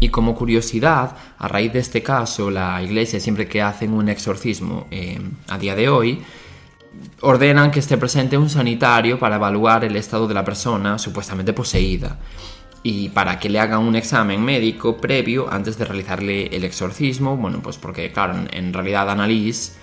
Y 0.00 0.08
como 0.08 0.34
curiosidad, 0.34 1.16
a 1.38 1.48
raíz 1.48 1.72
de 1.72 1.78
este 1.78 2.02
caso, 2.02 2.50
la 2.50 2.82
iglesia 2.82 3.20
siempre 3.20 3.46
que 3.46 3.62
hacen 3.62 3.92
un 3.92 4.08
exorcismo 4.08 4.86
eh, 4.90 5.20
a 5.48 5.58
día 5.58 5.76
de 5.76 5.88
hoy, 5.88 6.20
ordenan 7.20 7.70
que 7.70 7.78
esté 7.78 7.96
presente 7.96 8.36
un 8.36 8.50
sanitario 8.50 9.18
para 9.18 9.36
evaluar 9.36 9.84
el 9.84 9.96
estado 9.96 10.26
de 10.26 10.34
la 10.34 10.44
persona 10.44 10.98
supuestamente 10.98 11.52
poseída 11.52 12.18
y 12.82 13.10
para 13.10 13.38
que 13.38 13.48
le 13.48 13.60
hagan 13.60 13.80
un 13.80 13.94
examen 13.94 14.42
médico 14.44 14.96
previo 14.96 15.52
antes 15.52 15.78
de 15.78 15.84
realizarle 15.84 16.46
el 16.48 16.64
exorcismo. 16.64 17.36
Bueno, 17.36 17.60
pues 17.62 17.76
porque, 17.76 18.10
claro, 18.12 18.34
en, 18.50 18.72
realidad 18.72 19.08
Annalise 19.10 19.74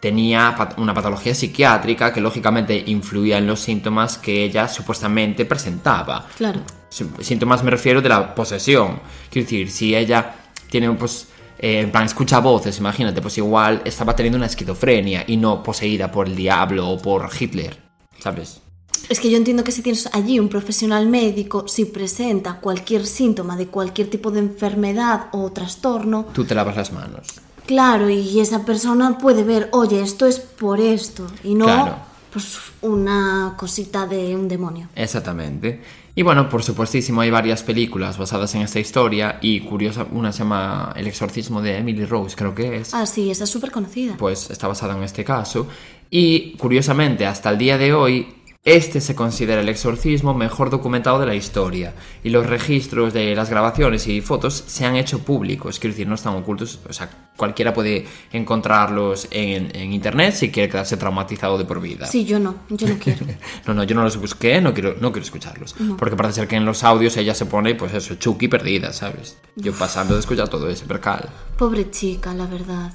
tenía 0.00 0.56
una 0.78 0.94
patología 0.94 1.34
psiquiátrica 1.34 2.12
que 2.12 2.20
lógicamente 2.20 2.82
influía 2.86 3.38
en 3.38 3.46
los 3.46 3.60
síntomas 3.60 4.18
que 4.18 4.42
ella 4.44 4.66
supuestamente 4.66 5.44
presentaba. 5.44 6.26
Claro. 6.36 6.60
Sí- 6.88 7.08
Síntomas 7.20 7.62
me 7.62 7.70
refiero 7.70 8.00
de 8.00 8.08
la 8.08 8.34
posesión. 8.34 9.00
Quiero 9.30 9.44
decir, 9.44 9.70
si 9.70 9.94
ella 9.94 10.34
tiene, 10.70 10.90
pues, 10.92 11.28
eh, 11.58 11.80
en 11.80 11.92
plan, 11.92 12.04
escucha 12.04 12.40
voces, 12.40 12.78
imagínate, 12.78 13.20
pues 13.20 13.36
igual 13.38 13.82
estaba 13.84 14.16
teniendo 14.16 14.38
una 14.38 14.46
esquizofrenia 14.46 15.24
y 15.26 15.36
no 15.36 15.62
poseída 15.62 16.10
por 16.10 16.26
el 16.26 16.34
diablo 16.34 16.88
o 16.88 16.98
por 16.98 17.28
Hitler, 17.38 17.76
¿sabes? 18.18 18.62
Es 19.08 19.18
que 19.20 19.30
yo 19.30 19.36
entiendo 19.36 19.64
que 19.64 19.72
si 19.72 19.82
tienes 19.82 20.08
allí 20.12 20.38
un 20.38 20.48
profesional 20.48 21.06
médico, 21.08 21.66
si 21.66 21.84
presenta 21.86 22.60
cualquier 22.60 23.06
síntoma 23.06 23.56
de 23.56 23.66
cualquier 23.66 24.08
tipo 24.10 24.30
de 24.30 24.40
enfermedad 24.40 25.26
o 25.32 25.50
trastorno, 25.52 26.26
Tú 26.32 26.44
te 26.44 26.54
lavas 26.54 26.76
las 26.76 26.92
manos. 26.92 27.26
claro, 27.66 28.08
y 28.10 28.40
esa 28.40 28.64
persona 28.64 29.18
puede 29.18 29.42
ver, 29.44 29.68
oye, 29.72 30.00
esto 30.02 30.26
es 30.26 30.38
por 30.40 30.80
esto, 30.80 31.26
y 31.44 31.54
no 31.54 31.64
Claro. 31.66 31.96
pues 32.32 32.58
una 32.82 33.54
cosita 33.56 34.06
de 34.06 34.36
un 34.36 34.46
demonio. 34.48 34.88
Exactamente. 34.94 35.80
Y 36.14 36.22
bueno, 36.22 36.48
por 36.48 36.62
supuestísimo, 36.62 37.20
hay 37.20 37.30
varias 37.30 37.62
películas 37.62 38.18
basadas 38.18 38.54
en 38.56 38.62
esta 38.62 38.80
historia 38.80 39.38
y 39.40 39.60
curiosa, 39.60 40.06
una 40.10 40.32
se 40.32 40.40
llama 40.40 40.92
El 40.96 41.06
exorcismo 41.06 41.62
de 41.62 41.78
Emily 41.78 42.04
Rose, 42.04 42.34
creo 42.36 42.54
que 42.54 42.76
es. 42.78 42.92
Ah, 42.94 43.06
sí, 43.06 43.30
esa 43.30 43.44
es 43.44 43.50
súper 43.50 43.70
conocida. 43.70 44.16
pues 44.18 44.50
está 44.50 44.66
basada 44.68 44.96
en 44.96 45.02
este 45.04 45.24
caso. 45.24 45.66
Y 46.10 46.56
curiosamente, 46.56 47.24
hasta 47.26 47.50
el 47.50 47.58
día 47.58 47.78
de 47.78 47.94
hoy, 47.94 48.26
este 48.62 49.00
se 49.00 49.14
considera 49.14 49.62
el 49.62 49.68
exorcismo 49.70 50.34
mejor 50.34 50.68
documentado 50.68 51.18
de 51.18 51.24
la 51.24 51.34
historia. 51.34 51.94
Y 52.22 52.28
los 52.28 52.46
registros 52.46 53.14
de 53.14 53.34
las 53.34 53.48
grabaciones 53.48 54.06
y 54.06 54.20
fotos 54.20 54.64
se 54.66 54.84
han 54.84 54.96
hecho 54.96 55.20
públicos, 55.20 55.78
quiero 55.78 55.94
decir, 55.94 56.06
no 56.06 56.14
están 56.14 56.34
ocultos. 56.36 56.78
O 56.88 56.92
sea, 56.92 57.08
cualquiera 57.36 57.72
puede 57.72 58.06
encontrarlos 58.32 59.28
en, 59.30 59.74
en 59.74 59.92
internet 59.94 60.34
si 60.34 60.50
quiere 60.50 60.68
quedarse 60.68 60.98
traumatizado 60.98 61.56
de 61.56 61.64
por 61.64 61.80
vida. 61.80 62.04
Sí, 62.04 62.26
yo 62.26 62.38
no, 62.38 62.56
yo 62.68 62.86
no 62.86 62.98
quiero. 62.98 63.24
No, 63.66 63.74
no, 63.74 63.84
yo 63.84 63.94
no 63.94 64.02
los 64.02 64.16
busqué, 64.16 64.60
no 64.60 64.74
quiero, 64.74 64.96
no 65.00 65.12
quiero 65.12 65.24
escucharlos. 65.24 65.74
Porque 65.98 66.16
parece 66.16 66.40
ser 66.40 66.48
que 66.48 66.56
en 66.56 66.64
los 66.64 66.82
audios 66.84 67.16
ella 67.16 67.34
se 67.34 67.46
pone, 67.46 67.74
pues 67.74 67.94
eso, 67.94 68.14
Chucky 68.16 68.48
perdida, 68.48 68.92
¿sabes? 68.92 69.38
Yo 69.56 69.72
pasando 69.72 70.14
de 70.14 70.20
escuchar 70.20 70.48
todo 70.48 70.68
ese 70.68 70.84
percal. 70.86 71.28
Pobre 71.56 71.90
chica, 71.90 72.34
la 72.34 72.46
verdad. 72.46 72.92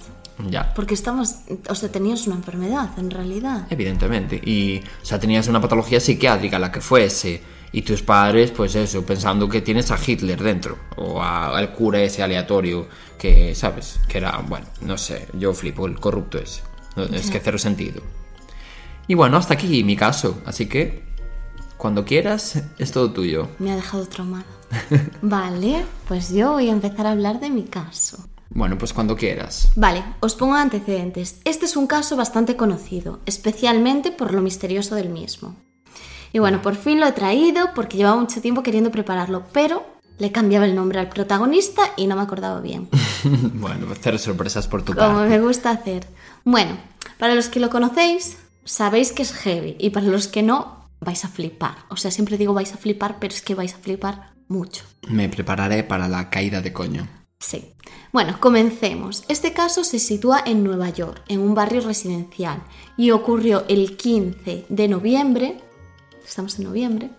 Ya. 0.49 0.73
Porque 0.73 0.93
estabas, 0.93 1.43
o 1.69 1.75
sea, 1.75 1.89
tenías 1.89 2.27
una 2.27 2.35
enfermedad 2.35 2.89
en 2.97 3.09
realidad. 3.09 3.67
Evidentemente. 3.69 4.35
Y, 4.43 4.79
o 5.01 5.05
sea, 5.05 5.19
tenías 5.19 5.47
una 5.47 5.61
patología 5.61 5.99
psiquiátrica, 5.99 6.59
la 6.59 6.71
que 6.71 6.81
fuese. 6.81 7.41
Y 7.71 7.81
tus 7.81 8.01
padres, 8.03 8.51
pues 8.51 8.75
eso, 8.75 9.05
pensando 9.05 9.49
que 9.49 9.61
tienes 9.61 9.91
a 9.91 9.97
Hitler 10.05 10.41
dentro. 10.41 10.77
O 10.97 11.21
a- 11.21 11.57
al 11.57 11.73
cura 11.73 12.01
ese 12.01 12.21
aleatorio 12.23 12.87
que, 13.17 13.53
¿sabes? 13.55 13.99
Que 14.07 14.17
era, 14.19 14.37
bueno, 14.47 14.65
no 14.81 14.97
sé, 14.97 15.27
yo 15.33 15.53
flipo, 15.53 15.85
el 15.85 15.99
corrupto 15.99 16.37
ese. 16.37 16.61
No, 16.95 17.03
Es 17.03 17.29
que 17.29 17.39
cero 17.41 17.57
sentido. 17.57 18.01
Y 19.07 19.13
bueno, 19.15 19.37
hasta 19.37 19.53
aquí 19.55 19.83
mi 19.83 19.95
caso. 19.95 20.41
Así 20.45 20.67
que, 20.67 21.03
cuando 21.77 22.05
quieras, 22.05 22.61
es 22.77 22.91
todo 22.91 23.11
tuyo. 23.11 23.49
Me 23.59 23.71
ha 23.71 23.75
dejado 23.75 24.05
traumada. 24.07 24.45
vale, 25.21 25.83
pues 26.07 26.33
yo 26.33 26.53
voy 26.53 26.69
a 26.69 26.73
empezar 26.73 27.05
a 27.07 27.11
hablar 27.11 27.39
de 27.39 27.49
mi 27.49 27.63
caso. 27.63 28.17
Bueno, 28.49 28.77
pues 28.77 28.93
cuando 28.93 29.15
quieras. 29.15 29.69
Vale, 29.75 30.03
os 30.19 30.35
pongo 30.35 30.55
antecedentes. 30.55 31.39
Este 31.45 31.65
es 31.65 31.75
un 31.75 31.87
caso 31.87 32.15
bastante 32.15 32.55
conocido, 32.55 33.19
especialmente 33.25 34.11
por 34.11 34.33
lo 34.33 34.41
misterioso 34.41 34.95
del 34.95 35.09
mismo. 35.09 35.55
Y 36.31 36.39
bueno, 36.39 36.61
por 36.61 36.75
fin 36.75 36.99
lo 36.99 37.07
he 37.07 37.11
traído 37.11 37.73
porque 37.73 37.97
llevaba 37.97 38.19
mucho 38.19 38.41
tiempo 38.41 38.61
queriendo 38.63 38.91
prepararlo, 38.91 39.43
pero 39.51 39.85
le 40.17 40.31
cambiaba 40.31 40.65
el 40.65 40.75
nombre 40.75 40.99
al 40.99 41.09
protagonista 41.09 41.81
y 41.97 42.07
no 42.07 42.15
me 42.15 42.21
acordaba 42.21 42.61
bien. 42.61 42.89
bueno, 43.53 43.85
pues 43.87 43.99
cero 44.01 44.17
sorpresas 44.17 44.67
por 44.67 44.83
tu 44.83 44.93
Como 44.93 45.15
parte. 45.15 45.29
me 45.29 45.39
gusta 45.39 45.71
hacer. 45.71 46.07
Bueno, 46.43 46.77
para 47.17 47.35
los 47.35 47.47
que 47.47 47.59
lo 47.59 47.69
conocéis, 47.69 48.37
sabéis 48.63 49.11
que 49.11 49.23
es 49.23 49.33
heavy. 49.33 49.75
Y 49.79 49.89
para 49.89 50.07
los 50.07 50.27
que 50.27 50.43
no, 50.43 50.89
vais 50.99 51.23
a 51.25 51.29
flipar. 51.29 51.75
O 51.89 51.97
sea, 51.97 52.11
siempre 52.11 52.37
digo 52.37 52.53
vais 52.53 52.73
a 52.73 52.77
flipar, 52.77 53.17
pero 53.19 53.33
es 53.33 53.41
que 53.41 53.55
vais 53.55 53.73
a 53.73 53.77
flipar 53.77 54.33
mucho. 54.47 54.83
Me 55.07 55.29
prepararé 55.29 55.83
para 55.83 56.07
la 56.07 56.29
caída 56.29 56.61
de 56.61 56.73
coño. 56.73 57.07
Sí. 57.39 57.73
Bueno, 58.15 58.37
comencemos. 58.39 59.25
Este 59.27 59.51
caso 59.51 59.83
se 59.83 59.99
sitúa 59.99 60.41
en 60.45 60.63
Nueva 60.63 60.87
York, 60.89 61.21
en 61.27 61.41
un 61.41 61.53
barrio 61.53 61.81
residencial, 61.81 62.63
y 62.95 63.11
ocurrió 63.11 63.65
el 63.67 63.97
15 63.97 64.67
de 64.69 64.87
noviembre, 64.87 65.57
estamos 66.25 66.57
en 66.57 66.63
noviembre, 66.63 67.09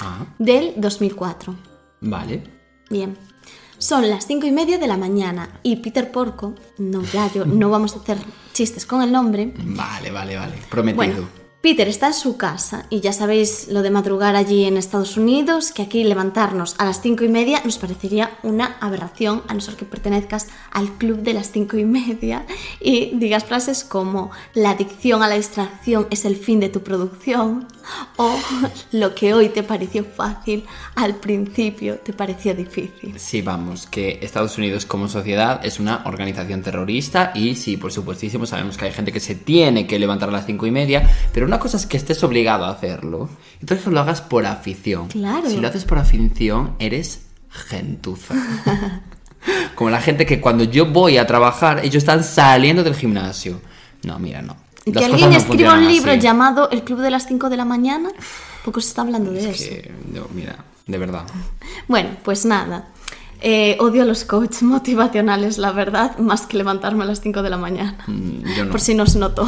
Ah, 0.00 0.24
del 0.38 0.72
2004. 0.78 1.54
vale. 2.00 2.44
Bien. 2.88 3.18
Son 3.76 4.08
las 4.08 4.26
cinco 4.26 4.46
y 4.46 4.50
media 4.50 4.78
de 4.78 4.86
la 4.86 4.96
mañana 4.96 5.60
y 5.62 5.76
Peter 5.76 6.10
Porco, 6.10 6.54
no 6.78 7.02
ya 7.02 7.30
yo, 7.30 7.44
no 7.44 7.68
vamos 7.74 7.94
a 7.94 7.98
hacer 7.98 8.16
chistes 8.54 8.86
con 8.86 9.02
el 9.02 9.12
nombre, 9.12 9.52
Vale, 9.54 10.10
vale, 10.10 10.34
vale. 10.36 10.54
Prometido. 10.70 10.96
Bueno, 10.96 11.28
Peter 11.60 11.88
está 11.88 12.06
en 12.06 12.14
su 12.14 12.36
casa 12.36 12.86
y 12.88 13.00
ya 13.00 13.12
sabéis 13.12 13.66
lo 13.68 13.82
de 13.82 13.90
madrugar 13.90 14.36
allí 14.36 14.64
en 14.64 14.76
Estados 14.76 15.16
Unidos, 15.16 15.72
que 15.72 15.82
aquí 15.82 16.04
levantarnos 16.04 16.76
a 16.78 16.84
las 16.84 17.00
cinco 17.02 17.24
y 17.24 17.28
media 17.28 17.60
nos 17.64 17.78
parecería 17.78 18.38
una 18.44 18.76
aberración, 18.80 19.42
a 19.48 19.54
no 19.54 19.60
ser 19.60 19.74
que 19.74 19.84
pertenezcas 19.84 20.46
al 20.70 20.96
club 20.98 21.22
de 21.22 21.34
las 21.34 21.50
cinco 21.50 21.76
y 21.76 21.84
media 21.84 22.46
y 22.80 23.10
digas 23.16 23.44
frases 23.44 23.82
como 23.82 24.30
la 24.54 24.70
adicción 24.70 25.24
a 25.24 25.28
la 25.28 25.34
distracción 25.34 26.06
es 26.10 26.24
el 26.24 26.36
fin 26.36 26.60
de 26.60 26.68
tu 26.68 26.84
producción 26.84 27.66
o 28.18 28.38
lo 28.92 29.14
que 29.16 29.34
hoy 29.34 29.48
te 29.48 29.64
pareció 29.64 30.04
fácil, 30.04 30.64
al 30.94 31.16
principio 31.16 31.98
te 31.98 32.12
pareció 32.12 32.54
difícil. 32.54 33.18
Sí, 33.18 33.42
vamos, 33.42 33.86
que 33.86 34.20
Estados 34.22 34.58
Unidos 34.58 34.86
como 34.86 35.08
sociedad 35.08 35.64
es 35.64 35.80
una 35.80 36.02
organización 36.04 36.62
terrorista 36.62 37.32
y 37.34 37.56
sí, 37.56 37.76
por 37.76 37.90
supuestísimo, 37.90 38.46
sabemos 38.46 38.76
que 38.76 38.84
hay 38.84 38.92
gente 38.92 39.10
que 39.10 39.20
se 39.20 39.34
tiene 39.34 39.88
que 39.88 39.98
levantar 39.98 40.28
a 40.28 40.32
las 40.32 40.46
cinco 40.46 40.66
y 40.66 40.70
media, 40.70 41.10
pero 41.32 41.47
una 41.48 41.58
cosa 41.58 41.76
es 41.76 41.86
que 41.86 41.96
estés 41.96 42.22
obligado 42.22 42.64
a 42.64 42.70
hacerlo, 42.70 43.28
entonces 43.60 43.86
lo 43.86 44.00
hagas 44.00 44.20
por 44.20 44.46
afición. 44.46 45.08
Claro. 45.08 45.48
Si 45.48 45.56
lo 45.58 45.68
haces 45.68 45.84
por 45.84 45.98
afición, 45.98 46.74
eres 46.78 47.22
gentuza. 47.50 48.34
Como 49.74 49.90
la 49.90 50.00
gente 50.00 50.26
que 50.26 50.40
cuando 50.40 50.64
yo 50.64 50.86
voy 50.86 51.16
a 51.16 51.26
trabajar, 51.26 51.80
ellos 51.84 51.96
están 51.96 52.22
saliendo 52.24 52.84
del 52.84 52.94
gimnasio. 52.94 53.60
No, 54.04 54.18
mira, 54.18 54.42
no. 54.42 54.56
Que 54.84 55.04
alguien 55.04 55.30
no 55.30 55.36
escriba 55.36 55.74
un 55.74 55.86
libro 55.86 56.12
así. 56.12 56.20
llamado 56.20 56.70
El 56.70 56.82
Club 56.82 57.00
de 57.00 57.10
las 57.10 57.26
5 57.26 57.48
de 57.50 57.56
la 57.56 57.64
mañana, 57.64 58.10
porque 58.64 58.80
se 58.80 58.88
está 58.88 59.02
hablando 59.02 59.30
de 59.30 59.50
Es 59.50 59.60
eso. 59.60 59.70
que, 59.70 59.92
no, 60.12 60.26
mira, 60.34 60.56
de 60.86 60.98
verdad. 60.98 61.24
Bueno, 61.88 62.10
pues 62.22 62.44
nada. 62.44 62.88
Eh, 63.40 63.76
odio 63.80 64.02
a 64.02 64.04
los 64.04 64.24
coaches 64.24 64.62
motivacionales, 64.62 65.58
la 65.58 65.70
verdad, 65.72 66.18
más 66.18 66.46
que 66.46 66.56
levantarme 66.56 67.04
a 67.04 67.06
las 67.06 67.20
5 67.20 67.42
de 67.42 67.50
la 67.50 67.56
mañana. 67.56 67.96
Mm, 68.06 68.54
Yo 68.56 68.64
no. 68.64 68.70
Por 68.70 68.80
si 68.80 68.94
no 68.94 69.06
se 69.06 69.18
notó. 69.18 69.46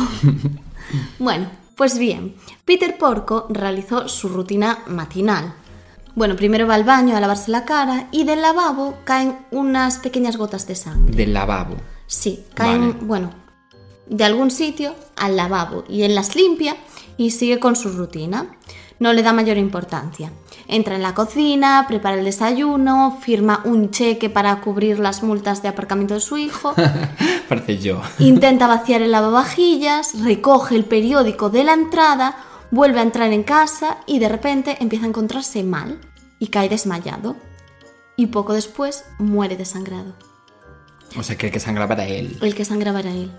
bueno, 1.19 1.51
pues 1.81 1.97
bien, 1.97 2.35
Peter 2.67 2.99
Porco 2.99 3.47
realizó 3.49 4.07
su 4.07 4.29
rutina 4.29 4.81
matinal. 4.87 5.55
Bueno, 6.15 6.37
primero 6.37 6.67
va 6.67 6.75
al 6.75 6.85
baño 6.85 7.17
a 7.17 7.21
lavarse 7.21 7.51
la 7.51 7.65
cara 7.65 8.09
y 8.13 8.25
del 8.25 8.43
lavabo 8.43 8.99
caen 9.05 9.39
unas 9.51 9.97
pequeñas 9.97 10.37
gotas 10.37 10.67
de 10.67 10.75
sangre. 10.75 11.17
Del 11.17 11.33
lavabo. 11.33 11.77
Sí, 12.07 12.45
caen, 12.53 12.93
Vale. 12.93 13.05
bueno, 13.07 13.31
de 14.07 14.25
algún 14.25 14.51
sitio 14.51 14.95
al 15.17 15.37
lavabo 15.37 15.85
y 15.89 16.03
él 16.03 16.15
las 16.15 16.37
limpia 16.37 16.77
y 17.17 17.31
sigue 17.31 17.59
con 17.59 17.75
su 17.77 17.89
rutina. 17.89 18.59
No 18.99 19.15
le 19.15 19.23
da 19.23 19.33
mayor 19.33 19.57
importancia. 19.57 20.31
Entra 20.73 20.95
en 20.95 21.03
la 21.03 21.15
cocina, 21.15 21.85
prepara 21.89 22.17
el 22.17 22.25
desayuno, 22.25 23.19
firma 23.21 23.61
un 23.65 23.91
cheque 23.91 24.31
para 24.31 24.61
cubrir 24.61 25.01
las 25.01 25.25
multas 25.25 25.63
de 25.63 25.69
aparcamiento 25.69 26.15
de 26.15 26.21
su 26.21 26.39
hijo, 26.39 26.75
Parece 27.49 27.79
yo. 27.79 28.01
intenta 28.21 28.69
vaciar 28.69 29.03
el 29.03 29.11
lavavajillas, 29.11 30.21
recoge 30.23 30.77
el 30.77 30.85
periódico 30.85 31.51
de 31.51 31.65
la 31.65 31.73
entrada, 31.73 32.37
vuelve 32.71 33.01
a 33.01 33.03
entrar 33.03 33.33
en 33.33 33.43
casa 33.43 33.99
y 34.07 34.21
de 34.21 34.29
repente 34.29 34.77
empieza 34.81 35.07
a 35.07 35.09
encontrarse 35.09 35.65
mal 35.65 35.99
y 36.39 36.47
cae 36.47 36.69
desmayado. 36.69 37.35
Y 38.17 38.27
poco 38.27 38.53
después 38.53 39.05
muere 39.19 39.57
desangrado. 39.57 40.15
O 41.17 41.25
sea, 41.25 41.37
que 41.37 41.47
el 41.47 41.53
que 41.53 41.59
sangraba 41.59 41.95
era 41.95 42.07
él. 42.07 42.39
El 42.43 42.55
que 42.55 42.65
sangraba 42.65 43.01
era 43.01 43.11
él. 43.11 43.33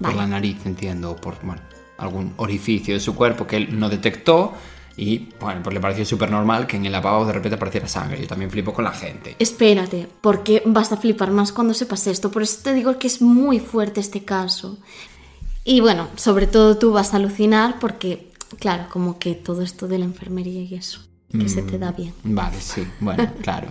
Por 0.00 0.14
la 0.14 0.26
nariz, 0.26 0.64
entiendo, 0.64 1.10
o 1.10 1.16
por 1.16 1.36
bueno, 1.42 1.60
algún 1.98 2.32
orificio 2.38 2.94
de 2.94 3.00
su 3.00 3.14
cuerpo 3.14 3.46
que 3.46 3.56
él 3.56 3.78
no 3.78 3.90
detectó. 3.90 4.54
Y 4.98 5.28
bueno, 5.38 5.62
pues 5.62 5.72
le 5.72 5.80
pareció 5.80 6.04
súper 6.04 6.28
normal 6.28 6.66
que 6.66 6.76
en 6.76 6.84
el 6.84 6.90
lavabo 6.90 7.24
de 7.24 7.32
repente 7.32 7.54
apareciera 7.54 7.86
sangre. 7.86 8.20
Yo 8.20 8.26
también 8.26 8.50
flipo 8.50 8.74
con 8.74 8.82
la 8.82 8.90
gente. 8.90 9.36
Espérate, 9.38 10.08
porque 10.20 10.60
vas 10.66 10.90
a 10.90 10.96
flipar 10.96 11.30
más 11.30 11.52
cuando 11.52 11.72
sepas 11.72 12.08
esto. 12.08 12.32
Por 12.32 12.42
eso 12.42 12.58
te 12.64 12.74
digo 12.74 12.98
que 12.98 13.06
es 13.06 13.22
muy 13.22 13.60
fuerte 13.60 14.00
este 14.00 14.24
caso. 14.24 14.76
Y 15.62 15.80
bueno, 15.80 16.08
sobre 16.16 16.48
todo 16.48 16.78
tú 16.78 16.90
vas 16.90 17.14
a 17.14 17.18
alucinar 17.18 17.78
porque, 17.78 18.32
claro, 18.58 18.86
como 18.90 19.20
que 19.20 19.36
todo 19.36 19.62
esto 19.62 19.86
de 19.86 19.98
la 19.98 20.04
enfermería 20.04 20.62
y 20.62 20.74
eso, 20.74 21.00
que 21.30 21.48
se 21.48 21.62
te 21.62 21.78
da 21.78 21.92
bien. 21.92 22.12
Vale, 22.24 22.60
sí, 22.60 22.84
bueno, 22.98 23.30
claro. 23.42 23.68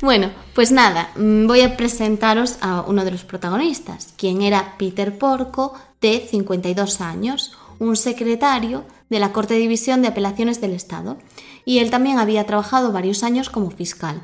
Bueno, 0.00 0.30
pues 0.54 0.70
nada, 0.70 1.10
mm, 1.16 1.48
voy 1.48 1.62
a 1.62 1.76
presentaros 1.76 2.58
a 2.60 2.82
uno 2.82 3.04
de 3.04 3.10
los 3.10 3.24
protagonistas, 3.24 4.14
quien 4.16 4.42
era 4.42 4.76
Peter 4.78 5.18
Porco, 5.18 5.74
de 6.00 6.26
52 6.30 7.00
años, 7.00 7.52
un 7.80 7.96
secretario 7.96 8.84
de 9.08 9.18
la 9.18 9.32
Corte 9.32 9.54
de 9.54 9.60
División 9.60 10.02
de 10.02 10.08
Apelaciones 10.08 10.60
del 10.60 10.72
Estado. 10.72 11.18
Y 11.64 11.78
él 11.78 11.90
también 11.90 12.18
había 12.18 12.46
trabajado 12.46 12.92
varios 12.92 13.24
años 13.24 13.50
como 13.50 13.70
fiscal. 13.70 14.22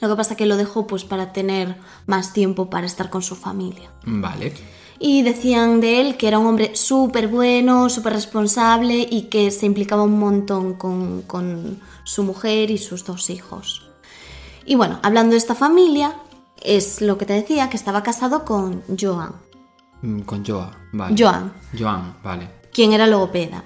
Lo 0.00 0.08
que 0.08 0.16
pasa 0.16 0.36
que 0.36 0.46
lo 0.46 0.56
dejó 0.56 0.86
pues 0.86 1.04
para 1.04 1.32
tener 1.32 1.76
más 2.06 2.32
tiempo 2.32 2.70
para 2.70 2.86
estar 2.86 3.10
con 3.10 3.22
su 3.22 3.34
familia. 3.34 3.90
Vale. 4.04 4.52
Y 5.00 5.22
decían 5.22 5.80
de 5.80 6.00
él 6.00 6.16
que 6.16 6.28
era 6.28 6.38
un 6.38 6.46
hombre 6.46 6.76
súper 6.76 7.28
bueno, 7.28 7.88
súper 7.88 8.12
responsable 8.12 9.06
y 9.10 9.22
que 9.22 9.50
se 9.50 9.66
implicaba 9.66 10.02
un 10.02 10.18
montón 10.18 10.74
con, 10.74 11.22
con 11.22 11.80
su 12.04 12.22
mujer 12.22 12.70
y 12.70 12.78
sus 12.78 13.04
dos 13.04 13.30
hijos. 13.30 13.88
Y 14.64 14.76
bueno, 14.76 15.00
hablando 15.02 15.32
de 15.32 15.38
esta 15.38 15.54
familia, 15.54 16.14
es 16.62 17.00
lo 17.00 17.18
que 17.18 17.26
te 17.26 17.32
decía, 17.34 17.68
que 17.68 17.76
estaba 17.76 18.02
casado 18.02 18.44
con 18.44 18.82
Joan, 18.98 19.32
Mm, 20.02 20.20
Con 20.20 20.44
Joa, 20.44 20.70
vale. 20.92 21.16
Joan. 21.18 21.52
Joan, 21.78 22.14
vale. 22.22 22.63
Quien 22.74 22.92
era 22.92 23.06
logopeda. 23.06 23.64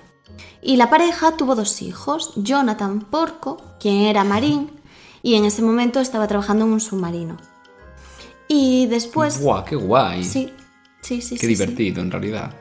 Y 0.62 0.76
la 0.76 0.90
pareja 0.90 1.36
tuvo 1.36 1.54
dos 1.56 1.82
hijos, 1.82 2.32
Jonathan 2.36 3.00
Porco, 3.00 3.56
quien 3.80 4.02
era 4.02 4.22
marín, 4.22 4.70
y 5.22 5.34
en 5.34 5.44
ese 5.44 5.62
momento 5.62 5.98
estaba 5.98 6.28
trabajando 6.28 6.64
en 6.66 6.72
un 6.72 6.80
submarino. 6.80 7.36
Y 8.46 8.86
después... 8.86 9.40
Guau, 9.40 9.64
qué 9.64 9.76
guay. 9.76 10.22
Sí, 10.24 10.52
sí, 11.00 11.20
sí. 11.20 11.34
Qué 11.34 11.36
sí, 11.36 11.38
sí. 11.38 11.46
divertido, 11.46 12.02
en 12.02 12.10
realidad. 12.10 12.52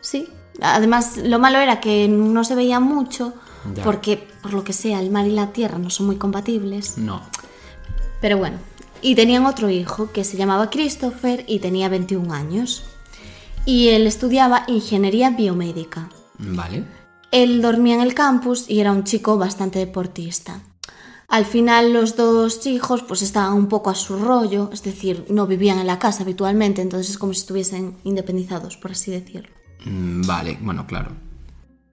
Sí. 0.00 0.28
Además, 0.62 1.16
lo 1.18 1.38
malo 1.38 1.58
era 1.58 1.80
que 1.80 2.08
no 2.08 2.44
se 2.44 2.54
veía 2.54 2.80
mucho, 2.80 3.34
Ya. 3.74 3.82
porque 3.84 4.16
por 4.42 4.52
lo 4.54 4.64
que 4.64 4.72
sea, 4.72 5.00
el 5.00 5.10
mar 5.10 5.26
y 5.26 5.32
la 5.32 5.52
tierra 5.52 5.78
no 5.78 5.90
son 5.90 6.06
muy 6.06 6.16
compatibles. 6.16 6.98
No. 6.98 7.22
Pero 8.20 8.38
bueno, 8.38 8.58
y 9.02 9.14
tenían 9.14 9.46
otro 9.46 9.70
hijo 9.70 10.10
que 10.12 10.24
se 10.24 10.36
llamaba 10.36 10.68
Christopher 10.70 11.44
y 11.46 11.58
tenía 11.60 11.88
21 11.88 12.32
años. 12.32 12.84
Y 13.70 13.90
él 13.90 14.08
estudiaba 14.08 14.64
ingeniería 14.66 15.30
biomédica. 15.30 16.08
Vale. 16.38 16.82
Él 17.30 17.62
dormía 17.62 17.94
en 17.94 18.00
el 18.00 18.14
campus 18.14 18.68
y 18.68 18.80
era 18.80 18.90
un 18.90 19.04
chico 19.04 19.38
bastante 19.38 19.78
deportista. 19.78 20.60
Al 21.28 21.44
final 21.44 21.92
los 21.92 22.16
dos 22.16 22.66
hijos 22.66 23.04
pues 23.04 23.22
estaban 23.22 23.52
un 23.52 23.68
poco 23.68 23.90
a 23.90 23.94
su 23.94 24.18
rollo, 24.18 24.70
es 24.72 24.82
decir, 24.82 25.24
no 25.28 25.46
vivían 25.46 25.78
en 25.78 25.86
la 25.86 26.00
casa 26.00 26.24
habitualmente, 26.24 26.82
entonces 26.82 27.10
es 27.10 27.18
como 27.18 27.32
si 27.32 27.42
estuviesen 27.42 27.96
independizados, 28.02 28.76
por 28.76 28.90
así 28.90 29.12
decirlo. 29.12 29.54
Mm, 29.84 30.26
Vale, 30.26 30.58
bueno, 30.60 30.84
claro. 30.88 31.12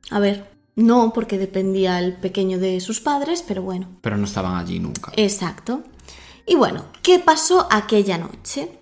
A 0.10 0.18
ver, 0.18 0.50
no 0.76 1.13
porque 1.13 1.38
dependía 1.38 2.00
el 2.00 2.16
pequeño 2.16 2.58
de 2.58 2.82
sus 2.82 3.02
padres, 3.02 3.44
pero 3.48 3.62
bueno. 3.62 3.88
Pero 4.02 4.18
no 4.18 4.26
estaban 4.26 4.56
allí 4.56 4.80
nunca. 4.80 5.12
Exacto. 5.16 5.84
Y 6.48 6.56
bueno, 6.56 6.86
¿qué 7.04 7.20
pasó 7.20 7.68
aquella 7.70 8.18
noche? 8.18 8.82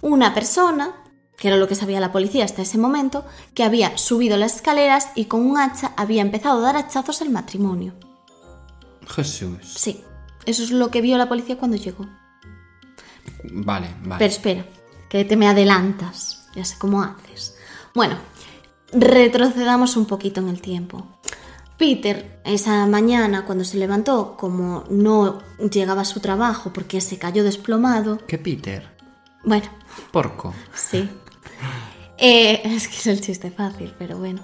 Una 0.00 0.32
persona 0.32 1.02
que 1.36 1.48
era 1.48 1.56
lo 1.56 1.68
que 1.68 1.74
sabía 1.74 2.00
la 2.00 2.12
policía 2.12 2.44
hasta 2.44 2.62
ese 2.62 2.78
momento, 2.78 3.24
que 3.54 3.64
había 3.64 3.96
subido 3.98 4.36
las 4.36 4.56
escaleras 4.56 5.10
y 5.14 5.26
con 5.26 5.42
un 5.42 5.58
hacha 5.58 5.92
había 5.96 6.22
empezado 6.22 6.58
a 6.58 6.62
dar 6.62 6.76
hachazos 6.76 7.22
al 7.22 7.30
matrimonio. 7.30 7.94
Jesús. 9.06 9.58
Sí, 9.62 10.02
eso 10.46 10.62
es 10.62 10.70
lo 10.70 10.90
que 10.90 11.00
vio 11.00 11.18
la 11.18 11.28
policía 11.28 11.58
cuando 11.58 11.76
llegó. 11.76 12.06
Vale, 13.52 13.94
vale. 14.02 14.18
Pero 14.18 14.30
espera, 14.30 14.66
que 15.08 15.24
te 15.24 15.36
me 15.36 15.48
adelantas. 15.48 16.48
Ya 16.54 16.64
sé 16.64 16.76
cómo 16.78 17.02
haces. 17.02 17.54
Bueno, 17.94 18.16
retrocedamos 18.92 19.96
un 19.96 20.06
poquito 20.06 20.40
en 20.40 20.48
el 20.48 20.60
tiempo. 20.60 21.06
Peter, 21.76 22.40
esa 22.44 22.86
mañana, 22.86 23.44
cuando 23.44 23.64
se 23.64 23.76
levantó, 23.76 24.36
como 24.38 24.84
no 24.88 25.42
llegaba 25.70 26.02
a 26.02 26.06
su 26.06 26.20
trabajo 26.20 26.72
porque 26.72 27.02
se 27.02 27.18
cayó 27.18 27.44
desplomado. 27.44 28.18
¿Qué 28.26 28.38
Peter? 28.38 28.96
Bueno, 29.44 29.66
Porco. 30.10 30.54
sí. 30.74 31.08
Eh, 32.18 32.62
es 32.64 32.88
que 32.88 32.96
es 32.96 33.06
el 33.06 33.20
chiste 33.20 33.50
fácil, 33.50 33.94
pero 33.98 34.16
bueno. 34.18 34.42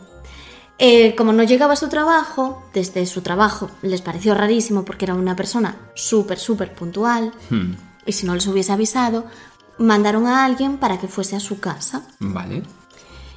Eh, 0.79 1.15
como 1.15 1.33
no 1.33 1.43
llegaba 1.43 1.75
a 1.75 1.77
su 1.77 1.89
trabajo, 1.89 2.63
desde 2.75 3.07
su 3.07 3.23
trabajo 3.23 3.71
les 3.83 4.03
pareció 4.03 4.35
rarísimo 4.35 4.85
porque 4.85 5.05
era 5.05 5.15
una 5.15 5.37
persona 5.37 5.77
súper, 5.95 6.39
súper 6.39 6.75
puntual. 6.75 7.33
Hmm, 7.51 7.75
Y 8.05 8.13
si 8.13 8.27
no 8.27 8.35
les 8.35 8.47
hubiese 8.49 8.73
avisado, 8.73 9.27
mandaron 9.79 10.27
a 10.27 10.45
alguien 10.45 10.79
para 10.79 10.99
que 10.99 11.09
fuese 11.09 11.37
a 11.37 11.41
su 11.41 11.61
casa. 11.61 12.03
Vale. 12.19 12.63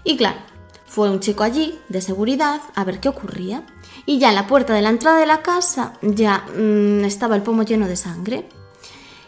Y 0.04 0.18
claro, 0.18 0.40
fue 0.88 1.10
un 1.10 1.20
chico 1.20 1.44
allí, 1.44 1.78
de 1.88 2.02
seguridad, 2.02 2.62
a 2.74 2.84
ver 2.84 3.00
qué 3.00 3.10
ocurría. 3.10 3.64
Y 4.08 4.18
ya 4.18 4.30
en 4.30 4.36
la 4.36 4.48
puerta 4.48 4.74
de 4.74 4.82
la 4.82 4.90
entrada 4.90 5.20
de 5.20 5.26
la 5.26 5.42
casa 5.42 5.94
ya 6.02 6.46
mm, 6.58 7.04
estaba 7.06 7.36
el 7.36 7.44
pomo 7.44 7.64
lleno 7.64 7.88
de 7.88 7.96
sangre. 7.96 8.50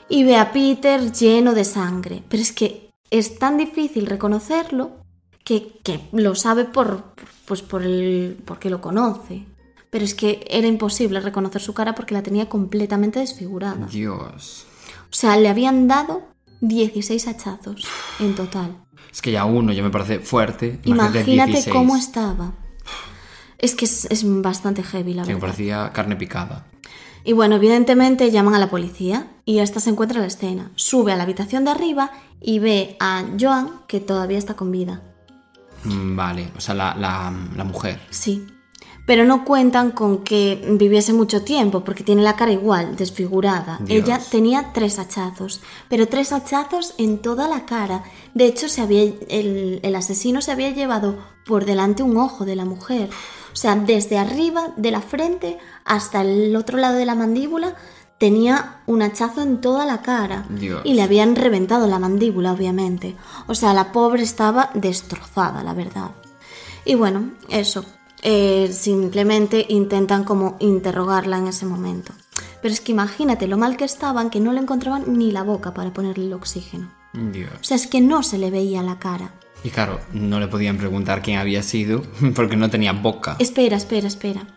Y 0.09 0.23
ve 0.23 0.37
a 0.37 0.51
Peter 0.51 1.11
lleno 1.11 1.53
de 1.53 1.65
sangre. 1.65 2.23
Pero 2.29 2.41
es 2.41 2.51
que 2.51 2.86
es 3.11 3.39
tan 3.39 3.57
difícil 3.57 4.05
reconocerlo 4.05 4.97
que, 5.43 5.79
que 5.83 6.01
lo 6.11 6.35
sabe 6.35 6.65
por, 6.65 7.13
pues 7.45 7.61
por 7.61 7.83
el, 7.83 8.37
porque 8.45 8.69
lo 8.69 8.81
conoce. 8.81 9.45
Pero 9.89 10.03
es 10.03 10.13
que 10.13 10.45
era 10.49 10.67
imposible 10.67 11.19
reconocer 11.21 11.61
su 11.61 11.73
cara 11.73 11.95
porque 11.95 12.13
la 12.13 12.21
tenía 12.21 12.49
completamente 12.49 13.19
desfigurada. 13.19 13.87
Dios. 13.87 14.65
O 15.09 15.13
sea, 15.13 15.37
le 15.37 15.47
habían 15.47 15.87
dado 15.87 16.23
16 16.61 17.27
hachazos 17.27 17.87
en 18.19 18.35
total. 18.35 18.75
Es 19.11 19.21
que 19.21 19.31
ya 19.31 19.45
uno 19.45 19.71
ya 19.71 19.81
me 19.83 19.89
parece 19.89 20.19
fuerte. 20.19 20.79
Imagínate 20.83 21.51
16. 21.51 21.69
cómo 21.73 21.95
estaba. 21.95 22.51
Es 23.57 23.73
que 23.73 23.85
es, 23.85 24.05
es 24.11 24.23
bastante 24.41 24.83
heavy, 24.83 25.13
la 25.13 25.23
Sí, 25.23 25.29
me 25.29 25.35
verdad. 25.35 25.47
parecía 25.47 25.91
carne 25.93 26.15
picada. 26.17 26.67
Y 27.27 27.33
bueno, 27.33 27.57
evidentemente 27.57 28.31
llaman 28.31 28.55
a 28.55 28.59
la 28.59 28.69
policía 28.69 29.27
y 29.43 29.59
esta 29.59 29.81
se 29.81 29.89
encuentra 29.89 30.15
en 30.15 30.21
la 30.21 30.27
escena. 30.29 30.71
Sube 30.75 31.11
a 31.11 31.17
la 31.17 31.23
habitación 31.23 31.65
de 31.65 31.71
arriba 31.71 32.09
y 32.39 32.59
ve 32.59 32.95
a 33.01 33.25
Joan 33.37 33.81
que 33.85 33.99
todavía 33.99 34.37
está 34.37 34.53
con 34.53 34.71
vida. 34.71 35.01
Mm, 35.83 36.15
Vale, 36.15 36.49
o 36.55 36.61
sea, 36.61 36.73
la, 36.73 36.95
la, 36.95 37.33
la 37.53 37.63
mujer. 37.65 37.99
Sí. 38.11 38.47
Pero 39.05 39.25
no 39.25 39.43
cuentan 39.43 39.91
con 39.91 40.23
que 40.23 40.77
viviese 40.79 41.11
mucho 41.11 41.43
tiempo 41.43 41.83
porque 41.83 42.05
tiene 42.05 42.21
la 42.21 42.37
cara 42.37 42.53
igual, 42.53 42.95
desfigurada. 42.95 43.77
Dios. 43.81 44.05
Ella 44.05 44.21
tenía 44.31 44.71
tres 44.71 44.97
hachazos, 44.97 45.59
pero 45.89 46.07
tres 46.07 46.31
hachazos 46.31 46.93
en 46.97 47.17
toda 47.17 47.49
la 47.49 47.65
cara. 47.65 48.03
De 48.35 48.45
hecho, 48.45 48.69
se 48.69 48.79
había, 48.79 49.03
el, 49.03 49.81
el 49.83 49.95
asesino 49.97 50.39
se 50.39 50.53
había 50.53 50.69
llevado 50.69 51.17
por 51.45 51.65
delante 51.65 52.03
un 52.03 52.15
ojo 52.15 52.45
de 52.45 52.55
la 52.55 52.63
mujer. 52.63 53.09
O 53.57 53.59
sea, 53.59 53.75
desde 53.75 54.19
arriba 54.19 54.71
de 54.77 54.91
la 54.91 55.01
frente 55.01 55.57
hasta 55.83 56.21
el 56.21 56.55
otro 56.55 56.77
lado 56.77 56.95
de 56.95 57.07
la 57.07 57.15
mandíbula 57.15 57.73
tenía 58.19 58.81
un 58.85 59.01
hachazo 59.01 59.41
en 59.41 59.61
toda 59.61 59.87
la 59.87 60.03
cara. 60.03 60.45
Dios. 60.47 60.81
Y 60.83 60.93
le 60.93 61.01
habían 61.01 61.35
reventado 61.35 61.87
la 61.87 61.97
mandíbula, 61.97 62.51
obviamente. 62.51 63.15
O 63.47 63.55
sea, 63.55 63.73
la 63.73 63.91
pobre 63.91 64.21
estaba 64.21 64.69
destrozada, 64.75 65.63
la 65.63 65.73
verdad. 65.73 66.11
Y 66.85 66.93
bueno, 66.93 67.31
eso. 67.49 67.83
eh, 68.21 68.69
simplemente 68.71 69.65
intentan 69.69 70.23
como 70.23 70.57
interrogarla 70.59 71.39
en 71.39 71.47
ese 71.47 71.65
momento. 71.65 72.13
Pero 72.61 72.71
es 72.71 72.79
que 72.79 72.91
imagínate 72.91 73.47
lo 73.47 73.57
mal 73.57 73.75
que 73.75 73.85
estaban 73.85 74.29
que 74.29 74.39
no 74.39 74.53
le 74.53 74.61
encontraban 74.61 75.17
ni 75.17 75.31
la 75.31 75.41
boca 75.41 75.73
para 75.73 75.91
ponerle 75.91 76.25
el 76.25 76.33
oxígeno. 76.33 76.91
Dios. 77.11 77.49
O 77.59 77.63
sea, 77.63 77.75
es 77.75 77.87
que 77.87 78.01
no 78.01 78.21
se 78.21 78.37
le 78.37 78.51
veía 78.51 78.83
la 78.83 78.99
cara. 78.99 79.31
Y 79.63 79.69
claro, 79.69 79.99
no 80.13 80.39
le 80.39 80.47
podían 80.47 80.77
preguntar 80.77 81.21
quién 81.21 81.37
había 81.37 81.63
sido 81.63 82.03
porque 82.35 82.55
no 82.55 82.69
tenía 82.69 82.93
boca. 82.93 83.35
Espera, 83.39 83.77
espera, 83.77 84.07
espera. 84.07 84.47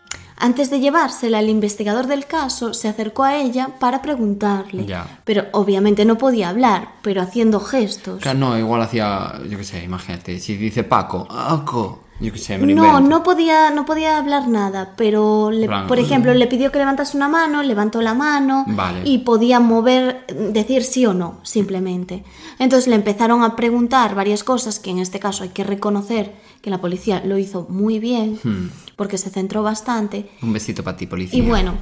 Antes 0.43 0.71
de 0.71 0.81
llevársela, 0.81 1.41
el 1.41 1.51
investigador 1.51 2.07
del 2.07 2.25
caso 2.25 2.73
se 2.73 2.89
acercó 2.89 3.25
a 3.25 3.37
ella 3.37 3.73
para 3.79 4.01
preguntarle. 4.01 4.87
Ya. 4.87 5.21
Pero 5.25 5.45
obviamente 5.53 6.07
no 6.07 6.17
podía 6.17 6.49
hablar, 6.49 6.93
pero 7.03 7.21
haciendo 7.21 7.61
gestos. 7.61 8.23
Claro, 8.23 8.39
no, 8.39 8.59
igual 8.59 8.81
hacía, 8.81 9.39
yo 9.49 9.59
qué 9.59 9.65
sé, 9.65 9.85
imagínate, 9.85 10.41
si 10.41 10.57
dice 10.57 10.83
Paco, 10.83 11.29
Paco, 11.29 12.05
yo 12.21 12.33
qué 12.33 12.39
sé, 12.39 12.59
me 12.59 12.67
lo 12.67 12.75
No, 12.83 12.87
invento. 12.87 13.09
no 13.09 13.23
podía, 13.23 13.71
no 13.71 13.85
podía 13.87 14.19
hablar 14.19 14.47
nada, 14.49 14.93
pero 14.97 15.51
le- 15.51 15.69
por 15.89 15.99
ejemplo 15.99 16.35
le 16.35 16.47
pidió 16.47 16.71
que 16.71 16.79
levantase 16.79 17.17
una 17.17 17.29
mano, 17.29 17.63
levantó 17.63 18.01
la 18.03 18.15
mano 18.15 18.65
Vale. 18.69 19.03
y 19.05 19.19
podía 19.19 19.59
mover, 19.61 20.27
decir 20.53 20.85
sí 20.85 21.07
o 21.07 21.15
no, 21.15 21.39
simplemente. 21.43 22.25
Entonces 22.59 22.89
le 22.89 22.95
empezaron 22.97 23.43
a 23.43 23.57
preguntar 23.57 24.15
varias 24.15 24.45
cosas 24.45 24.79
que 24.79 24.91
en 24.91 24.99
este 24.99 25.19
caso 25.19 25.45
hay 25.45 25.49
que 25.51 25.65
reconocer 25.65 26.35
que 26.61 26.69
la 26.71 26.79
policía 26.81 27.23
lo 27.25 27.39
hizo 27.39 27.67
muy 27.71 27.99
bien, 27.99 28.39
Hmm. 28.43 28.69
porque 28.97 29.17
se 29.17 29.31
centró 29.31 29.63
bastante. 29.63 30.31
Un 30.43 30.53
besito 30.53 30.85
para 30.85 30.97
ti, 30.99 31.07
policía. 31.07 31.39
Y 31.39 31.47
bueno, 31.47 31.75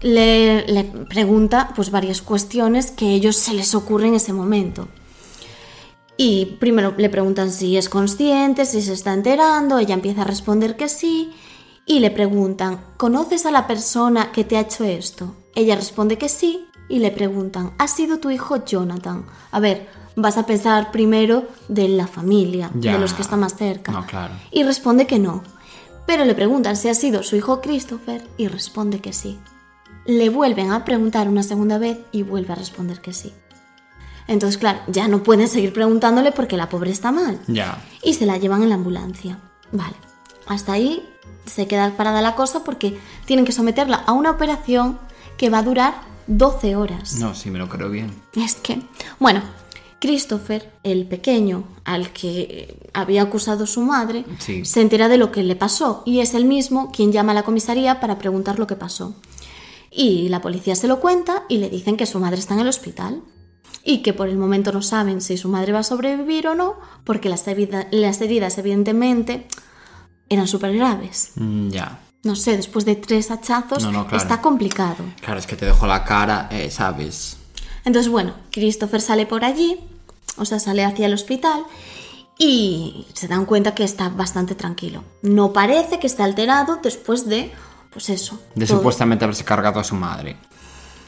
le, 0.00 0.66
le 0.66 0.84
pregunta 0.84 1.72
pues 1.76 1.90
varias 1.90 2.22
cuestiones 2.22 2.90
que 2.90 3.06
a 3.06 3.10
ellos 3.10 3.36
se 3.36 3.52
les 3.54 3.74
ocurre 3.74 4.08
en 4.08 4.14
ese 4.14 4.32
momento. 4.32 4.88
Y 6.22 6.44
primero 6.60 6.92
le 6.98 7.08
preguntan 7.08 7.50
si 7.50 7.78
es 7.78 7.88
consciente, 7.88 8.66
si 8.66 8.82
se 8.82 8.92
está 8.92 9.14
enterando, 9.14 9.78
ella 9.78 9.94
empieza 9.94 10.20
a 10.20 10.24
responder 10.26 10.76
que 10.76 10.90
sí, 10.90 11.32
y 11.86 12.00
le 12.00 12.10
preguntan, 12.10 12.78
¿conoces 12.98 13.46
a 13.46 13.50
la 13.50 13.66
persona 13.66 14.30
que 14.30 14.44
te 14.44 14.58
ha 14.58 14.60
hecho 14.60 14.84
esto? 14.84 15.34
Ella 15.54 15.76
responde 15.76 16.18
que 16.18 16.28
sí, 16.28 16.66
y 16.90 16.98
le 16.98 17.10
preguntan, 17.10 17.72
¿ha 17.78 17.88
sido 17.88 18.18
tu 18.18 18.28
hijo 18.28 18.62
Jonathan? 18.66 19.24
A 19.50 19.60
ver, 19.60 19.88
vas 20.14 20.36
a 20.36 20.44
pensar 20.44 20.90
primero 20.92 21.44
de 21.68 21.88
la 21.88 22.06
familia, 22.06 22.70
Ya. 22.74 22.92
de 22.92 22.98
los 22.98 23.14
que 23.14 23.22
están 23.22 23.40
más 23.40 23.56
cerca. 23.56 23.90
No, 23.90 24.04
claro. 24.04 24.34
Y 24.50 24.62
responde 24.62 25.06
que 25.06 25.18
no. 25.18 25.42
Pero 26.06 26.26
le 26.26 26.34
preguntan 26.34 26.76
si 26.76 26.90
ha 26.90 26.94
sido 26.94 27.22
su 27.22 27.36
hijo 27.36 27.62
Christopher 27.62 28.28
y 28.36 28.48
responde 28.48 29.00
que 29.00 29.14
sí. 29.14 29.38
Le 30.04 30.28
vuelven 30.28 30.70
a 30.70 30.84
preguntar 30.84 31.30
una 31.30 31.42
segunda 31.42 31.78
vez 31.78 31.98
y 32.12 32.24
vuelve 32.24 32.52
a 32.52 32.56
responder 32.56 33.00
que 33.00 33.14
sí. 33.14 33.32
Entonces, 34.30 34.58
claro, 34.58 34.78
ya 34.86 35.08
no 35.08 35.24
pueden 35.24 35.48
seguir 35.48 35.72
preguntándole 35.72 36.30
porque 36.30 36.56
la 36.56 36.68
pobre 36.68 36.92
está 36.92 37.10
mal. 37.10 37.40
Ya. 37.48 37.82
Y 38.04 38.14
se 38.14 38.26
la 38.26 38.38
llevan 38.38 38.62
en 38.62 38.68
la 38.68 38.76
ambulancia. 38.76 39.38
Vale. 39.72 39.96
Hasta 40.46 40.72
ahí 40.72 41.02
se 41.46 41.66
queda 41.66 41.96
parada 41.96 42.22
la 42.22 42.36
cosa 42.36 42.62
porque 42.62 42.96
tienen 43.24 43.44
que 43.44 43.50
someterla 43.50 43.96
a 43.96 44.12
una 44.12 44.30
operación 44.30 44.98
que 45.36 45.50
va 45.50 45.58
a 45.58 45.62
durar 45.64 45.94
12 46.28 46.76
horas. 46.76 47.14
No, 47.16 47.34
sí, 47.34 47.50
me 47.50 47.58
lo 47.58 47.68
creo 47.68 47.90
bien. 47.90 48.12
Es 48.36 48.54
que, 48.54 48.80
bueno, 49.18 49.42
Christopher, 50.00 50.72
el 50.84 51.06
pequeño 51.08 51.64
al 51.84 52.12
que 52.12 52.88
había 52.94 53.22
acusado 53.22 53.66
su 53.66 53.80
madre, 53.80 54.24
Sí. 54.38 54.64
se 54.64 54.80
entera 54.80 55.08
de 55.08 55.18
lo 55.18 55.32
que 55.32 55.42
le 55.42 55.56
pasó 55.56 56.04
y 56.06 56.20
es 56.20 56.34
el 56.34 56.44
mismo 56.44 56.92
quien 56.92 57.10
llama 57.10 57.32
a 57.32 57.34
la 57.34 57.42
comisaría 57.42 57.98
para 57.98 58.16
preguntar 58.18 58.60
lo 58.60 58.68
que 58.68 58.76
pasó. 58.76 59.12
Y 59.90 60.28
la 60.28 60.40
policía 60.40 60.76
se 60.76 60.86
lo 60.86 61.00
cuenta 61.00 61.42
y 61.48 61.58
le 61.58 61.68
dicen 61.68 61.96
que 61.96 62.06
su 62.06 62.20
madre 62.20 62.38
está 62.38 62.54
en 62.54 62.60
el 62.60 62.68
hospital 62.68 63.22
y 63.84 64.02
que 64.02 64.12
por 64.12 64.28
el 64.28 64.36
momento 64.36 64.72
no 64.72 64.82
saben 64.82 65.20
si 65.20 65.36
su 65.36 65.48
madre 65.48 65.72
va 65.72 65.78
a 65.80 65.82
sobrevivir 65.84 66.46
o 66.48 66.54
no, 66.54 66.74
porque 67.04 67.28
las, 67.28 67.46
herida- 67.46 67.86
las 67.90 68.20
heridas 68.20 68.58
evidentemente 68.58 69.46
eran 70.28 70.46
súper 70.46 70.74
graves. 70.74 71.32
Mm, 71.36 71.68
Ya. 71.70 71.98
No 72.22 72.36
sé, 72.36 72.54
después 72.58 72.84
de 72.84 72.96
tres 72.96 73.30
hachazos 73.30 73.82
No, 73.82 73.90
no, 73.92 74.06
claro. 74.06 74.22
está 74.22 74.42
complicado. 74.42 75.04
Claro, 75.22 75.38
es 75.40 75.46
que 75.46 75.56
te 75.56 75.64
dejo 75.64 75.86
la 75.86 76.04
cara, 76.04 76.48
eh, 76.50 76.70
¿sabes? 76.70 77.38
Entonces, 77.86 78.12
bueno, 78.12 78.34
Christopher 78.52 79.00
sale 79.00 79.24
por 79.24 79.42
allí, 79.42 79.80
o 80.36 80.44
sea, 80.44 80.58
sale 80.60 80.84
hacia 80.84 81.06
el 81.06 81.14
hospital 81.14 81.64
y 82.38 83.06
se 83.14 83.26
dan 83.26 83.46
cuenta 83.46 83.74
que 83.74 83.84
está 83.84 84.10
bastante 84.10 84.54
tranquilo. 84.54 85.02
No 85.22 85.52
parece 85.54 85.98
que 85.98 86.06
está 86.06 86.24
alterado 86.24 86.78
después 86.82 87.26
de, 87.26 87.52
pues 87.90 88.10
eso. 88.10 88.38
De 88.54 88.66
todo. 88.66 88.76
supuestamente 88.78 89.24
haberse 89.24 89.44
cargado 89.44 89.80
a 89.80 89.84
su 89.84 89.94
madre 89.94 90.36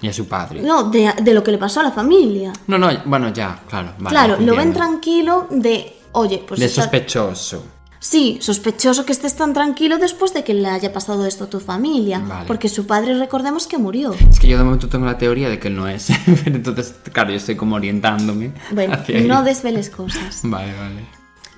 y 0.03 0.09
a 0.09 0.13
su 0.13 0.27
padre. 0.29 0.61
No, 0.61 0.91
de, 0.91 1.15
de 1.23 1.33
lo 1.35 1.43
que 1.43 1.53
le 1.53 1.59
pasó 1.59 1.81
a 1.81 1.85
la 1.85 1.93
familia. 1.93 2.53
No, 2.67 2.77
no, 2.77 2.91
bueno, 3.07 3.31
ya, 3.33 3.61
claro. 3.69 3.95
vale, 3.99 4.11
claro, 4.11 4.37
lo 4.41 4.55
ven 4.55 4.73
tranquilo 4.75 5.47
de, 5.51 5.97
oye, 6.13 6.45
pues... 6.47 6.61
De 6.61 6.67
está- 6.67 6.83
sospechoso. 6.83 7.65
Sí, 8.01 8.39
sospechoso 8.43 9.07
que 9.07 9.13
estés 9.13 9.37
tan 9.37 9.53
tranquilo 9.53 9.97
después 9.97 10.35
de 10.35 10.43
que 10.43 10.55
le 10.55 10.67
haya 10.69 10.93
pasado 10.93 11.25
esto 11.25 11.45
a 11.45 11.47
tu 11.47 11.61
familia. 11.61 12.19
Vale. 12.19 12.47
Porque 12.49 12.69
su 12.69 12.85
padre, 12.85 13.17
recordemos 13.17 13.69
que 13.69 13.79
murió. 13.79 14.13
Es 14.29 14.41
que 14.41 14.49
yo 14.49 14.59
de 14.59 14.65
momento 14.65 14.89
tengo 14.89 15.07
la 15.07 15.17
teoría 15.19 15.49
de 15.49 15.61
que 15.61 15.69
él 15.69 15.77
no 15.77 15.87
es. 15.87 16.09
Pero 16.45 16.57
entonces, 16.57 16.97
claro, 17.13 17.31
yo 17.31 17.37
estoy 17.37 17.55
como 17.55 17.77
orientándome. 17.77 18.55
Bueno, 18.73 18.95
hacia 18.95 19.19
ahí. 19.19 19.25
no 19.29 19.45
desveles 19.45 19.89
cosas. 19.89 20.41
Vale, 20.43 20.73
vale. 20.77 21.07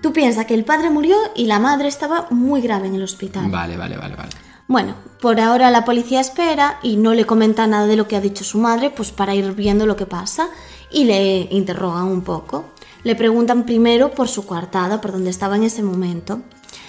Tú 0.02 0.12
piensas 0.12 0.44
que 0.44 0.52
el 0.52 0.66
padre 0.66 0.90
murió 0.90 1.16
y 1.34 1.46
la 1.46 1.58
madre 1.60 1.88
estaba 1.88 2.26
muy 2.28 2.60
grave 2.60 2.88
en 2.88 2.96
el 2.96 3.02
hospital. 3.04 3.50
Vale, 3.50 3.78
vale, 3.78 3.96
vale, 3.96 4.14
vale. 4.14 4.28
Bueno, 4.66 4.94
por 5.20 5.40
ahora 5.40 5.70
la 5.70 5.84
policía 5.84 6.20
espera 6.20 6.78
y 6.82 6.96
no 6.96 7.14
le 7.14 7.26
comenta 7.26 7.66
nada 7.66 7.86
de 7.86 7.96
lo 7.96 8.08
que 8.08 8.16
ha 8.16 8.20
dicho 8.20 8.44
su 8.44 8.58
madre, 8.58 8.90
pues 8.90 9.10
para 9.10 9.34
ir 9.34 9.52
viendo 9.52 9.86
lo 9.86 9.96
que 9.96 10.06
pasa 10.06 10.48
y 10.90 11.04
le 11.04 11.48
interrogan 11.50 12.04
un 12.04 12.22
poco. 12.22 12.66
Le 13.02 13.14
preguntan 13.14 13.66
primero 13.66 14.12
por 14.12 14.28
su 14.28 14.46
coartada, 14.46 15.00
por 15.00 15.12
donde 15.12 15.30
estaba 15.30 15.56
en 15.56 15.64
ese 15.64 15.82
momento. 15.82 16.40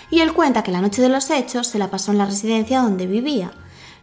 Y 0.10 0.20
él 0.20 0.34
cuenta 0.34 0.64
que 0.64 0.72
la 0.72 0.82
noche 0.82 1.02
de 1.02 1.10
los 1.10 1.30
hechos 1.30 1.68
se 1.68 1.80
la 1.80 1.90
pasó 1.90 2.12
en 2.12 2.20
la 2.20 2.26
residencia 2.26 2.82
donde 2.82 3.08
vivía. 3.08 3.52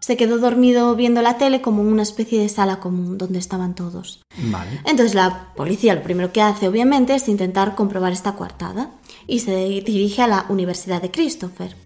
Se 0.00 0.16
quedó 0.16 0.38
dormido 0.38 0.94
viendo 0.96 1.22
la 1.22 1.38
tele 1.38 1.62
como 1.62 1.80
en 1.80 1.88
una 1.88 2.02
especie 2.02 2.40
de 2.40 2.48
sala 2.48 2.80
común 2.80 3.16
donde 3.18 3.38
estaban 3.38 3.74
todos. 3.74 4.20
Vale. 4.36 4.80
Entonces 4.84 5.14
la 5.14 5.52
policía 5.54 5.94
lo 5.94 6.02
primero 6.02 6.32
que 6.32 6.42
hace 6.42 6.68
obviamente 6.68 7.14
es 7.14 7.28
intentar 7.28 7.74
comprobar 7.76 8.12
esta 8.12 8.34
coartada 8.34 8.90
y 9.26 9.38
se 9.38 9.54
dirige 9.84 10.20
a 10.20 10.26
la 10.26 10.46
Universidad 10.48 11.00
de 11.00 11.12
Christopher. 11.12 11.76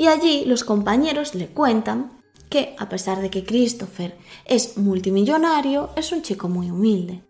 Y 0.00 0.06
allí 0.06 0.46
los 0.46 0.64
compañeros 0.64 1.34
le 1.34 1.48
cuentan 1.48 2.12
que 2.48 2.74
a 2.78 2.88
pesar 2.88 3.20
de 3.20 3.28
que 3.28 3.44
Christopher 3.44 4.16
es 4.46 4.78
multimillonario, 4.78 5.90
es 5.94 6.10
un 6.10 6.22
chico 6.22 6.48
muy 6.48 6.70
humilde. 6.70 7.20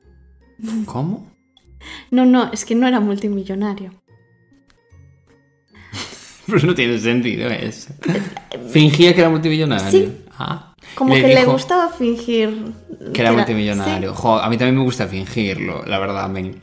¿Cómo? 0.86 1.26
No, 2.12 2.24
no, 2.24 2.52
es 2.52 2.64
que 2.64 2.76
no 2.76 2.86
era 2.86 3.00
multimillonario. 3.00 3.92
Pero 6.46 6.64
no 6.64 6.72
tiene 6.76 6.96
sentido 7.00 7.50
eso. 7.50 7.92
Fingía 8.70 9.14
que 9.14 9.20
era 9.20 9.30
multimillonario. 9.30 9.90
Sí. 9.90 10.16
Ah. 10.38 10.69
Como 10.94 11.14
Le 11.14 11.22
que 11.22 11.28
le 11.34 11.44
gustaba 11.44 11.88
fingir 11.88 12.72
Que 13.12 13.20
era 13.20 13.30
sí. 13.30 13.36
multimillonario. 13.36 14.14
Jo, 14.14 14.38
a 14.38 14.48
mí 14.50 14.56
también 14.58 14.76
me 14.76 14.82
gusta 14.84 15.06
fingirlo, 15.06 15.84
la 15.86 15.98
verdad, 15.98 16.28
me 16.28 16.54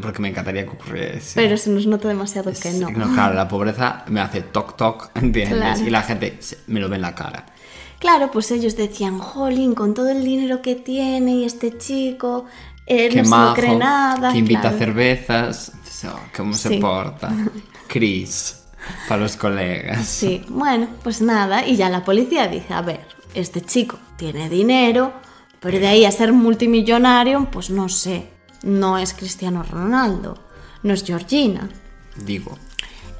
porque 0.00 0.20
me 0.20 0.28
encantaría 0.28 0.64
que 0.64 0.70
ocurriese. 0.70 1.40
Pero 1.40 1.56
se 1.56 1.70
nos 1.70 1.86
nota 1.86 2.08
demasiado 2.08 2.52
que 2.52 2.70
no. 2.72 2.88
claro, 3.14 3.34
la 3.34 3.48
pobreza 3.48 4.04
me 4.08 4.20
hace 4.20 4.40
toc 4.42 4.76
toc, 4.76 5.10
¿entiendes? 5.16 5.58
Claro. 5.58 5.86
Y 5.86 5.90
la 5.90 6.02
gente 6.02 6.38
me 6.66 6.80
lo 6.80 6.88
ve 6.88 6.96
en 6.96 7.02
la 7.02 7.14
cara. 7.14 7.46
Claro, 7.98 8.30
pues 8.30 8.50
ellos 8.52 8.76
decían, 8.76 9.18
jolín, 9.18 9.74
con 9.74 9.92
todo 9.94 10.08
el 10.10 10.22
dinero 10.24 10.62
que 10.62 10.76
tiene 10.76 11.32
y 11.36 11.44
este 11.44 11.76
chico, 11.78 12.44
Qué 12.86 13.08
no 13.16 13.24
se 13.24 13.30
majo, 13.30 13.54
cree 13.54 13.76
nada. 13.76 14.32
que 14.32 14.38
invita 14.38 14.60
claro. 14.62 14.78
cervezas. 14.78 15.72
¿Cómo 16.36 16.54
se 16.54 16.78
porta? 16.78 17.32
Chris, 17.88 18.62
para 19.08 19.22
los 19.22 19.36
colegas. 19.36 20.06
Sí, 20.06 20.44
bueno, 20.48 20.86
pues 21.02 21.20
nada, 21.20 21.66
y 21.66 21.76
ya 21.76 21.88
la 21.90 22.04
policía 22.04 22.46
dice, 22.46 22.72
a 22.72 22.82
ver, 22.82 23.00
este 23.34 23.60
chico 23.60 23.98
tiene 24.16 24.48
dinero, 24.48 25.12
pero 25.60 25.78
de 25.78 25.86
ahí 25.88 26.04
a 26.04 26.10
ser 26.12 26.32
multimillonario, 26.32 27.48
pues 27.50 27.70
no 27.70 27.88
sé, 27.88 28.30
no 28.62 28.98
es 28.98 29.14
Cristiano 29.14 29.62
Ronaldo, 29.62 30.38
no 30.82 30.94
es 30.94 31.04
Georgina. 31.04 31.68
Digo, 32.16 32.56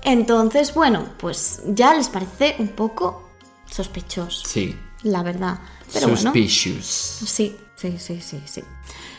Entonces, 0.02 0.74
bueno, 0.74 1.04
pues 1.18 1.62
ya 1.66 1.94
les 1.94 2.08
parece 2.08 2.56
un 2.58 2.68
poco 2.68 3.30
sospechoso, 3.66 4.46
sí. 4.46 4.74
la 5.02 5.22
verdad. 5.22 5.58
Pero 5.92 6.08
bueno, 6.08 6.22
Suspicious. 6.22 6.84
sí, 6.84 7.56
sí, 7.76 7.96
sí, 7.98 8.20
sí, 8.20 8.40
sí. 8.46 8.62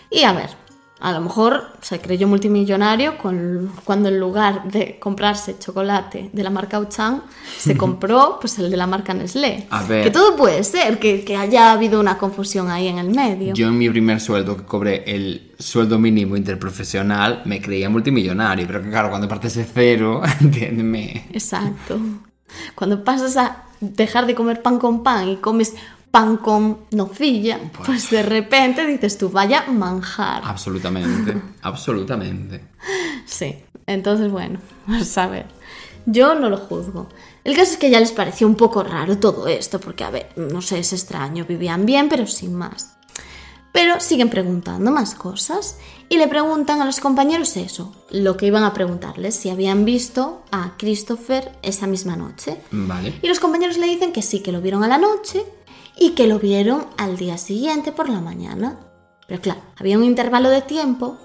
Y 0.10 0.24
a 0.24 0.34
ver, 0.34 0.50
a 1.02 1.12
lo 1.14 1.22
mejor 1.22 1.68
se 1.82 2.00
creyó 2.02 2.28
multimillonario 2.28 3.18
con- 3.18 3.72
cuando 3.86 4.10
en 4.10 4.20
lugar 4.20 4.70
de 4.70 5.00
comprarse 5.00 5.58
chocolate 5.58 6.30
de 6.34 6.44
la 6.44 6.50
marca 6.50 6.78
Auchan, 6.78 7.24
se 7.58 7.78
compró 7.84 8.38
pues 8.42 8.60
el 8.60 8.70
de 8.70 8.76
la 8.78 8.86
marca 8.86 9.14
Nestlé. 9.14 9.68
A 9.70 9.84
ver. 9.84 10.04
Que 10.04 10.12
todo 10.12 10.36
puede 10.36 10.64
ser, 10.64 11.00
que, 11.00 11.24
que 11.24 11.38
haya 11.38 11.72
habido 11.72 12.00
una 12.00 12.18
confusión 12.18 12.70
ahí 12.70 12.88
en 12.88 12.98
el 12.98 13.10
medio. 13.12 13.54
Yo 13.54 13.68
en 13.68 13.78
mi 13.78 13.90
primer 13.90 14.20
sueldo, 14.20 14.58
que 14.58 14.64
cobré 14.64 15.04
el 15.08 15.54
sueldo 15.58 15.98
mínimo 16.00 16.36
interprofesional, 16.38 17.44
me 17.46 17.62
creía 17.62 17.90
multimillonario. 17.90 18.68
Pero 18.68 18.84
que 18.84 18.90
claro, 18.90 19.10
cuando 19.10 19.28
partes 19.28 19.56
de 19.56 19.64
cero, 19.66 20.22
entiéndeme. 20.42 21.28
Exacto. 21.32 22.00
Cuando 22.76 23.04
pasas 23.04 23.38
a 23.38 23.64
dejar 23.80 24.26
de 24.26 24.36
comer 24.36 24.62
pan 24.62 24.80
con 24.80 25.04
pan 25.04 25.30
y 25.30 25.36
comes 25.38 25.76
pan 26.12 26.38
con 26.38 26.80
nocilla, 26.92 27.60
pues 27.86 28.10
de 28.10 28.24
repente 28.24 28.86
dices 28.86 29.18
tú, 29.18 29.30
vaya 29.30 29.66
manjar. 29.68 30.42
Absolutamente, 30.44 31.40
absolutamente. 31.62 32.64
Sí, 33.26 33.56
entonces 33.86 34.32
bueno, 34.32 34.60
a 34.88 35.04
saber. 35.04 35.46
Yo 36.06 36.34
no 36.36 36.50
lo 36.50 36.58
juzgo. 36.58 37.08
El 37.44 37.56
caso 37.56 37.74
es 37.74 37.78
que 37.78 37.90
ya 37.90 38.00
les 38.00 38.12
pareció 38.12 38.48
un 38.48 38.56
poco 38.56 38.84
raro 38.84 39.20
todo 39.20 39.48
esto, 39.48 39.80
porque 39.80 40.04
a 40.04 40.10
ver, 40.10 40.30
no 40.36 40.62
sé, 40.62 40.80
es 40.80 40.94
extraño, 40.94 41.46
vivían 41.48 41.86
bien, 41.86 42.10
pero 42.10 42.26
sin 42.26 42.56
más. 42.56 42.96
Pero 43.72 44.00
siguen 44.00 44.30
preguntando 44.30 44.90
más 44.90 45.14
cosas 45.14 45.78
y 46.10 46.18
le 46.18 46.28
preguntan 46.28 46.82
a 46.82 46.86
los 46.86 47.00
compañeros 47.00 47.56
eso, 47.56 47.94
lo 48.10 48.36
que 48.36 48.48
iban 48.48 48.64
a 48.64 48.74
preguntarles, 48.74 49.36
si 49.36 49.50
habían 49.52 49.86
visto 49.86 50.42
a 50.52 50.74
Christopher 50.78 51.52
esa 51.62 51.86
misma 51.86 52.16
noche. 52.16 52.60
Vale. 52.72 53.20
Y 53.22 53.28
los 53.28 53.40
compañeros 53.40 53.78
le 53.78 53.86
dicen 53.86 54.12
que 54.12 54.24
sí, 54.24 54.40
que 54.42 54.52
lo 54.52 54.62
vieron 54.62 54.84
a 54.84 54.88
la 54.88 54.98
noche 54.98 55.46
y 55.98 56.12
que 56.12 56.28
lo 56.28 56.40
vieron 56.40 56.88
al 56.98 57.18
día 57.18 57.38
siguiente 57.38 57.92
por 57.92 58.10
la 58.10 58.22
mañana. 58.22 58.80
Pero 59.28 59.42
claro, 59.42 59.62
había 59.78 59.98
un 59.98 60.04
intervalo 60.04 60.50
de 60.50 60.62
tiempo 60.62 61.18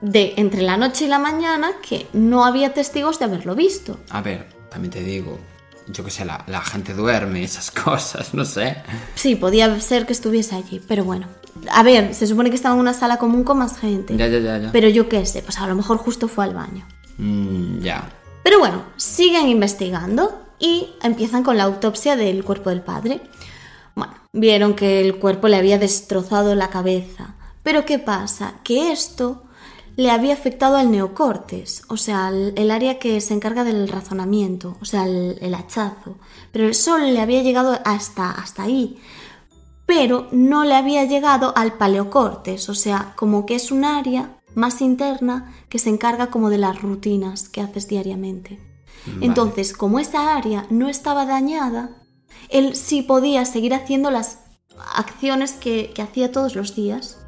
de 0.00 0.34
entre 0.36 0.62
la 0.62 0.76
noche 0.76 1.06
y 1.06 1.08
la 1.08 1.18
mañana 1.18 1.72
que 1.86 2.06
no 2.12 2.44
había 2.44 2.74
testigos 2.74 3.18
de 3.18 3.26
haberlo 3.26 3.54
visto. 3.54 3.98
A 4.10 4.22
ver, 4.22 4.48
también 4.70 4.92
te 4.92 5.02
digo, 5.02 5.38
yo 5.88 6.04
que 6.04 6.10
sé, 6.10 6.24
la, 6.24 6.44
la 6.46 6.60
gente 6.60 6.94
duerme, 6.94 7.42
esas 7.42 7.70
cosas, 7.84 8.34
no 8.34 8.44
sé. 8.44 8.76
Sí, 9.14 9.36
podía 9.36 9.80
ser 9.80 10.06
que 10.06 10.12
estuviese 10.12 10.54
allí, 10.54 10.80
pero 10.86 11.04
bueno. 11.04 11.26
A 11.70 11.82
ver, 11.82 12.14
se 12.14 12.26
supone 12.26 12.50
que 12.50 12.56
estaba 12.56 12.74
en 12.74 12.80
una 12.80 12.92
sala 12.92 13.18
común 13.18 13.42
con 13.42 13.58
más 13.58 13.78
gente. 13.78 14.16
Ya, 14.16 14.26
ya, 14.28 14.38
ya, 14.38 14.58
ya. 14.58 14.72
Pero 14.72 14.88
yo 14.88 15.08
qué 15.08 15.24
sé, 15.24 15.42
pues 15.42 15.58
a 15.58 15.66
lo 15.66 15.74
mejor 15.74 15.96
justo 15.98 16.28
fue 16.28 16.44
al 16.44 16.54
baño. 16.54 16.86
Mm, 17.18 17.80
ya. 17.80 18.10
Pero 18.42 18.58
bueno, 18.58 18.84
siguen 18.96 19.48
investigando 19.48 20.45
y 20.58 20.88
empiezan 21.02 21.42
con 21.42 21.56
la 21.56 21.64
autopsia 21.64 22.16
del 22.16 22.44
cuerpo 22.44 22.70
del 22.70 22.82
padre. 22.82 23.20
Bueno, 23.94 24.14
vieron 24.32 24.74
que 24.74 25.00
el 25.00 25.18
cuerpo 25.18 25.48
le 25.48 25.56
había 25.56 25.78
destrozado 25.78 26.54
la 26.54 26.70
cabeza. 26.70 27.34
Pero 27.62 27.84
¿qué 27.84 27.98
pasa? 27.98 28.54
Que 28.62 28.92
esto 28.92 29.42
le 29.96 30.10
había 30.10 30.34
afectado 30.34 30.76
al 30.76 30.90
neocortes, 30.90 31.82
o 31.88 31.96
sea, 31.96 32.28
el, 32.28 32.52
el 32.56 32.70
área 32.70 32.98
que 32.98 33.20
se 33.20 33.32
encarga 33.32 33.64
del 33.64 33.88
razonamiento, 33.88 34.76
o 34.80 34.84
sea, 34.84 35.06
el, 35.06 35.38
el 35.40 35.54
hachazo. 35.54 36.16
Pero 36.52 36.68
eso 36.68 36.98
le 36.98 37.18
había 37.18 37.42
llegado 37.42 37.78
hasta, 37.84 38.30
hasta 38.30 38.64
ahí. 38.64 38.98
Pero 39.86 40.28
no 40.32 40.64
le 40.64 40.74
había 40.74 41.04
llegado 41.04 41.56
al 41.56 41.74
paleocortes, 41.74 42.68
o 42.68 42.74
sea, 42.74 43.14
como 43.16 43.46
que 43.46 43.54
es 43.54 43.70
un 43.70 43.84
área 43.84 44.36
más 44.54 44.80
interna 44.80 45.54
que 45.68 45.78
se 45.78 45.90
encarga 45.90 46.28
como 46.28 46.50
de 46.50 46.58
las 46.58 46.80
rutinas 46.80 47.48
que 47.48 47.60
haces 47.60 47.88
diariamente. 47.88 48.58
Entonces, 49.20 49.72
como 49.72 49.98
esa 49.98 50.36
área 50.36 50.66
no 50.70 50.88
estaba 50.88 51.26
dañada, 51.26 51.90
él 52.48 52.74
sí 52.76 53.02
podía 53.02 53.44
seguir 53.44 53.74
haciendo 53.74 54.10
las 54.10 54.40
acciones 54.94 55.52
que, 55.52 55.92
que 55.94 56.02
hacía 56.02 56.32
todos 56.32 56.54
los 56.54 56.74
días. 56.74 57.18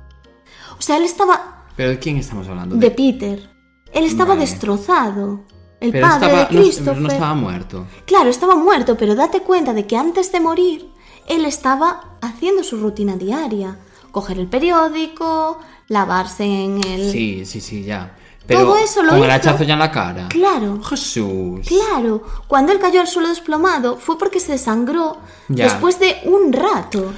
O 0.79 0.83
sea, 0.83 0.97
él 0.97 1.05
estaba 1.05 1.67
¿Pero 1.77 1.91
de 1.91 1.99
quién 1.99 2.17
estamos 2.17 2.49
hablando? 2.49 2.77
de 2.77 2.91
Peter. 2.91 3.51
Él 3.93 4.05
estaba 4.05 4.31
Vale. 4.31 4.41
destrozado. 4.43 5.41
El 5.81 5.93
Pero 5.93 6.09
padre 6.09 6.27
estaba, 6.27 6.45
de 6.49 6.55
no- 6.55 6.61
Christopher. 6.63 7.01
no, 7.01 7.09
estaba 7.09 7.35
muerto. 7.35 7.87
Claro, 8.05 8.29
estaba 8.31 8.57
muerto, 8.57 8.97
pero 8.97 9.15
date 9.15 9.41
cuenta 9.43 9.73
de 9.75 9.87
que 9.87 9.97
antes 9.97 10.33
de 10.33 10.41
morir, 10.41 10.91
él 11.29 11.45
estaba 11.45 12.19
haciendo 12.21 12.65
su 12.65 12.77
rutina 12.79 13.17
diaria. 13.17 13.79
Coger 14.11 14.39
el 14.41 14.49
periódico, 14.49 15.59
lavarse 15.87 16.45
en 16.45 16.83
el... 16.85 17.13
Sí, 17.13 17.45
sí, 17.47 17.61
sí, 17.61 17.85
ya. 17.85 18.17
Pero 18.49 18.61
Todo 18.65 18.79
eso 18.79 19.03
lo 19.03 19.11
con 19.11 19.19
el 19.19 19.25
hizo. 19.27 19.33
hachazo 19.35 19.63
ya 19.65 19.75
en 19.75 19.79
la 19.79 19.91
cara. 19.93 20.27
Claro. 20.29 20.81
Jesús. 20.83 21.69
Claro, 21.69 22.23
cuando 22.49 22.73
él 22.73 22.79
cayó 22.81 23.01
al 23.03 23.07
suelo 23.07 23.29
desplomado 23.29 23.97
fue 23.99 24.19
porque 24.19 24.41
se 24.41 24.53
desangró 24.53 25.19
Ya. 25.49 25.65
después 25.67 26.01
de 26.01 26.23
un 26.25 26.53
rato. 26.53 27.13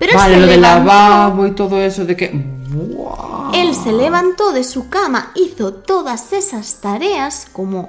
Pero 0.00 0.18
Vale, 0.18 0.40
lo 0.40 0.46
del 0.48 0.60
lavabo 0.60 1.46
y 1.46 1.52
todo 1.52 1.80
eso 1.80 2.04
de 2.04 2.16
que... 2.16 2.30
¡Buah! 2.34 3.52
Él 3.54 3.72
se 3.74 3.92
levantó 3.92 4.50
de 4.52 4.64
su 4.64 4.88
cama, 4.88 5.30
hizo 5.36 5.72
todas 5.72 6.32
esas 6.32 6.80
tareas 6.80 7.46
como 7.52 7.88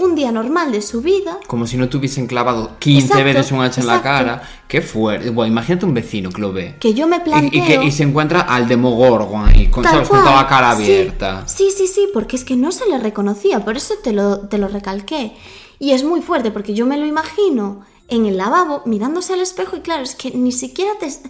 un 0.00 0.14
día 0.14 0.32
normal 0.32 0.72
de 0.72 0.82
su 0.82 1.00
vida. 1.02 1.38
Como 1.46 1.66
si 1.66 1.76
no 1.76 1.88
tuviesen 1.88 2.26
clavado 2.26 2.72
15 2.78 3.06
Exacto, 3.06 3.24
veces 3.24 3.52
un 3.52 3.60
hacha 3.60 3.80
en 3.80 3.86
la 3.86 4.02
cara. 4.02 4.42
Qué 4.66 4.80
fuerte. 4.82 5.30
Bueno, 5.30 5.52
imagínate 5.52 5.84
un 5.86 5.94
vecino 5.94 6.30
que 6.30 6.40
lo 6.40 6.52
ve. 6.52 6.76
Que 6.80 6.94
yo 6.94 7.06
me 7.06 7.16
Y, 7.16 7.20
planteo... 7.20 7.62
y 7.62 7.66
que, 7.66 7.84
y 7.84 7.90
se 7.92 8.02
encuentra 8.04 8.40
al 8.40 8.66
Demogorgon 8.66 9.46
ahí, 9.48 9.66
con, 9.68 9.84
¿sabes? 9.84 10.08
con 10.08 10.20
toda 10.20 10.36
la 10.42 10.46
cara 10.48 10.74
Sí, 10.76 10.82
abierta. 10.84 11.44
Sí, 11.46 11.70
sí, 11.76 11.86
sí, 11.86 12.08
porque 12.12 12.36
es 12.36 12.44
que 12.44 12.56
no 12.56 12.72
se 12.72 12.86
le 12.88 12.98
reconocía, 12.98 13.64
por 13.64 13.76
eso 13.76 13.94
te 14.02 14.12
lo, 14.12 14.40
te 14.40 14.58
lo 14.58 14.68
recalqué. 14.68 15.32
Y 15.78 15.92
es 15.92 16.04
muy 16.04 16.20
fuerte, 16.20 16.50
porque 16.50 16.74
yo 16.74 16.86
me 16.86 16.96
lo 16.98 17.06
imagino 17.06 17.80
en 18.08 18.26
el 18.26 18.36
lavabo 18.36 18.82
mirándose 18.86 19.32
al 19.34 19.40
espejo 19.40 19.76
y 19.76 19.80
claro, 19.80 20.02
es 20.02 20.14
que 20.14 20.30
ni 20.32 20.52
siquiera 20.52 20.92
te... 20.98 21.06
Es 21.06 21.20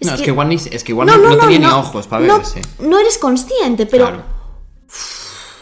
no, 0.00 0.12
es 0.14 0.20
que 0.22 0.30
igual, 0.30 0.48
ni, 0.48 0.54
es 0.54 0.84
que 0.84 0.92
igual 0.92 1.08
no, 1.08 1.16
no 1.18 1.36
tenía 1.36 1.58
ni 1.58 1.66
ojos 1.66 2.06
para 2.06 2.24
no- 2.24 2.36
verse. 2.38 2.60
No 2.78 2.98
eres 2.98 3.18
consciente, 3.18 3.86
pero... 3.86 4.06
Claro. 4.06 4.37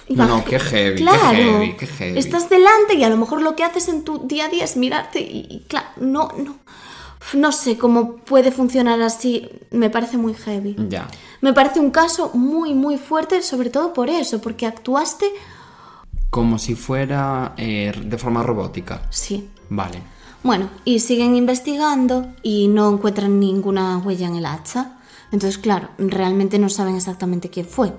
No, 0.09 0.45
qué 0.45 0.59
heavy, 0.61 0.97
qué 0.97 1.03
claro, 1.03 1.37
heavy, 1.37 1.77
qué 1.77 1.87
heavy. 1.87 2.19
Estás 2.19 2.49
delante 2.49 2.95
y 2.95 3.03
a 3.05 3.09
lo 3.09 3.17
mejor 3.17 3.43
lo 3.43 3.57
que 3.57 3.65
haces 3.65 3.89
en 3.89 4.03
tu 4.05 4.27
día 4.27 4.47
a 4.47 4.49
día 4.49 4.65
es 4.65 4.77
mirarte 4.77 5.21
y, 5.21 5.47
y 5.51 5.65
claro, 5.69 5.89
no, 5.97 6.29
no, 6.37 6.57
no 7.35 7.53
sé 7.53 7.77
cómo 7.77 8.17
puede 8.17 8.53
funcionar 8.53 9.01
así. 9.03 9.49
Me 9.71 9.91
parece 9.91 10.17
muy 10.17 10.35
heavy. 10.35 10.77
Ya. 10.89 11.09
Me 11.41 11.53
parece 11.53 11.81
un 11.81 11.91
caso 11.91 12.31
muy, 12.35 12.73
muy 12.75 12.99
fuerte, 12.99 13.43
sobre 13.43 13.71
todo 13.71 13.93
por 13.93 14.09
eso, 14.09 14.41
porque 14.41 14.67
actuaste, 14.67 15.27
Como 16.31 16.59
si 16.59 16.75
fuera 16.75 17.55
eh, 17.57 17.93
de 18.05 18.19
forma 18.19 18.43
robótica. 18.43 19.03
sí. 19.11 19.49
Vale. 19.69 20.01
Bueno, 20.45 20.71
y 20.85 21.01
siguen 21.01 21.35
investigando 21.35 22.29
y 22.41 22.69
no 22.69 22.89
encuentran 22.93 23.41
ninguna 23.41 23.99
huella 23.99 24.29
en 24.29 24.37
el 24.37 24.47
hacha. 24.47 24.93
Entonces, 25.33 25.59
claro, 25.59 25.91
realmente 25.99 26.59
no 26.59 26.69
saben 26.69 26.97
exactamente 26.97 27.51
quién 27.51 27.67
fue. 27.67 27.93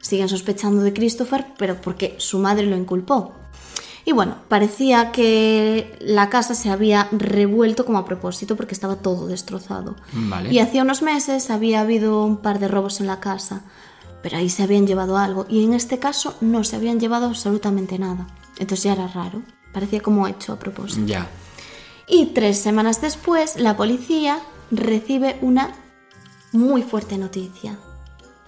Siguen 0.00 0.28
sospechando 0.28 0.82
de 0.82 0.92
Christopher, 0.92 1.46
pero 1.56 1.80
porque 1.80 2.16
su 2.18 2.38
madre 2.38 2.66
lo 2.66 2.76
inculpó. 2.76 3.34
Y 4.04 4.12
bueno, 4.12 4.36
parecía 4.48 5.12
que 5.12 5.96
la 6.00 6.28
casa 6.28 6.54
se 6.54 6.70
había 6.70 7.08
revuelto 7.12 7.84
como 7.84 7.98
a 7.98 8.04
propósito 8.04 8.56
porque 8.56 8.74
estaba 8.74 8.96
todo 8.96 9.28
destrozado. 9.28 9.94
Vale. 10.12 10.52
Y 10.52 10.58
hacía 10.58 10.82
unos 10.82 11.02
meses 11.02 11.50
había 11.50 11.80
habido 11.82 12.24
un 12.24 12.38
par 12.38 12.58
de 12.58 12.66
robos 12.66 13.00
en 13.00 13.06
la 13.06 13.20
casa, 13.20 13.62
pero 14.22 14.38
ahí 14.38 14.50
se 14.50 14.64
habían 14.64 14.86
llevado 14.86 15.18
algo 15.18 15.46
y 15.48 15.64
en 15.64 15.72
este 15.72 15.98
caso 15.98 16.34
no 16.40 16.64
se 16.64 16.76
habían 16.76 16.98
llevado 16.98 17.26
absolutamente 17.26 17.98
nada. 17.98 18.26
Entonces 18.58 18.82
ya 18.82 18.94
era 18.94 19.06
raro, 19.06 19.42
parecía 19.72 20.00
como 20.00 20.26
hecho 20.26 20.52
a 20.52 20.58
propósito. 20.58 21.06
Ya. 21.06 21.28
Y 22.08 22.26
tres 22.26 22.58
semanas 22.58 23.00
después, 23.00 23.56
la 23.56 23.76
policía 23.76 24.40
recibe 24.72 25.38
una 25.42 25.74
muy 26.52 26.82
fuerte 26.82 27.18
noticia. 27.18 27.78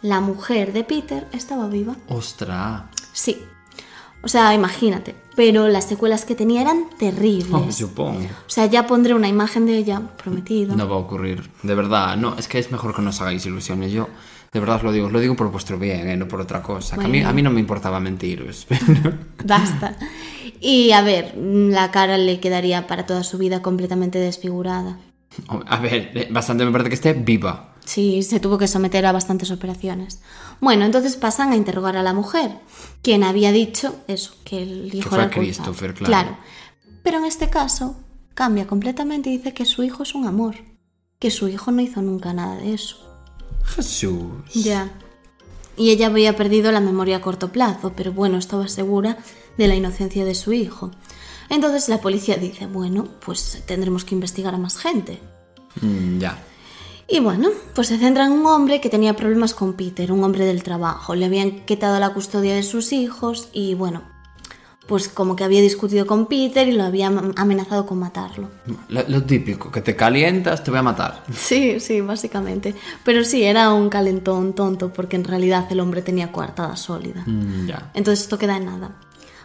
La 0.02 0.20
mujer 0.20 0.72
de 0.72 0.84
Peter 0.84 1.26
estaba 1.32 1.66
viva. 1.68 1.96
Ostra. 2.08 2.90
Sí. 3.12 3.42
O 4.22 4.28
sea, 4.28 4.54
imagínate. 4.54 5.14
Pero 5.36 5.68
las 5.68 5.86
secuelas 5.86 6.24
que 6.24 6.34
tenía 6.34 6.60
eran 6.62 6.84
Oh, 6.92 6.96
terribles. 6.98 7.74
supongo. 7.74 8.20
O 8.20 8.50
sea, 8.50 8.66
ya 8.66 8.86
pondré 8.86 9.14
una 9.14 9.28
imagen 9.28 9.66
de 9.66 9.76
ella, 9.76 10.00
prometido. 10.22 10.76
No 10.76 10.88
va 10.88 10.94
a 10.96 10.98
ocurrir. 10.98 11.50
De 11.62 11.74
verdad, 11.74 12.16
no, 12.16 12.36
es 12.38 12.48
que 12.48 12.58
es 12.58 12.70
mejor 12.70 12.94
que 12.94 13.02
no 13.02 13.10
os 13.10 13.20
hagáis 13.20 13.44
ilusiones. 13.44 13.92
Yo, 13.92 14.08
de 14.52 14.60
verdad 14.60 14.76
os 14.76 14.82
lo 14.84 14.92
digo, 14.92 15.06
os 15.06 15.12
lo 15.12 15.20
digo 15.20 15.34
por 15.36 15.50
vuestro 15.50 15.78
bien, 15.78 16.08
¿eh? 16.08 16.16
no 16.16 16.28
por 16.28 16.40
otra 16.40 16.62
cosa. 16.62 16.96
Que 16.96 17.04
a, 17.04 17.08
mí, 17.08 17.18
Bueno. 17.18 17.28
a 17.28 17.32
mí 17.32 17.42
no 17.42 17.50
me 17.50 17.60
importaba 17.60 17.98
mentiros. 18.00 18.66
pero- 18.68 19.14
Basta. 19.44 19.96
Y 20.60 20.92
a 20.92 21.02
ver, 21.02 21.34
la 21.36 21.90
cara 21.90 22.16
le 22.16 22.40
quedaría 22.40 22.86
para 22.86 23.04
toda 23.06 23.24
su 23.24 23.36
vida 23.38 23.60
completamente 23.62 24.18
desfigurada. 24.18 24.98
A 25.66 25.78
ver, 25.80 26.12
eh, 26.14 26.28
bastante 26.30 26.64
me 26.64 26.70
parece 26.70 26.90
que 26.90 26.94
esté 26.94 27.12
viva. 27.12 27.73
Sí, 27.84 28.22
se 28.22 28.40
tuvo 28.40 28.58
que 28.58 28.66
someter 28.66 29.04
a 29.06 29.12
bastantes 29.12 29.50
operaciones. 29.50 30.20
Bueno, 30.60 30.84
entonces 30.84 31.16
pasan 31.16 31.52
a 31.52 31.56
interrogar 31.56 31.96
a 31.96 32.02
la 32.02 32.14
mujer, 32.14 32.58
quien 33.02 33.24
había 33.24 33.52
dicho 33.52 33.96
eso, 34.08 34.34
que 34.44 34.62
el 34.62 34.94
hijo 34.94 35.10
fue 35.10 35.18
era. 35.18 35.30
Christopher, 35.30 35.94
claro. 35.94 36.36
Pero 37.02 37.18
en 37.18 37.26
este 37.26 37.50
caso 37.50 37.96
cambia 38.34 38.66
completamente 38.66 39.30
y 39.30 39.36
dice 39.36 39.52
que 39.52 39.66
su 39.66 39.82
hijo 39.82 40.02
es 40.02 40.14
un 40.14 40.26
amor, 40.26 40.56
que 41.18 41.30
su 41.30 41.48
hijo 41.48 41.70
no 41.70 41.82
hizo 41.82 42.00
nunca 42.00 42.32
nada 42.32 42.56
de 42.56 42.74
eso. 42.74 42.96
Jesús. 43.64 44.32
Ya. 44.54 44.90
Y 45.76 45.90
ella 45.90 46.06
había 46.06 46.36
perdido 46.36 46.72
la 46.72 46.80
memoria 46.80 47.16
a 47.16 47.20
corto 47.20 47.52
plazo, 47.52 47.92
pero 47.96 48.12
bueno, 48.12 48.38
estaba 48.38 48.68
segura 48.68 49.18
de 49.58 49.68
la 49.68 49.74
inocencia 49.74 50.24
de 50.24 50.34
su 50.34 50.52
hijo. 50.52 50.90
Entonces 51.50 51.88
la 51.88 52.00
policía 52.00 52.36
dice, 52.36 52.66
bueno, 52.66 53.08
pues 53.24 53.62
tendremos 53.66 54.04
que 54.04 54.14
investigar 54.14 54.54
a 54.54 54.58
más 54.58 54.78
gente. 54.78 55.20
Mm, 55.80 56.18
ya. 56.18 56.38
Y 57.08 57.20
bueno, 57.20 57.50
pues 57.74 57.88
se 57.88 57.98
centra 57.98 58.26
en 58.26 58.32
un 58.32 58.46
hombre 58.46 58.80
que 58.80 58.88
tenía 58.88 59.14
problemas 59.14 59.52
con 59.54 59.74
Peter, 59.74 60.10
un 60.10 60.24
hombre 60.24 60.44
del 60.46 60.62
trabajo. 60.62 61.14
Le 61.14 61.26
habían 61.26 61.64
quitado 61.66 61.98
la 62.00 62.10
custodia 62.14 62.54
de 62.54 62.62
sus 62.62 62.92
hijos 62.92 63.48
y 63.52 63.74
bueno, 63.74 64.02
pues 64.86 65.08
como 65.08 65.36
que 65.36 65.44
había 65.44 65.60
discutido 65.60 66.06
con 66.06 66.26
Peter 66.26 66.66
y 66.68 66.72
lo 66.72 66.82
había 66.84 67.06
am- 67.08 67.32
amenazado 67.36 67.84
con 67.86 67.98
matarlo. 67.98 68.50
Lo, 68.88 69.02
lo 69.08 69.22
típico, 69.24 69.70
que 69.70 69.80
te 69.82 69.96
calientas, 69.96 70.62
te 70.64 70.70
voy 70.70 70.80
a 70.80 70.82
matar. 70.82 71.24
Sí, 71.34 71.78
sí, 71.80 72.00
básicamente. 72.00 72.74
Pero 73.04 73.22
sí, 73.24 73.42
era 73.44 73.72
un 73.72 73.88
calentón 73.90 74.54
tonto 74.54 74.92
porque 74.92 75.16
en 75.16 75.24
realidad 75.24 75.66
el 75.70 75.80
hombre 75.80 76.00
tenía 76.02 76.32
coartada 76.32 76.74
sólida. 76.76 77.22
Mm, 77.26 77.66
ya. 77.66 77.90
Entonces 77.94 78.24
esto 78.24 78.38
queda 78.38 78.56
en 78.56 78.66
nada. 78.66 78.90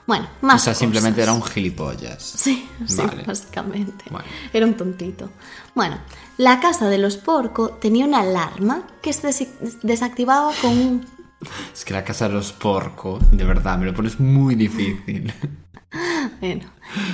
Bueno, 0.10 0.28
O 0.42 0.48
más 0.48 0.64
sea, 0.64 0.74
simplemente 0.74 1.22
era 1.22 1.34
un 1.34 1.44
gilipollas. 1.44 2.24
Sí, 2.24 2.68
sí, 2.88 3.04
básicamente. 3.28 4.06
Bueno. 4.10 4.28
Era 4.52 4.66
un 4.66 4.74
tontito. 4.74 5.30
Bueno, 5.76 6.00
la 6.38 6.60
casa 6.60 6.90
de 6.90 6.98
los 6.98 7.16
Porco 7.18 7.78
tenía 7.80 8.06
una 8.06 8.22
alarma 8.22 8.88
que 9.04 9.14
se 9.14 9.48
desactivaba 9.84 10.52
con 10.64 10.72
un... 10.72 11.06
Es 11.74 11.86
que 11.86 11.94
la 11.94 12.04
casa 12.04 12.28
de 12.28 12.34
los 12.34 12.52
porcos, 12.52 13.22
de 13.32 13.44
verdad, 13.44 13.78
me 13.78 13.86
lo 13.86 13.94
pones 13.94 14.20
muy 14.20 14.56
difícil. 14.56 15.32
Bueno, 16.40 16.72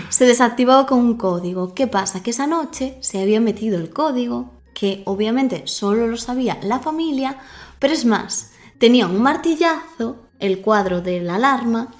se 0.09 0.25
desactivaba 0.25 0.85
con 0.85 0.99
un 0.99 1.17
código. 1.17 1.73
¿Qué 1.73 1.87
pasa? 1.87 2.21
Que 2.23 2.31
esa 2.31 2.45
noche 2.45 2.97
se 3.01 3.21
había 3.21 3.41
metido 3.41 3.77
el 3.77 3.89
código, 3.89 4.61
que 4.73 5.01
obviamente 5.05 5.63
solo 5.65 6.07
lo 6.07 6.17
sabía 6.17 6.59
la 6.61 6.79
familia, 6.79 7.37
pero 7.79 7.93
es 7.93 8.05
más, 8.05 8.51
tenía 8.77 9.07
un 9.07 9.21
martillazo, 9.21 10.27
el 10.39 10.59
cuadro 10.59 11.01
de 11.01 11.21
la 11.21 11.35
alarma, 11.35 11.93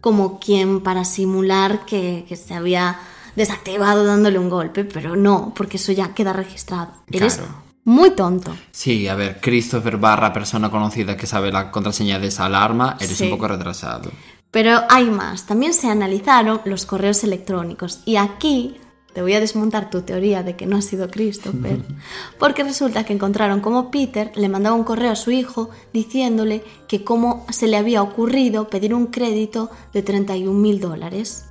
como 0.00 0.38
quien 0.38 0.80
para 0.80 1.04
simular 1.04 1.84
que, 1.84 2.24
que 2.28 2.36
se 2.36 2.54
había 2.54 2.98
desactivado 3.36 4.04
dándole 4.04 4.38
un 4.38 4.50
golpe, 4.50 4.84
pero 4.84 5.14
no, 5.16 5.52
porque 5.56 5.76
eso 5.76 5.92
ya 5.92 6.14
queda 6.14 6.32
registrado. 6.32 6.92
Eres 7.10 7.40
muy 7.84 8.10
tonto. 8.10 8.54
Sí, 8.72 9.06
a 9.08 9.14
ver, 9.14 9.40
Christopher 9.40 9.96
barra 9.96 10.32
persona 10.32 10.70
conocida 10.70 11.16
que 11.16 11.26
sabe 11.26 11.50
la 11.52 11.70
contraseña 11.70 12.18
de 12.18 12.26
esa 12.28 12.46
alarma, 12.46 12.96
eres 13.00 13.16
Sí. 13.16 13.24
un 13.24 13.30
poco 13.30 13.48
retrasado. 13.48 14.10
Pero 14.50 14.80
hay 14.88 15.10
más, 15.10 15.46
también 15.46 15.72
se 15.74 15.88
analizaron 15.88 16.60
los 16.64 16.84
correos 16.86 17.22
electrónicos 17.22 18.00
y 18.06 18.16
aquí 18.16 18.78
te 19.18 19.22
voy 19.22 19.34
a 19.34 19.40
desmontar 19.40 19.90
tu 19.90 20.02
teoría 20.02 20.44
de 20.44 20.54
que 20.54 20.64
no 20.64 20.76
ha 20.76 20.80
sido 20.80 21.10
Christopher, 21.10 21.80
porque 22.38 22.62
resulta 22.62 23.02
que 23.04 23.12
encontraron 23.12 23.58
como 23.58 23.90
Peter 23.90 24.30
le 24.36 24.48
mandaba 24.48 24.76
un 24.76 24.84
correo 24.84 25.10
a 25.10 25.16
su 25.16 25.32
hijo 25.32 25.70
diciéndole 25.92 26.62
que 26.86 27.02
cómo 27.02 27.44
se 27.50 27.66
le 27.66 27.76
había 27.76 28.00
ocurrido 28.00 28.68
pedir 28.68 28.94
un 28.94 29.08
crédito 29.08 29.72
de 29.92 30.02
31 30.02 30.56
mil 30.56 30.78
dólares. 30.78 31.46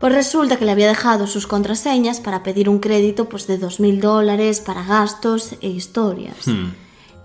Pues 0.00 0.14
resulta 0.14 0.56
que 0.56 0.64
le 0.64 0.70
había 0.70 0.88
dejado 0.88 1.26
sus 1.26 1.46
contraseñas 1.46 2.20
para 2.20 2.42
pedir 2.42 2.70
un 2.70 2.78
crédito 2.78 3.28
pues 3.28 3.46
de 3.46 3.58
2 3.58 3.78
mil 3.78 4.00
dólares 4.00 4.62
para 4.62 4.84
gastos 4.84 5.56
e 5.60 5.68
historias. 5.68 6.46
Hmm. 6.46 6.70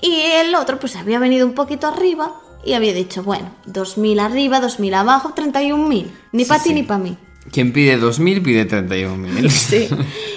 Y 0.01 0.13
el 0.41 0.53
otro 0.55 0.77
pues 0.77 0.97
había 0.97 1.19
venido 1.19 1.47
un 1.47 1.53
poquito 1.53 1.87
arriba 1.87 2.33
y 2.65 2.73
había 2.73 2.93
dicho, 2.93 3.23
bueno, 3.23 3.49
2.000 3.65 4.19
arriba, 4.19 4.59
2.000 4.59 4.93
abajo, 4.93 5.33
31.000. 5.33 6.07
Ni 6.33 6.43
Sí, 6.43 6.49
para 6.49 6.61
ti 6.61 6.69
sí. 6.69 6.75
ni 6.75 6.83
para 6.83 7.01
mí. 7.01 7.17
Quien 7.51 7.73
pide 7.73 7.99
2.000 7.99 8.41
pide 8.41 8.67
31.000. 8.67 9.49
Sí. 9.49 9.89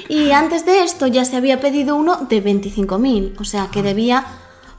Y 0.09 0.31
antes 0.31 0.65
de 0.67 0.83
esto 0.83 1.07
ya 1.07 1.25
se 1.25 1.37
había 1.37 1.61
pedido 1.61 1.97
uno 1.97 2.27
de 2.29 2.43
25.000, 2.43 3.35
o 3.39 3.45
sea 3.45 3.69
que 3.71 3.83
debía 3.83 4.25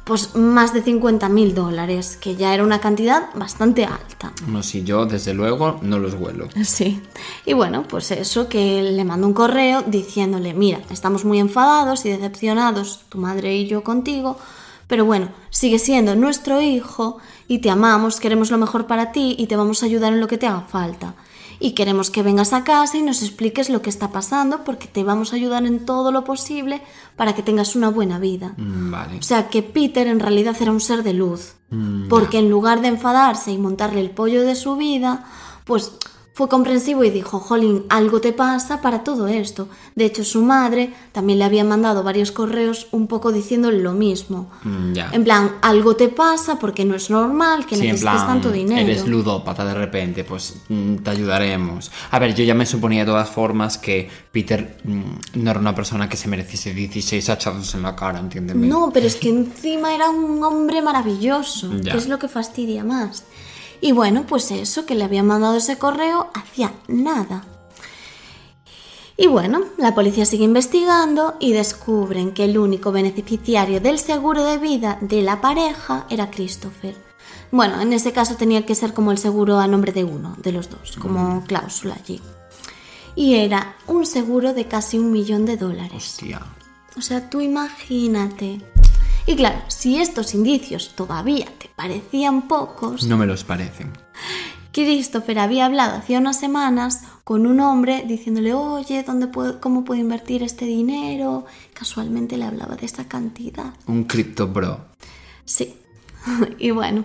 pues 0.07 0.36
más 0.36 0.73
de 0.73 0.84
50.000 0.84 1.53
dólares, 1.53 2.17
que 2.19 2.38
ya 2.38 2.53
era 2.53 2.63
una 2.63 2.80
cantidad 2.80 3.23
bastante 3.36 3.84
alta. 3.84 4.32
No, 4.47 4.63
si 4.63 4.86
yo, 4.86 5.05
desde 5.05 5.34
luego, 5.34 5.80
no 5.82 5.99
los 5.99 6.13
huelo. 6.13 6.47
Sí. 6.63 7.01
Y 7.45 7.51
bueno, 7.51 7.84
pues 7.84 8.11
eso, 8.11 8.47
que 8.47 8.82
le 8.84 9.03
mandó 9.03 9.28
un 9.28 9.34
correo 9.34 9.84
diciéndole, 9.86 10.53
mira, 10.53 10.80
estamos 10.91 11.25
muy 11.25 11.39
enfadados 11.39 12.05
y 12.05 12.09
decepcionados, 12.09 13.01
tu 13.09 13.17
madre 13.17 13.53
y 13.57 13.67
yo 13.67 13.84
contigo, 13.84 14.38
pero 14.88 15.03
bueno, 15.03 15.28
sigue 15.49 15.78
siendo 15.78 16.15
nuestro 16.15 16.61
hijo 16.61 17.17
y 17.49 17.59
te 17.59 17.69
amamos, 17.69 18.21
queremos 18.21 18.49
lo 18.49 18.57
mejor 18.57 18.88
para 18.88 19.11
ti 19.11 19.36
y 19.38 19.47
te 19.47 19.57
vamos 19.57 19.84
a 19.84 19.88
ayudar 19.88 20.13
en 20.13 20.21
lo 20.21 20.28
que 20.30 20.38
te 20.38 20.47
haga 20.47 20.61
falta. 20.61 21.15
Y 21.60 21.72
queremos 21.72 22.10
que 22.10 22.24
vengas 22.24 22.53
a 22.53 22.64
casa 22.64 22.97
y 22.97 23.01
nos 23.01 23.24
expliques 23.24 23.70
lo 23.70 23.82
que 23.82 23.89
está 23.89 24.12
pasando 24.12 24.64
porque 24.64 24.88
te 24.88 25.03
vamos 25.03 25.34
a 25.34 25.38
ayudar 25.38 25.66
en 25.66 25.86
todo 25.86 26.12
lo 26.12 26.24
posible 26.24 26.82
para 27.16 27.34
que 27.34 27.43
tengas 27.43 27.76
una 27.76 27.89
buena 27.89 28.20
vida. 28.20 28.53
Mm, 28.58 28.91
Vale. 28.91 29.18
O 29.18 29.24
sea 29.24 29.49
que 29.49 29.64
Peter 29.64 30.08
en 30.08 30.20
realidad 30.20 30.55
era 30.60 30.72
un 30.72 30.82
ser 30.82 31.03
de 31.03 31.14
luz. 31.14 31.53
Mm, 31.70 32.08
porque 32.08 32.39
en 32.39 32.49
lugar 32.49 32.82
de 32.82 32.88
enfadarse 32.88 33.51
y 33.51 33.58
montarle 33.58 33.99
el 34.01 34.12
pollo 34.12 34.43
de 34.43 34.55
su 34.55 34.78
vida, 34.78 35.26
pues 35.66 35.93
fue 36.38 36.47
comprensivo 36.49 37.03
y 37.03 37.09
dijo, 37.09 37.39
Jolín, 37.39 37.85
algo 37.89 38.21
te 38.21 38.31
pasa 38.31 38.79
para 38.79 39.03
todo 39.03 39.27
esto. 39.27 39.67
De 39.95 40.05
hecho, 40.05 40.23
su 40.23 40.43
madre 40.43 40.93
también 41.11 41.39
le 41.39 41.45
había 41.45 41.63
mandado 41.63 42.03
varios 42.03 42.31
correos 42.31 42.85
un 42.91 43.07
poco 43.07 43.31
diciéndole 43.31 43.79
lo 43.79 43.93
mismo. 43.93 44.47
Mm, 44.63 44.93
ya. 44.93 45.09
En 45.13 45.23
plan, 45.23 45.53
algo 45.63 45.95
te 45.95 46.09
pasa 46.09 46.59
porque 46.59 46.85
no 46.85 46.93
es 46.93 47.09
normal 47.09 47.65
que 47.65 47.75
Sí, 47.75 47.81
en 47.88 47.88
necesites 47.93 48.13
plan, 48.13 48.27
tanto 48.27 48.51
dinero. 48.51 48.79
eres 48.81 49.07
ludópata 49.07 49.65
de 49.65 49.73
repente, 49.73 50.23
pues 50.23 50.57
mm, 50.69 50.97
te 50.97 51.09
ayudaremos. 51.09 51.89
A 52.11 52.19
ver, 52.19 52.35
yo 52.35 52.43
ya 52.43 52.53
me 52.53 52.67
suponía 52.67 52.99
de 52.99 53.07
todas 53.07 53.29
formas 53.31 53.79
que 53.79 54.07
Peter 54.31 54.77
mm, 54.83 55.41
no 55.41 55.49
era 55.49 55.59
una 55.59 55.73
persona 55.73 56.07
que 56.07 56.17
se 56.17 56.27
mereciese 56.27 56.71
16 56.71 57.29
hachazos 57.31 57.73
en 57.73 57.81
la 57.81 57.95
cara, 57.95 58.19
entiéndeme. 58.19 58.67
No, 58.67 58.91
pero 58.93 59.07
es 59.07 59.15
que 59.15 59.29
encima 59.29 59.95
era 59.95 60.11
un 60.11 60.43
hombre 60.43 60.83
maravilloso, 60.83 61.71
Ya. 61.81 61.93
que 61.93 61.97
es 61.97 62.07
lo 62.07 62.19
que 62.19 62.27
fastidia 62.27 62.83
más. 62.83 63.23
Y 63.82 63.91
bueno, 63.91 64.25
pues 64.28 64.51
eso, 64.51 64.86
que 64.86 64.95
le 64.95 65.03
habían 65.03 65.28
mandado 65.28 65.57
ese 65.57 65.78
correo, 65.78 66.30
hacía 66.34 66.73
nada. 66.88 67.43
Y 69.19 69.25
bueno, 69.25 69.63
la 69.78 69.95
policía 69.95 70.25
sigue 70.25 70.43
investigando 70.43 71.38
y 71.39 71.51
descubren 71.51 72.34
que 72.34 72.45
el 72.45 72.57
único 72.57 72.91
beneficiario 72.91 73.82
del 73.82 73.97
seguro 73.97 74.43
de 74.43 74.59
vida 74.59 74.99
de 75.01 75.23
la 75.23 75.41
pareja 75.41 76.05
era 76.09 76.30
Christopher. 76.30 76.95
Bueno, 77.51 77.82
en 77.82 77.93
ese 77.93 78.11
caso 78.11 78.36
tenía 78.36 78.65
que 78.65 78.75
ser 78.75 78.93
como 78.93 79.11
el 79.11 79.17
seguro 79.17 79.57
a 79.57 79.67
nombre 79.67 79.91
de 79.91 80.03
uno, 80.03 80.36
de 80.38 80.51
los 80.51 80.69
dos, 80.69 80.97
como 80.97 81.43
cláusula 81.45 81.95
allí. 81.95 82.21
Y 83.15 83.36
era 83.36 83.75
un 83.88 84.05
seguro 84.05 84.53
de 84.53 84.67
casi 84.67 84.99
un 84.99 85.11
millón 85.11 85.45
de 85.45 85.57
dólares. 85.57 85.95
Hostia. 85.95 86.41
O 86.95 87.01
sea, 87.01 87.30
tú 87.30 87.41
imagínate. 87.41 88.61
Y 89.28 89.36
claro, 89.36 89.59
si 89.67 89.99
estos 89.99 90.34
indicios 90.34 90.93
todavía 90.95 91.47
te 91.59 91.69
parecían 91.75 92.47
pocos, 92.47 93.03
No 93.03 93.17
me 93.17 93.25
los 93.25 93.43
parecen. 93.43 93.91
Christopher 94.71 95.39
había 95.39 95.65
hablado 95.65 95.97
hacía 95.97 96.19
unas 96.19 96.39
semanas 96.39 97.01
con 97.25 97.45
un 97.45 97.59
hombre 97.59 98.05
diciéndole, 98.07 98.53
oye, 98.53 99.03
¿dónde 99.03 99.28
puedo, 99.28 99.59
¿cómo 99.59 99.84
puedo 99.84 99.99
invertir 99.99 100.43
este 100.43 100.65
dinero? 100.65 101.45
Casualmente 101.73 102.38
le 102.38 102.45
hablaba 102.45 102.78
de 102.78 102.86
esta 102.86 103.05
cantidad. 103.05 103.73
Un 103.88 104.05
cripto 104.05 104.47
bro. 104.47 104.86
Sí. 105.43 105.75
y 106.57 106.71
bueno, 106.71 107.03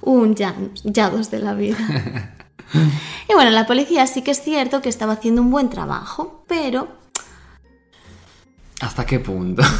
un 0.00 0.34
ya, 0.34 0.54
yados 0.84 1.30
de 1.30 1.40
la 1.40 1.52
vida. 1.52 1.76
y 3.28 3.34
bueno, 3.34 3.50
la 3.50 3.66
policía 3.66 4.06
sí 4.06 4.22
que 4.22 4.30
es 4.30 4.40
cierto 4.40 4.80
que 4.80 4.88
estaba 4.88 5.14
haciendo 5.14 5.42
un 5.42 5.50
buen 5.50 5.68
trabajo, 5.68 6.44
pero 6.48 6.97
¿Hasta 8.80 9.04
qué 9.04 9.18
punto? 9.18 9.62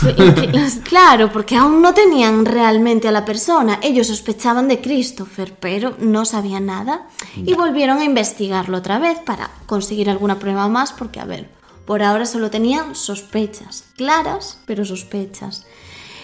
Claro, 0.82 1.30
porque 1.30 1.54
aún 1.54 1.82
no 1.82 1.94
tenían 1.94 2.44
realmente 2.44 3.06
a 3.06 3.12
la 3.12 3.24
persona. 3.24 3.78
Ellos 3.82 4.08
sospechaban 4.08 4.66
de 4.68 4.80
Christopher, 4.80 5.54
pero 5.60 5.94
no 5.98 6.24
sabían 6.24 6.66
nada. 6.66 7.06
Y 7.36 7.54
volvieron 7.54 7.98
a 7.98 8.04
investigarlo 8.04 8.78
otra 8.78 8.98
vez 8.98 9.18
para 9.20 9.50
conseguir 9.66 10.10
alguna 10.10 10.38
prueba 10.38 10.66
más, 10.68 10.92
porque, 10.92 11.20
a 11.20 11.24
ver, 11.24 11.48
por 11.86 12.02
ahora 12.02 12.26
solo 12.26 12.50
tenían 12.50 12.94
sospechas. 12.94 13.84
Claras, 13.96 14.58
pero 14.66 14.84
sospechas. 14.84 15.66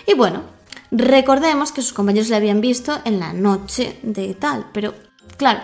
Y 0.06 0.14
bueno, 0.14 0.42
recordemos 0.90 1.70
que 1.72 1.82
sus 1.82 1.92
compañeros 1.92 2.28
le 2.30 2.36
habían 2.36 2.60
visto 2.60 2.98
en 3.04 3.20
la 3.20 3.32
noche 3.32 3.98
de 4.02 4.34
tal, 4.34 4.66
pero, 4.72 4.94
claro, 5.36 5.60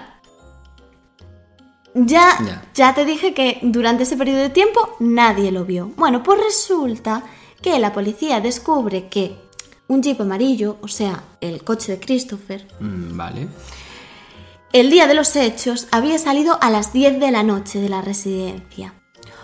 ya, 1.94 2.36
Ya. 2.44 2.62
ya 2.74 2.94
te 2.94 3.04
dije 3.04 3.34
que 3.34 3.58
durante 3.62 4.02
ese 4.04 4.16
periodo 4.16 4.38
de 4.40 4.50
tiempo 4.50 4.96
nadie 5.00 5.50
lo 5.52 5.64
vio. 5.64 5.92
Bueno, 5.96 6.22
pues 6.22 6.40
resulta 6.42 7.22
que 7.62 7.78
la 7.78 7.92
policía 7.92 8.40
descubre 8.40 9.08
que 9.08 9.36
un 9.88 10.02
jeep 10.02 10.20
amarillo, 10.20 10.76
o 10.82 10.88
sea, 10.88 11.24
el 11.40 11.64
coche 11.64 11.92
de 11.92 12.00
Christopher, 12.00 12.66
Mm, 12.80 13.16
Vale. 13.16 13.48
el 14.72 14.90
día 14.90 15.06
de 15.08 15.14
los 15.14 15.34
hechos 15.36 15.88
había 15.90 16.18
salido 16.18 16.58
a 16.62 16.70
las 16.70 16.92
10 16.92 17.18
de 17.20 17.30
la 17.32 17.42
noche 17.42 17.80
de 17.80 17.88
la 17.88 18.00
residencia. 18.00 18.94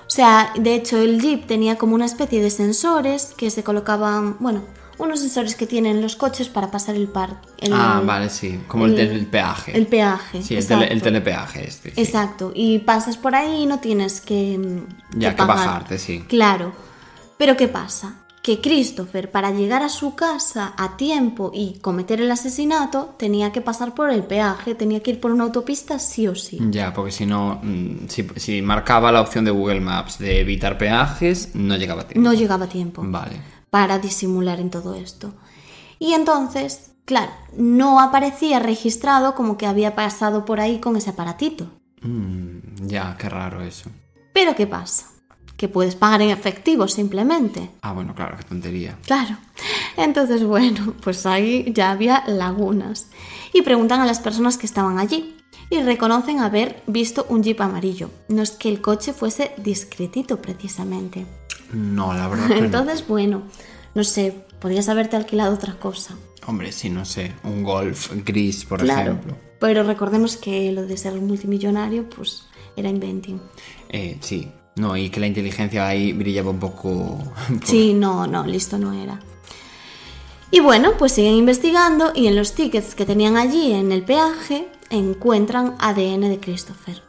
O 0.07 0.11
sea, 0.11 0.53
de 0.57 0.75
hecho 0.77 0.99
el 0.99 1.21
jeep 1.21 1.47
tenía 1.47 1.77
como 1.79 1.97
una 1.97 2.05
especie 2.07 2.41
de 2.41 2.51
sensores 2.51 3.35
que 3.37 3.51
se 3.51 3.65
colocaban, 3.65 4.37
bueno, 4.39 4.63
unos 4.99 5.21
sensores 5.21 5.55
que 5.55 5.67
tienen 5.67 6.01
los 6.01 6.17
coches 6.17 6.49
para 6.49 6.71
pasar 6.71 6.95
el 6.97 7.09
par. 7.09 7.41
el- 7.59 7.73
Ah, 7.73 8.03
vale, 8.05 8.31
sí. 8.31 8.61
Como 8.69 8.87
el, 8.87 8.99
el- 8.99 9.27
peaje. 9.27 9.77
El 9.77 9.87
peaje. 9.87 10.43
Sí, 10.43 10.57
el, 10.57 10.67
tele- 10.67 11.01
telepeaje 11.01 11.67
este. 11.69 11.91
sí. 11.95 12.01
Exacto, 12.01 12.53
y 12.55 12.79
pasas 12.81 13.17
por 13.17 13.35
ahí 13.35 13.63
y 13.63 13.67
no 13.67 13.79
tienes 13.81 14.21
que, 14.21 14.59
mm, 14.59 15.19
Ya, 15.19 15.35
que 15.37 15.45
bajarte, 15.45 15.99
sí. 15.99 16.25
Claro, 16.29 16.73
pero 17.37 17.57
¿qué 17.57 17.69
pasa? 17.69 18.15
Que 18.43 18.61
Christopher, 18.61 19.29
para 19.33 19.51
llegar 19.51 19.83
a 19.83 19.89
su 19.89 20.15
casa 20.15 20.73
a 20.77 20.97
tiempo 20.97 21.51
y 21.53 21.81
cometer 21.81 22.21
el 22.21 22.31
asesinato, 22.31 23.15
tenía 23.19 23.51
que 23.51 23.61
pasar 23.61 23.93
por 23.93 24.09
el 24.11 24.23
peaje, 24.23 24.77
tenía 24.77 25.01
que 25.03 25.11
ir 25.11 25.21
por 25.21 25.33
una 25.33 25.43
autopista 25.43 25.99
sí 25.99 26.29
o 26.29 26.37
sí. 26.37 26.59
Ya, 26.71 26.93
porque 26.95 27.11
si 27.11 27.27
no, 27.27 27.59
mm, 27.61 28.07
si, 28.09 28.25
si 28.37 28.63
marcaba 28.63 29.11
la 29.11 29.21
opción 29.21 29.45
de 29.45 29.51
Google 29.51 29.81
Maps 29.81 30.19
de 30.21 30.39
evitar 30.41 30.79
peajes, 30.79 31.57
no 31.57 31.77
llegaba 31.77 32.03
a 32.03 32.07
tiempo. 32.07 32.21
No 32.29 32.35
llegaba 32.35 32.67
a 32.67 32.69
tiempo 32.69 33.03
Vale. 33.05 33.41
Para 33.77 33.99
disimular 33.99 34.59
en 34.59 34.71
todo 34.71 34.95
esto. 34.95 35.35
Y 35.99 36.15
entonces, 36.15 36.93
claro, 37.05 37.33
no 37.59 38.01
aparecía 38.01 38.59
registrado 38.59 39.35
como 39.35 39.59
que 39.59 39.67
había 39.67 39.95
pasado 39.95 40.47
por 40.47 40.61
ahí 40.61 40.81
con 40.81 40.97
ese 40.97 41.11
aparatito. 41.11 41.69
Mm, 42.01 42.87
ya, 42.87 43.15
qué 43.19 43.29
raro 43.29 43.61
eso. 43.61 43.91
Pero 44.33 44.55
¿qué 44.57 44.67
pasa? 44.67 45.09
Que 45.59 45.69
puedes 45.69 45.95
pagar 45.95 46.23
en 46.23 46.31
efectivo 46.31 46.89
simplemente. 46.89 47.71
Ah, 47.83 47.93
bueno, 47.93 48.15
claro, 48.15 48.39
qué 48.39 48.45
tontería. 48.45 48.97
Claro. 49.05 49.37
Entonces, 49.99 50.43
bueno, 50.43 50.95
pues 51.03 51.27
ahí 51.27 51.71
ya 51.75 51.91
había 51.91 52.25
lagunas. 52.27 53.11
Y 53.53 53.61
preguntan 53.61 54.01
a 54.01 54.07
las 54.07 54.21
personas 54.21 54.57
que 54.57 54.65
estaban 54.65 54.99
allí. 54.99 55.37
Y 55.69 55.83
reconocen 55.83 56.41
haber 56.41 56.83
visto 56.87 57.27
un 57.29 57.43
jeep 57.43 57.61
amarillo. 57.61 58.09
No 58.31 58.41
es 58.41 58.53
que 58.53 58.71
el 58.71 58.81
coche 58.81 59.13
fuese 59.13 59.53
discretito 59.59 60.41
precisamente. 60.41 61.27
No, 61.73 62.13
la 62.15 62.29
verdad 62.29 62.49
que 62.49 62.55
no. 62.61 62.65
Entonces, 62.67 63.07
bueno, 63.07 63.43
no 63.95 64.05
sé, 64.05 64.35
podías 64.61 64.89
haberte 64.89 65.17
alquilado 65.17 65.55
otra 65.55 65.79
cosa. 65.79 66.15
Hombre, 66.47 66.71
sí, 66.73 66.91
no 66.91 67.05
sé. 67.05 67.33
Un 67.45 67.63
golf 67.65 68.13
gris, 68.25 68.65
por 68.65 68.81
claro. 68.81 69.13
ejemplo. 69.13 69.37
Pero 69.59 69.83
recordemos 69.83 70.37
que 70.37 70.71
lo 70.73 70.87
de 70.87 70.97
ser 70.97 71.15
multimillonario, 71.15 72.09
pues 72.09 72.45
era 72.77 72.89
inventing. 72.89 73.41
Eh, 73.89 74.19
sí. 74.21 74.51
No, 74.77 74.95
y 74.97 75.09
que 75.09 75.21
la 75.21 75.27
inteligencia 75.27 75.89
ahí 75.89 76.13
brillaba 76.13 76.51
un 76.51 76.59
poco... 76.61 77.19
por- 77.49 77.67
Sí, 77.67 77.95
no, 77.95 78.27
no, 78.27 78.45
listo 78.47 78.79
no 78.79 78.93
era. 78.93 79.19
Y 80.51 80.61
bueno, 80.61 80.93
pues 80.99 81.13
siguen 81.13 81.33
investigando 81.35 82.13
y 82.15 82.27
en 82.29 82.37
los 82.37 82.53
tickets 82.55 82.95
que 82.95 83.05
tenían 83.07 83.37
allí 83.37 83.73
en 83.73 83.91
el 83.91 84.05
peaje 84.05 84.69
encuentran 84.91 85.75
ADN 85.81 86.21
de 86.29 86.39
Christopher. 86.41 87.03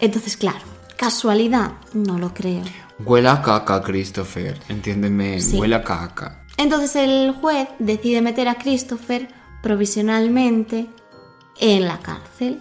Entonces, 0.00 0.36
claro, 0.36 0.64
casualidad, 0.96 1.72
no 1.92 2.18
lo 2.18 2.34
creo. 2.34 2.62
Huele 3.04 3.28
a 3.28 3.42
caca, 3.42 3.82
Christopher. 3.82 4.58
Entiéndeme, 4.68 5.40
Sí. 5.40 5.56
huele 5.58 5.76
a 5.76 5.82
caca. 5.84 6.42
Entonces 6.56 6.96
el 6.96 7.32
juez 7.40 7.68
decide 7.78 8.20
meter 8.20 8.48
a 8.48 8.56
Christopher 8.56 9.28
provisionalmente 9.62 10.86
en 11.58 11.86
la 11.86 11.98
cárcel. 11.98 12.60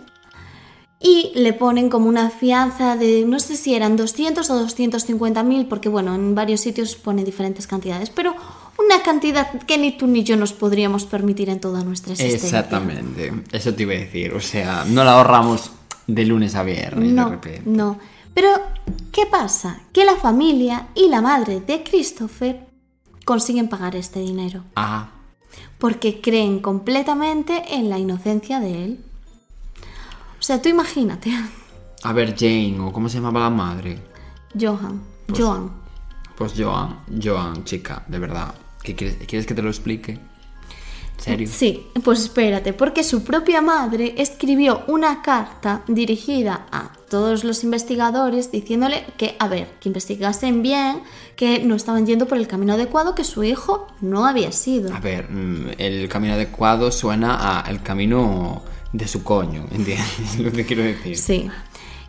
Y 1.01 1.31
le 1.35 1.53
ponen 1.53 1.89
como 1.89 2.09
una 2.09 2.29
fianza 2.29 2.97
de, 2.97 3.23
no 3.25 3.39
sé 3.39 3.55
si 3.55 3.73
eran 3.73 3.95
200 3.95 4.49
o 4.49 4.59
250 4.59 5.43
mil, 5.43 5.65
porque 5.67 5.87
bueno, 5.87 6.13
en 6.13 6.35
varios 6.35 6.59
sitios 6.59 6.95
pone 6.95 7.23
diferentes 7.23 7.67
cantidades, 7.67 8.09
pero 8.09 8.35
una 8.77 9.01
cantidad 9.01 9.49
que 9.61 9.77
ni 9.77 9.97
tú 9.97 10.07
ni 10.07 10.23
yo 10.23 10.35
nos 10.35 10.51
podríamos 10.51 11.05
permitir 11.05 11.49
en 11.49 11.61
toda 11.61 11.83
nuestra 11.85 12.13
existencia. 12.13 12.47
Exactamente. 12.59 13.31
Eso 13.53 13.73
te 13.73 13.83
iba 13.83 13.93
a 13.93 13.97
decir. 13.97 14.33
O 14.33 14.41
sea, 14.41 14.83
no 14.89 15.03
la 15.05 15.13
ahorramos 15.13 15.71
de 16.07 16.25
lunes 16.25 16.55
a 16.55 16.63
viernes 16.63 17.07
de 17.07 17.13
No, 17.13 17.29
repente. 17.29 17.61
no. 17.65 17.97
Pero, 18.39 18.53
¿qué 19.11 19.25
pasa? 19.25 19.81
Que 19.91 20.05
la 20.05 20.15
familia 20.15 20.87
y 20.95 21.09
la 21.09 21.21
madre 21.21 21.59
de 21.59 21.83
Christopher 21.83 22.65
consiguen 23.25 23.67
pagar 23.67 23.97
este 23.97 24.21
dinero. 24.21 24.63
Ah, 24.77 25.09
porque 25.77 26.21
creen 26.21 26.61
completamente 26.61 27.75
en 27.75 27.89
la 27.89 27.99
inocencia 27.99 28.61
de 28.61 28.85
él. 28.85 29.05
O 30.39 30.41
sea, 30.41 30.61
tú 30.61 30.69
imagínate, 30.69 31.33
a 32.01 32.13
ver, 32.13 32.33
Jane, 32.33 32.79
o 32.79 32.93
cómo 32.93 33.09
se 33.09 33.17
llamaba 33.17 33.41
la 33.41 33.49
madre. 33.49 33.99
Johan, 34.57 35.01
Joan. 35.37 35.73
Pues 36.37 36.53
Joan, 36.57 37.01
Joan, 37.21 37.65
chica, 37.65 38.05
de 38.07 38.19
verdad. 38.19 38.55
¿Qué 38.81 38.95
quieres, 38.95 39.17
¿Quieres 39.27 39.45
que 39.45 39.53
te 39.53 39.61
lo 39.61 39.67
explique? 39.67 40.17
¿En 41.19 41.23
serio? 41.23 41.49
Sí, 41.51 41.87
pues 42.03 42.21
espérate, 42.21 42.71
porque 42.71 43.03
su 43.03 43.23
propia 43.23 43.61
madre 43.61 44.15
escribió 44.17 44.83
una 44.87 45.21
carta 45.21 45.83
dirigida 45.87 46.65
a 46.71 46.91
todos 47.09 47.43
los 47.43 47.63
investigadores 47.63 48.51
diciéndole 48.51 49.05
que, 49.17 49.35
a 49.37 49.47
ver, 49.49 49.67
que 49.81 49.89
investigasen 49.89 50.61
bien, 50.61 51.01
que 51.35 51.59
no 51.59 51.75
estaban 51.75 52.05
yendo 52.05 52.25
por 52.25 52.37
el 52.37 52.47
camino 52.47 52.73
adecuado, 52.73 53.15
que 53.15 53.25
su 53.25 53.43
hijo 53.43 53.87
no 53.99 54.25
había 54.25 54.51
sido. 54.51 54.93
A 54.93 54.99
ver, 54.99 55.29
mm, 55.29 55.71
el 55.77 56.07
camino 56.07 56.35
adecuado 56.35 56.91
suena 56.91 57.59
a 57.59 57.69
el 57.69 57.81
camino 57.81 58.63
de 58.93 59.07
su 59.07 59.23
coño, 59.23 59.67
¿entiendes 59.71 60.39
lo 60.39 60.51
que 60.51 60.65
quiero 60.65 60.83
decir? 60.83 61.17
Sí. 61.17 61.49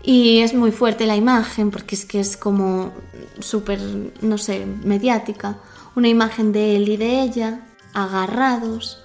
Y 0.03 0.39
es 0.39 0.55
muy 0.55 0.71
fuerte 0.71 1.05
la 1.05 1.17
imagen 1.17 1.71
porque 1.71 1.95
es 1.95 2.05
que 2.07 2.21
es 2.21 2.37
como 2.37 2.93
súper, 3.41 3.81
no 4.23 4.39
sé, 4.39 4.65
mediática. 4.85 5.59
Una 5.95 6.09
imagen 6.09 6.53
de 6.53 6.77
él 6.77 6.89
y 6.89 6.97
de 6.97 7.21
ella 7.23 7.67
agarrados, 7.95 8.99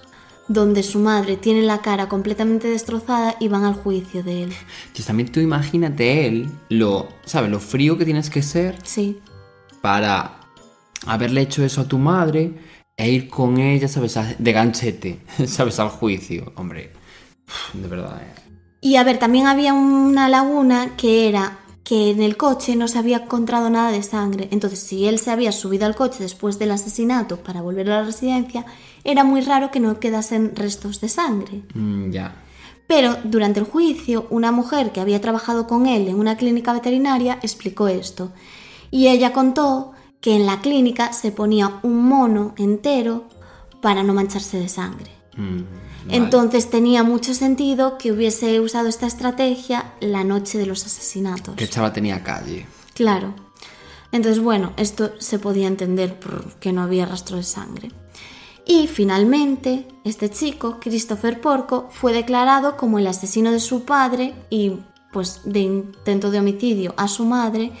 donde 0.48 0.82
su 0.82 0.98
madre 1.00 1.36
tiene 1.36 1.62
la 1.62 1.78
cara 1.78 2.08
completamente 2.08 2.68
destrozada 2.68 3.36
y 3.40 3.48
van 3.48 3.64
al 3.64 3.74
juicio 3.74 4.22
de 4.22 4.44
él. 4.44 4.52
Pues 4.94 5.06
también 5.06 5.30
tú 5.32 5.40
imagínate 5.40 6.26
él, 6.26 6.48
lo, 6.68 7.08
¿sabes? 7.24 7.50
Lo 7.50 7.58
frío 7.60 7.98
que 7.98 8.04
tienes 8.04 8.30
que 8.30 8.42
ser 8.42 8.78
Sí, 8.84 9.18
para 9.80 10.40
haberle 11.06 11.40
hecho 11.42 11.64
eso 11.64 11.80
a 11.82 11.88
tu 11.88 11.98
madre 11.98 12.54
e 12.96 13.10
ir 13.10 13.28
con 13.28 13.58
ella, 13.58 13.88
¿sabes? 13.88 14.18
De 14.38 14.52
ganchete, 14.52 15.20
¿sabes? 15.46 15.78
Al 15.80 15.88
juicio. 15.88 16.52
Hombre, 16.56 16.92
de 17.74 17.88
verdad. 17.88 18.20
eh. 18.22 18.40
Y 18.80 18.96
a 18.96 19.04
ver, 19.04 19.18
también 19.18 19.46
había 19.46 19.74
una 19.74 20.28
laguna 20.28 20.96
que 20.96 21.28
era 21.28 21.58
que 21.86 22.10
en 22.10 22.20
el 22.20 22.36
coche 22.36 22.74
no 22.74 22.88
se 22.88 22.98
había 22.98 23.18
encontrado 23.18 23.70
nada 23.70 23.92
de 23.92 24.02
sangre. 24.02 24.48
Entonces, 24.50 24.80
si 24.80 25.06
él 25.06 25.20
se 25.20 25.30
había 25.30 25.52
subido 25.52 25.86
al 25.86 25.94
coche 25.94 26.16
después 26.18 26.58
del 26.58 26.72
asesinato 26.72 27.36
para 27.36 27.62
volver 27.62 27.88
a 27.88 27.98
la 27.98 28.02
residencia, 28.02 28.66
era 29.04 29.22
muy 29.22 29.40
raro 29.40 29.70
que 29.70 29.78
no 29.78 30.00
quedasen 30.00 30.56
restos 30.56 31.00
de 31.00 31.08
sangre. 31.08 31.62
Mm, 31.74 32.10
ya. 32.10 32.34
Pero 32.88 33.14
durante 33.22 33.60
el 33.60 33.66
juicio, 33.66 34.26
una 34.30 34.50
mujer 34.50 34.90
que 34.90 35.00
había 35.00 35.20
trabajado 35.20 35.68
con 35.68 35.86
él 35.86 36.08
en 36.08 36.16
una 36.16 36.36
clínica 36.36 36.72
veterinaria 36.72 37.38
explicó 37.40 37.86
esto. 37.86 38.32
Y 38.90 39.06
ella 39.06 39.32
contó 39.32 39.92
que 40.20 40.34
en 40.34 40.44
la 40.44 40.60
clínica 40.62 41.12
se 41.12 41.30
ponía 41.30 41.78
un 41.84 42.04
mono 42.04 42.52
entero 42.56 43.28
para 43.80 44.02
no 44.02 44.12
mancharse 44.12 44.58
de 44.58 44.68
sangre. 44.68 45.12
Mm, 45.36 45.62
vale. 46.06 46.16
Entonces 46.16 46.70
tenía 46.70 47.02
mucho 47.02 47.34
sentido 47.34 47.98
que 47.98 48.12
hubiese 48.12 48.60
usado 48.60 48.88
esta 48.88 49.06
estrategia 49.06 49.92
la 50.00 50.24
noche 50.24 50.58
de 50.58 50.66
los 50.66 50.84
asesinatos. 50.86 51.54
Que 51.56 51.64
el 51.64 51.70
chaval 51.70 51.92
tenía 51.92 52.22
calle. 52.22 52.66
Claro. 52.94 53.34
Entonces, 54.12 54.42
bueno, 54.42 54.72
esto 54.76 55.12
se 55.18 55.38
podía 55.38 55.66
entender 55.66 56.18
porque 56.18 56.72
no 56.72 56.82
había 56.82 57.06
rastro 57.06 57.36
de 57.36 57.42
sangre. 57.42 57.90
Y 58.66 58.88
finalmente, 58.88 59.86
este 60.04 60.30
chico, 60.30 60.78
Christopher 60.80 61.40
Porco, 61.40 61.88
fue 61.90 62.12
declarado 62.12 62.76
como 62.76 62.98
el 62.98 63.06
asesino 63.06 63.52
de 63.52 63.60
su 63.60 63.84
padre 63.84 64.34
y 64.50 64.78
pues 65.12 65.42
de 65.44 65.60
intento 65.60 66.30
de 66.30 66.40
homicidio 66.40 66.92
a 66.96 67.08
su 67.08 67.24
madre 67.24 67.72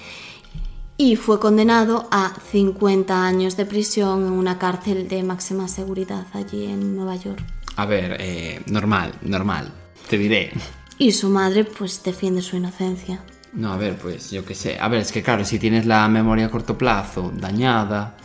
y 0.96 1.16
fue 1.16 1.38
condenado 1.38 2.08
a 2.10 2.34
50 2.50 3.26
años 3.26 3.56
de 3.56 3.66
prisión 3.66 4.26
en 4.26 4.32
una 4.32 4.58
cárcel 4.58 5.08
de 5.08 5.22
máxima 5.22 5.68
seguridad 5.68 6.26
allí 6.32 6.64
en 6.64 6.96
Nueva 6.96 7.16
York. 7.16 7.44
A 7.76 7.86
ver, 7.86 8.16
eh, 8.20 8.60
normal, 8.66 9.12
normal. 9.22 9.72
Te 10.08 10.18
diré. 10.18 10.52
Y 10.98 11.12
su 11.12 11.28
madre 11.28 11.64
pues 11.64 12.02
defiende 12.02 12.42
su 12.42 12.56
inocencia. 12.56 13.20
No, 13.52 13.72
a 13.72 13.76
ver, 13.76 13.96
pues 13.96 14.30
yo 14.30 14.44
qué 14.44 14.54
sé. 14.54 14.78
A 14.80 14.88
ver, 14.88 15.00
es 15.00 15.12
que 15.12 15.22
claro, 15.22 15.44
si 15.44 15.58
tienes 15.58 15.86
la 15.86 16.08
memoria 16.08 16.46
a 16.46 16.50
corto 16.50 16.76
plazo 16.76 17.32
dañada, 17.34 18.16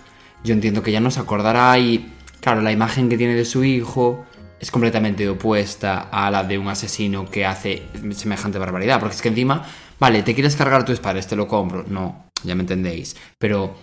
yo 0.43 0.54
entiendo 0.54 0.82
que 0.82 0.91
ya 0.91 0.99
no 0.99 1.12
se 1.12 1.20
acordará 1.20 1.78
y, 1.78 2.14
claro, 2.39 2.62
la 2.62 2.72
imagen 2.72 3.10
que 3.10 3.18
tiene 3.18 3.36
de 3.36 3.45
su 3.45 3.64
hijo 3.64 4.26
es 4.60 4.72
completamente 4.72 5.28
opuesta 5.28 6.10
a 6.12 6.30
la 6.32 6.43
de 6.43 6.58
un 6.58 6.68
asesino 6.68 7.30
que 7.30 7.45
hace 7.45 7.84
semejante 8.12 8.60
barbaridad. 8.60 8.99
Porque 8.99 9.16
es 9.16 9.22
que 9.22 9.30
encima, 9.30 9.66
vale, 9.99 10.24
te 10.24 10.34
quieres 10.34 10.56
cargar 10.56 10.82
a 10.82 10.86
tus 10.86 10.99
padres, 10.99 11.28
te 11.28 11.36
lo 11.36 11.47
compro. 11.47 11.86
No, 11.88 12.26
ya 12.43 12.56
me 12.56 12.62
entendéis. 12.62 13.16
Pero 13.38 13.76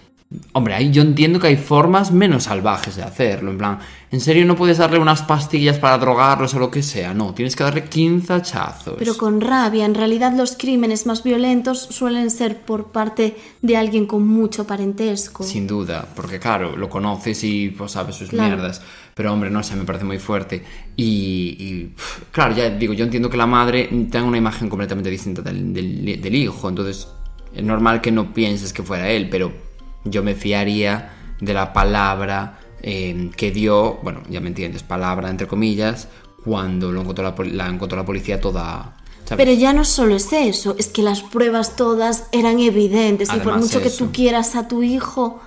Hombre, 0.52 0.74
ahí 0.74 0.90
yo 0.90 1.00
entiendo 1.00 1.40
que 1.40 1.46
hay 1.46 1.56
formas 1.56 2.12
menos 2.12 2.44
salvajes 2.44 2.96
de 2.96 3.02
hacerlo. 3.02 3.50
En 3.50 3.56
plan, 3.56 3.78
en 4.10 4.20
serio 4.20 4.44
no 4.44 4.56
puedes 4.56 4.76
darle 4.76 4.98
unas 4.98 5.22
pastillas 5.22 5.78
para 5.78 5.96
drogarlos 5.96 6.52
o 6.52 6.58
lo 6.58 6.70
que 6.70 6.82
sea. 6.82 7.14
No, 7.14 7.32
tienes 7.32 7.56
que 7.56 7.64
darle 7.64 7.84
15 7.84 8.34
hachazos. 8.34 8.96
Pero 8.98 9.16
con 9.16 9.40
rabia, 9.40 9.86
en 9.86 9.94
realidad 9.94 10.34
los 10.36 10.54
crímenes 10.54 11.06
más 11.06 11.22
violentos 11.24 11.78
suelen 11.80 12.30
ser 12.30 12.60
por 12.60 12.88
parte 12.92 13.36
de 13.62 13.76
alguien 13.78 14.04
con 14.04 14.26
mucho 14.28 14.66
parentesco. 14.66 15.44
Sin 15.44 15.66
duda, 15.66 16.06
porque 16.14 16.38
claro, 16.38 16.76
lo 16.76 16.90
conoces 16.90 17.42
y 17.44 17.70
pues 17.70 17.92
sabes 17.92 18.16
sus 18.16 18.28
Claro. 18.28 18.48
mierdas. 18.56 18.82
Pero 19.14 19.32
hombre, 19.32 19.48
no 19.50 19.62
sé, 19.62 19.76
me 19.76 19.84
parece 19.84 20.04
muy 20.04 20.18
fuerte. 20.18 20.62
Y, 20.94 21.88
claro, 22.32 22.54
ya 22.54 22.68
digo, 22.68 22.92
yo 22.92 23.04
entiendo 23.04 23.30
que 23.30 23.38
la 23.38 23.46
madre 23.46 23.86
tenga 24.10 24.24
una 24.24 24.36
imagen 24.36 24.68
completamente 24.68 25.08
distinta 25.08 25.40
del, 25.40 25.72
del- 25.72 26.20
del 26.20 26.34
hijo. 26.34 26.68
Entonces, 26.68 27.08
es 27.54 27.64
normal 27.64 28.02
que 28.02 28.12
no 28.12 28.34
pienses 28.34 28.74
que 28.74 28.82
fuera 28.82 29.08
él, 29.10 29.28
pero 29.30 29.66
yo 30.04 30.22
me 30.22 30.34
fiaría 30.34 31.12
de 31.40 31.54
la 31.54 31.72
palabra 31.72 32.58
eh, 32.82 33.30
que 33.36 33.50
dio, 33.50 33.98
bueno, 34.02 34.22
ya 34.28 34.40
me 34.40 34.48
entiendes, 34.48 34.82
palabra 34.82 35.30
entre 35.30 35.46
comillas, 35.46 36.08
cuando 36.44 36.92
lo 36.92 37.00
encontró 37.00 37.34
la, 37.44 37.68
encontró 37.68 37.98
la 37.98 38.06
policía 38.06 38.40
toda... 38.40 38.96
¿sabes? 39.24 39.44
Pero 39.44 39.58
ya 39.58 39.72
no 39.72 39.84
solo 39.84 40.16
es 40.16 40.32
eso, 40.32 40.74
es 40.78 40.86
que 40.88 41.02
las 41.02 41.22
pruebas 41.22 41.76
todas 41.76 42.28
eran 42.32 42.60
evidentes 42.60 43.28
y 43.34 43.40
por 43.40 43.58
mucho 43.58 43.82
que 43.82 43.90
tú 43.90 44.10
quieras 44.12 44.56
a 44.56 44.68
tu 44.68 44.82
hijo, 44.82 45.40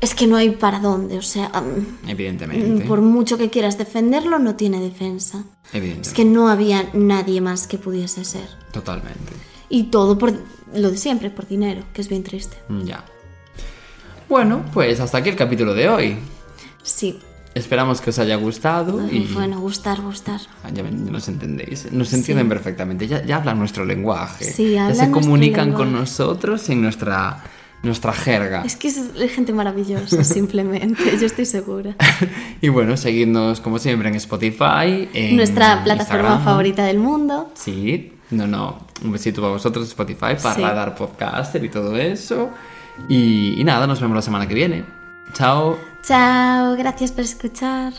es 0.00 0.14
que 0.14 0.26
no 0.26 0.36
hay 0.36 0.50
para 0.50 0.78
dónde. 0.78 1.18
O 1.18 1.22
sea, 1.22 1.48
mm, 1.48 2.08
Evidentemente. 2.08 2.84
por 2.84 3.00
mucho 3.00 3.36
que 3.38 3.50
quieras 3.50 3.78
defenderlo, 3.78 4.38
no 4.38 4.54
tiene 4.54 4.80
defensa. 4.80 5.44
Evidentemente. 5.72 6.08
Es 6.08 6.14
que 6.14 6.24
no 6.24 6.48
había 6.48 6.88
nadie 6.92 7.40
más 7.40 7.66
que 7.66 7.78
pudiese 7.78 8.24
ser. 8.24 8.48
Totalmente. 8.72 9.32
Y 9.68 9.84
todo 9.84 10.18
por 10.18 10.32
lo 10.74 10.90
de 10.90 10.96
siempre, 10.96 11.30
por 11.30 11.48
dinero, 11.48 11.84
que 11.92 12.02
es 12.02 12.08
bien 12.08 12.22
triste. 12.22 12.56
Ya. 12.84 13.04
Bueno, 14.28 14.62
pues 14.72 15.00
hasta 15.00 15.18
aquí 15.18 15.28
el 15.30 15.36
capítulo 15.36 15.74
de 15.74 15.88
hoy. 15.88 16.16
Sí, 16.82 17.18
Esperamos 17.54 18.00
que 18.00 18.10
os 18.10 18.18
haya 18.18 18.34
gustado 18.34 19.00
y 19.12 19.28
bueno, 19.32 19.60
gustar, 19.60 20.00
gustar. 20.00 20.40
Ah, 20.64 20.70
ya, 20.74 20.82
nos 20.82 21.28
entendéis, 21.28 21.86
nos 21.92 22.12
entienden 22.12 22.48
perfectamente, 22.48 23.06
ya, 23.06 23.24
ya 23.24 23.36
hablan 23.36 23.60
nuestro 23.60 23.84
lenguaje, 23.84 24.44
Sí, 24.44 24.72
ya 24.72 24.92
se 24.92 25.08
comunican 25.12 25.72
con 25.72 25.92
nosotros 25.92 26.68
en 26.70 26.82
nuestra, 26.82 27.44
nuestra 27.84 28.12
jerga. 28.12 28.62
Es 28.64 28.74
que 28.74 28.88
es 28.88 28.98
gente 29.32 29.52
maravillosa, 29.52 30.24
simplemente, 30.24 31.16
yo 31.16 31.26
estoy 31.26 31.46
segura. 31.46 31.94
Y 32.60 32.70
bueno, 32.70 32.96
seguidnos 32.96 33.60
como 33.60 33.78
siempre 33.78 34.08
en 34.08 34.16
Spotify, 34.16 35.08
en 35.14 35.36
Nuestra 35.36 35.84
plataforma 35.84 36.22
Instagram. 36.30 36.44
favorita 36.44 36.84
del 36.86 36.98
mundo. 36.98 37.52
Sí, 37.54 38.14
no, 38.32 38.48
no, 38.48 38.80
un 39.04 39.12
besito 39.12 39.40
para 39.40 39.52
vosotros 39.52 39.86
Spotify, 39.86 40.34
para 40.42 40.54
Sí. 40.56 40.60
dar 40.60 40.96
podcaster 40.96 41.64
y 41.64 41.68
todo 41.68 41.96
eso. 41.96 42.50
Y, 43.08 43.62
nada, 43.64 43.86
nos 43.86 44.00
vemos 44.00 44.14
la 44.14 44.22
semana 44.22 44.46
que 44.46 44.54
viene. 44.54 44.84
Chao. 45.32 45.78
Chao, 46.02 46.76
gracias 46.76 47.12
por 47.12 47.24
escuchar. 47.24 47.92